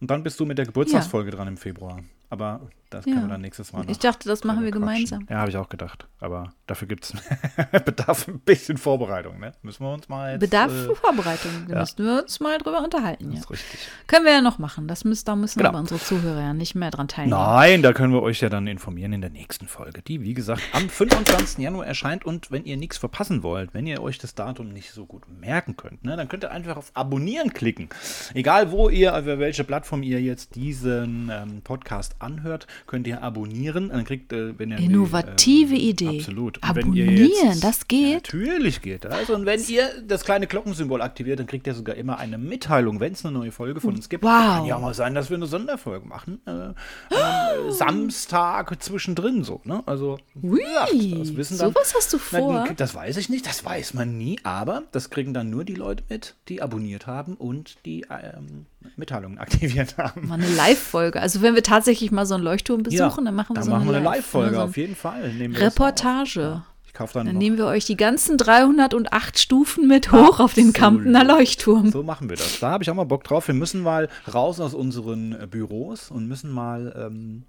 Und 0.00 0.10
dann 0.10 0.22
bist 0.22 0.40
du 0.40 0.46
mit 0.46 0.58
der 0.58 0.66
Geburtstagsfolge 0.66 1.30
dran 1.30 1.46
im 1.48 1.56
Februar. 1.56 2.02
Aber 2.30 2.70
das 2.90 3.06
Ja. 3.06 3.12
können 3.14 3.26
wir 3.26 3.30
dann 3.32 3.40
nächstes 3.40 3.72
Mal 3.72 3.80
noch 3.84 3.88
Ich 3.88 3.98
dachte, 3.98 4.28
das 4.28 4.44
machen 4.44 4.62
wir 4.64 4.70
quatschen. 4.70 4.80
gemeinsam. 4.86 5.26
Ja, 5.30 5.38
habe 5.38 5.50
ich 5.50 5.56
auch 5.56 5.68
gedacht. 5.68 6.06
Aber 6.20 6.52
dafür 6.66 6.86
gibt 6.88 7.04
es 7.04 7.12
bedarf 7.84 8.28
ein 8.28 8.40
bisschen 8.40 8.76
Vorbereitung. 8.78 9.38
Ne? 9.40 9.52
Müssen 9.62 9.84
wir 9.84 9.92
uns 9.92 10.08
mal 10.08 10.32
jetzt... 10.32 10.40
Bedarf 10.40 10.70
äh, 10.72 10.84
für 10.86 10.94
Vorbereitung. 10.96 11.50
Da 11.68 11.74
ja. 11.74 11.80
müssten 11.80 12.04
wir 12.04 12.22
uns 12.22 12.40
mal 12.40 12.58
drüber 12.58 12.82
unterhalten. 12.82 13.32
Ja. 13.32 13.38
ist 13.38 13.50
richtig. 13.50 13.80
Können 14.06 14.24
wir 14.26 14.32
ja 14.32 14.40
noch 14.42 14.58
machen. 14.58 14.86
Das 14.88 15.04
müssen, 15.04 15.24
da 15.24 15.36
müssen 15.36 15.58
Genau. 15.58 15.70
aber 15.70 15.78
unsere 15.78 16.00
Zuhörer 16.00 16.40
ja 16.40 16.52
nicht 16.54 16.74
mehr 16.74 16.90
dran 16.90 17.08
teilnehmen. 17.08 17.38
Nein, 17.40 17.82
da 17.82 17.92
können 17.92 18.12
wir 18.12 18.22
euch 18.22 18.40
ja 18.40 18.48
dann 18.48 18.66
informieren 18.66 19.12
in 19.12 19.20
der 19.20 19.30
nächsten 19.30 19.66
Folge, 19.66 20.02
die, 20.02 20.20
wie 20.22 20.34
gesagt, 20.34 20.62
am 20.72 20.88
25. 20.88 21.58
Januar 21.62 21.86
erscheint. 21.86 22.24
Und 22.24 22.50
wenn 22.50 22.64
ihr 22.64 22.76
nichts 22.76 22.98
verpassen 22.98 23.42
wollt, 23.42 23.72
wenn 23.72 23.86
ihr 23.86 24.02
euch 24.02 24.18
das 24.18 24.34
Datum 24.34 24.68
nicht 24.72 24.92
so 24.92 25.06
gut 25.06 25.22
merken 25.28 25.76
könnt, 25.76 26.04
ne, 26.04 26.16
dann 26.16 26.28
könnt 26.28 26.44
ihr 26.44 26.50
einfach 26.50 26.76
auf 26.76 26.90
Abonnieren 26.94 27.52
klicken. 27.54 27.88
Egal, 28.34 28.70
wo 28.72 28.88
ihr, 28.88 29.16
über 29.16 29.38
welche 29.38 29.64
Plattform 29.64 30.02
ihr 30.02 30.20
jetzt 30.20 30.54
diesen 30.54 31.30
ähm, 31.32 31.62
Podcast 31.62 32.16
anhört, 32.18 32.66
könnt 32.86 33.06
ihr 33.06 33.22
abonnieren. 33.22 33.88
Dann 33.90 34.04
kriegt, 34.04 34.32
äh, 34.32 34.58
wenn 34.58 34.70
ihr 34.70 34.76
die, 34.76 34.84
Innovative 34.86 35.74
ähm, 35.74 35.80
Idee. 35.80 36.18
Absolut. 36.18 36.58
Und 36.58 36.68
Abonnieren, 36.68 37.60
das 37.60 37.88
geht? 37.88 38.24
Natürlich 38.24 38.82
geht 38.82 39.04
das. 39.04 39.30
Und 39.30 39.46
wenn 39.46 39.60
ihr 39.68 39.88
das 40.06 40.24
kleine 40.24 40.46
Glockensymbol 40.46 41.02
aktiviert, 41.02 41.38
dann 41.38 41.46
kriegt 41.46 41.66
ihr 41.66 41.74
sogar 41.74 41.96
immer 41.96 42.18
eine 42.18 42.38
Mitteilung, 42.38 43.00
wenn 43.00 43.12
es 43.12 43.24
eine 43.24 43.36
neue 43.36 43.52
Folge 43.52 43.80
von 43.80 43.94
uns 43.94 44.08
gibt. 44.08 44.24
Wow. 44.24 44.30
Kann 44.30 44.66
ja 44.66 44.76
auch 44.76 44.80
mal 44.80 44.94
sein, 44.94 45.14
dass 45.14 45.30
wir 45.30 45.36
eine 45.36 45.46
Sonderfolge 45.46 46.06
machen. 46.06 46.40
Äh, 46.46 46.50
am, 46.50 46.74
äh, 47.10 47.70
Samstag 47.70 48.82
zwischendrin 48.82 49.44
so. 49.44 49.60
Ne? 49.64 49.82
Also, 49.86 50.18
Ui, 50.42 50.60
ja, 50.60 50.86
das 51.18 51.36
wissen 51.36 51.58
dann. 51.58 51.68
sowas 51.68 51.94
hast 51.94 52.12
du 52.12 52.18
vor? 52.18 52.64
Na, 52.66 52.72
das 52.72 52.94
weiß 52.94 53.16
ich 53.16 53.28
nicht, 53.28 53.46
das 53.46 53.64
weiß 53.64 53.94
man 53.94 54.16
nie, 54.16 54.38
aber 54.42 54.84
das 54.92 55.10
kriegen 55.10 55.34
dann 55.34 55.50
nur 55.50 55.64
die 55.64 55.74
Leute 55.74 56.04
mit, 56.08 56.36
die 56.48 56.62
abonniert 56.62 57.06
haben 57.06 57.34
und 57.34 57.84
die 57.84 58.06
ähm, 58.10 58.66
Mitteilungen 58.96 59.38
aktiviert 59.38 59.96
haben. 59.98 60.28
Mal 60.28 60.34
eine 60.34 60.48
Live-Folge. 60.48 61.20
Also 61.20 61.42
wenn 61.42 61.54
wir 61.54 61.62
tatsächlich 61.62 62.10
mal 62.10 62.26
so 62.26 62.34
einen 62.34 62.44
Leuchtturm 62.44 62.82
besuchen, 62.82 63.24
dann 63.24 63.34
machen 63.34 63.50
wir 63.50 63.60
dann 63.60 63.64
so 63.64 63.70
machen 63.70 63.88
eine 63.88 63.98
Live- 63.98 64.04
Live-Folge, 64.16 64.54
so 64.56 64.62
auf 64.62 64.76
jeden 64.76 64.96
Fall. 64.96 65.30
Reportage. 65.56 66.62
Ich 66.86 66.94
kaufe 66.94 67.14
dann, 67.14 67.26
Dann 67.26 67.38
nehmen 67.38 67.56
wir 67.56 67.66
euch 67.66 67.84
die 67.84 67.96
ganzen 67.96 68.36
308 68.36 69.38
Stufen 69.38 69.86
mit 69.86 70.10
hoch 70.10 70.40
auf 70.40 70.54
den 70.54 70.70
Absolut. 70.70 70.74
Kampener 70.74 71.24
Leuchtturm. 71.24 71.90
So 71.92 72.02
machen 72.02 72.28
wir 72.28 72.36
das. 72.36 72.58
Da 72.58 72.70
habe 72.70 72.82
ich 72.82 72.90
auch 72.90 72.94
mal 72.96 73.04
Bock 73.04 73.22
drauf. 73.24 73.46
Wir 73.46 73.54
müssen 73.54 73.82
mal 73.82 74.08
raus 74.34 74.58
aus 74.60 74.74
unseren 74.74 75.32
äh, 75.40 75.46
Büros 75.48 76.10
und 76.10 76.26
müssen 76.26 76.50
mal, 76.50 76.92
ähm, 76.98 77.44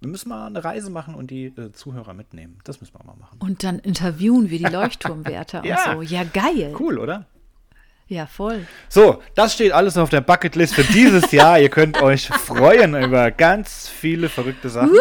wir 0.00 0.10
müssen 0.10 0.28
mal 0.28 0.46
eine 0.46 0.62
Reise 0.62 0.90
machen 0.90 1.14
und 1.14 1.30
die 1.30 1.46
äh, 1.46 1.72
Zuhörer 1.72 2.12
mitnehmen. 2.12 2.58
Das 2.64 2.80
müssen 2.82 2.92
wir 2.94 3.00
auch 3.00 3.06
mal 3.06 3.16
machen. 3.16 3.38
Und 3.40 3.64
dann 3.64 3.78
interviewen 3.78 4.50
wir 4.50 4.58
die 4.58 4.64
Leuchtturmwärter 4.72 5.64
Ja. 5.64 5.94
und 5.94 6.06
so. 6.06 6.14
Ja, 6.14 6.24
geil. 6.24 6.74
Cool, 6.78 6.98
oder? 6.98 7.26
Ja, 8.08 8.26
voll. 8.26 8.66
So, 8.88 9.22
das 9.34 9.54
steht 9.54 9.72
alles 9.72 9.96
auf 9.96 10.10
der 10.10 10.20
Bucketlist 10.20 10.74
für 10.74 10.84
dieses 10.84 11.30
Jahr. 11.32 11.58
Ihr 11.58 11.70
könnt 11.70 12.02
euch 12.02 12.28
freuen 12.28 12.94
über 13.02 13.30
ganz 13.30 13.88
viele 13.88 14.28
verrückte 14.28 14.68
Sachen. 14.68 14.94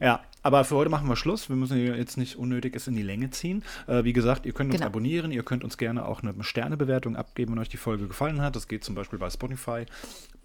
Ja, 0.00 0.20
aber 0.42 0.64
für 0.64 0.76
heute 0.76 0.88
machen 0.88 1.08
wir 1.08 1.16
Schluss. 1.16 1.48
Wir 1.48 1.56
müssen 1.56 1.76
jetzt 1.96 2.16
nicht 2.16 2.36
unnötig 2.36 2.76
es 2.76 2.86
in 2.86 2.94
die 2.94 3.02
Länge 3.02 3.30
ziehen. 3.30 3.64
Äh, 3.88 4.04
wie 4.04 4.12
gesagt, 4.12 4.46
ihr 4.46 4.52
könnt 4.52 4.70
uns 4.70 4.76
Genau. 4.78 4.86
abonnieren. 4.86 5.32
Ihr 5.32 5.42
könnt 5.42 5.64
uns 5.64 5.78
gerne 5.78 6.06
auch 6.06 6.22
eine 6.22 6.32
Sternebewertung 6.44 7.16
abgeben, 7.16 7.52
wenn 7.52 7.58
euch 7.58 7.68
die 7.68 7.76
Folge 7.76 8.06
gefallen 8.06 8.40
hat. 8.40 8.54
Das 8.54 8.68
geht 8.68 8.84
zum 8.84 8.94
Beispiel 8.94 9.18
bei 9.18 9.30
Spotify, 9.30 9.86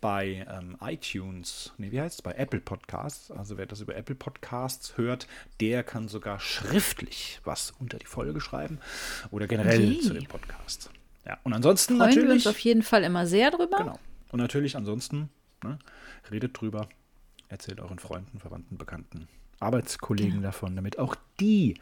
bei 0.02 0.48
ähm, 0.52 0.76
iTunes, 0.82 1.74
nee, 1.78 1.92
wie 1.92 2.02
heißt 2.02 2.16
es? 2.16 2.22
Bei 2.24 2.32
Apple 2.34 2.60
Podcasts. 2.60 3.30
Also 3.30 3.58
wer 3.58 3.68
das 3.68 3.82
über 3.82 3.96
Apple 3.96 4.16
Podcasts 4.16 4.98
hört, 4.98 5.28
der 5.62 5.84
kann 5.84 6.08
sogar 6.08 6.40
schriftlich 6.40 7.40
was 7.44 7.72
unter 7.80 8.00
die 8.00 8.08
Folge 8.08 8.42
schreiben 8.42 8.80
oder 9.30 9.46
generell 9.48 9.80
Yay. 9.94 10.00
zu 10.02 10.14
dem 10.14 10.26
Podcast. 10.26 10.90
Ja, 11.26 11.38
und 11.44 11.54
ansonsten 11.54 11.98
Freuen 11.98 12.10
wir 12.16 12.22
uns 12.24 12.30
natürlich. 12.30 12.48
auf 12.48 12.60
jeden 12.60 12.84
Fall 12.84 13.04
immer 13.04 13.26
sehr 13.26 13.52
drüber. 13.52 13.78
Genau. 13.78 14.00
Und 14.32 14.40
natürlich 14.40 14.76
ansonsten, 14.76 15.30
ne, 15.64 15.80
redet 16.32 16.60
drüber, 16.60 16.88
erzählt 17.48 17.80
euren 17.80 18.00
Freunden, 18.00 18.40
Verwandten, 18.40 18.78
Bekannten, 18.78 19.28
Arbeitskollegen 19.60 20.32
Genau. 20.34 20.44
davon, 20.44 20.76
damit 20.76 21.00
auch 21.00 21.16
die 21.40 21.80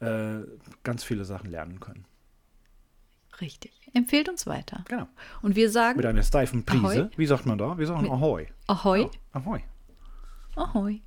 äh, 0.00 0.40
ganz 0.82 1.04
viele 1.04 1.24
Sachen 1.24 1.50
lernen 1.50 1.78
können. 1.80 2.04
Richtig. 3.40 3.72
Empfehlt 3.94 4.28
uns 4.28 4.46
weiter. 4.46 4.84
Genau. 4.88 5.06
Und 5.42 5.54
wir 5.56 5.70
sagen 5.70 5.96
Mit 5.96 6.06
einer 6.06 6.22
steifen 6.22 6.64
Prise. 6.64 6.84
Ahoi. 7.04 7.10
Wie 7.16 7.26
sagt 7.26 7.46
man 7.46 7.58
da? 7.58 7.78
Wir 7.78 7.86
sagen 7.86 8.10
Ahoi. 8.10 8.48
Ahoi. 8.66 9.08
Ahoi. 9.32 9.62
Ahoi. 10.56 11.00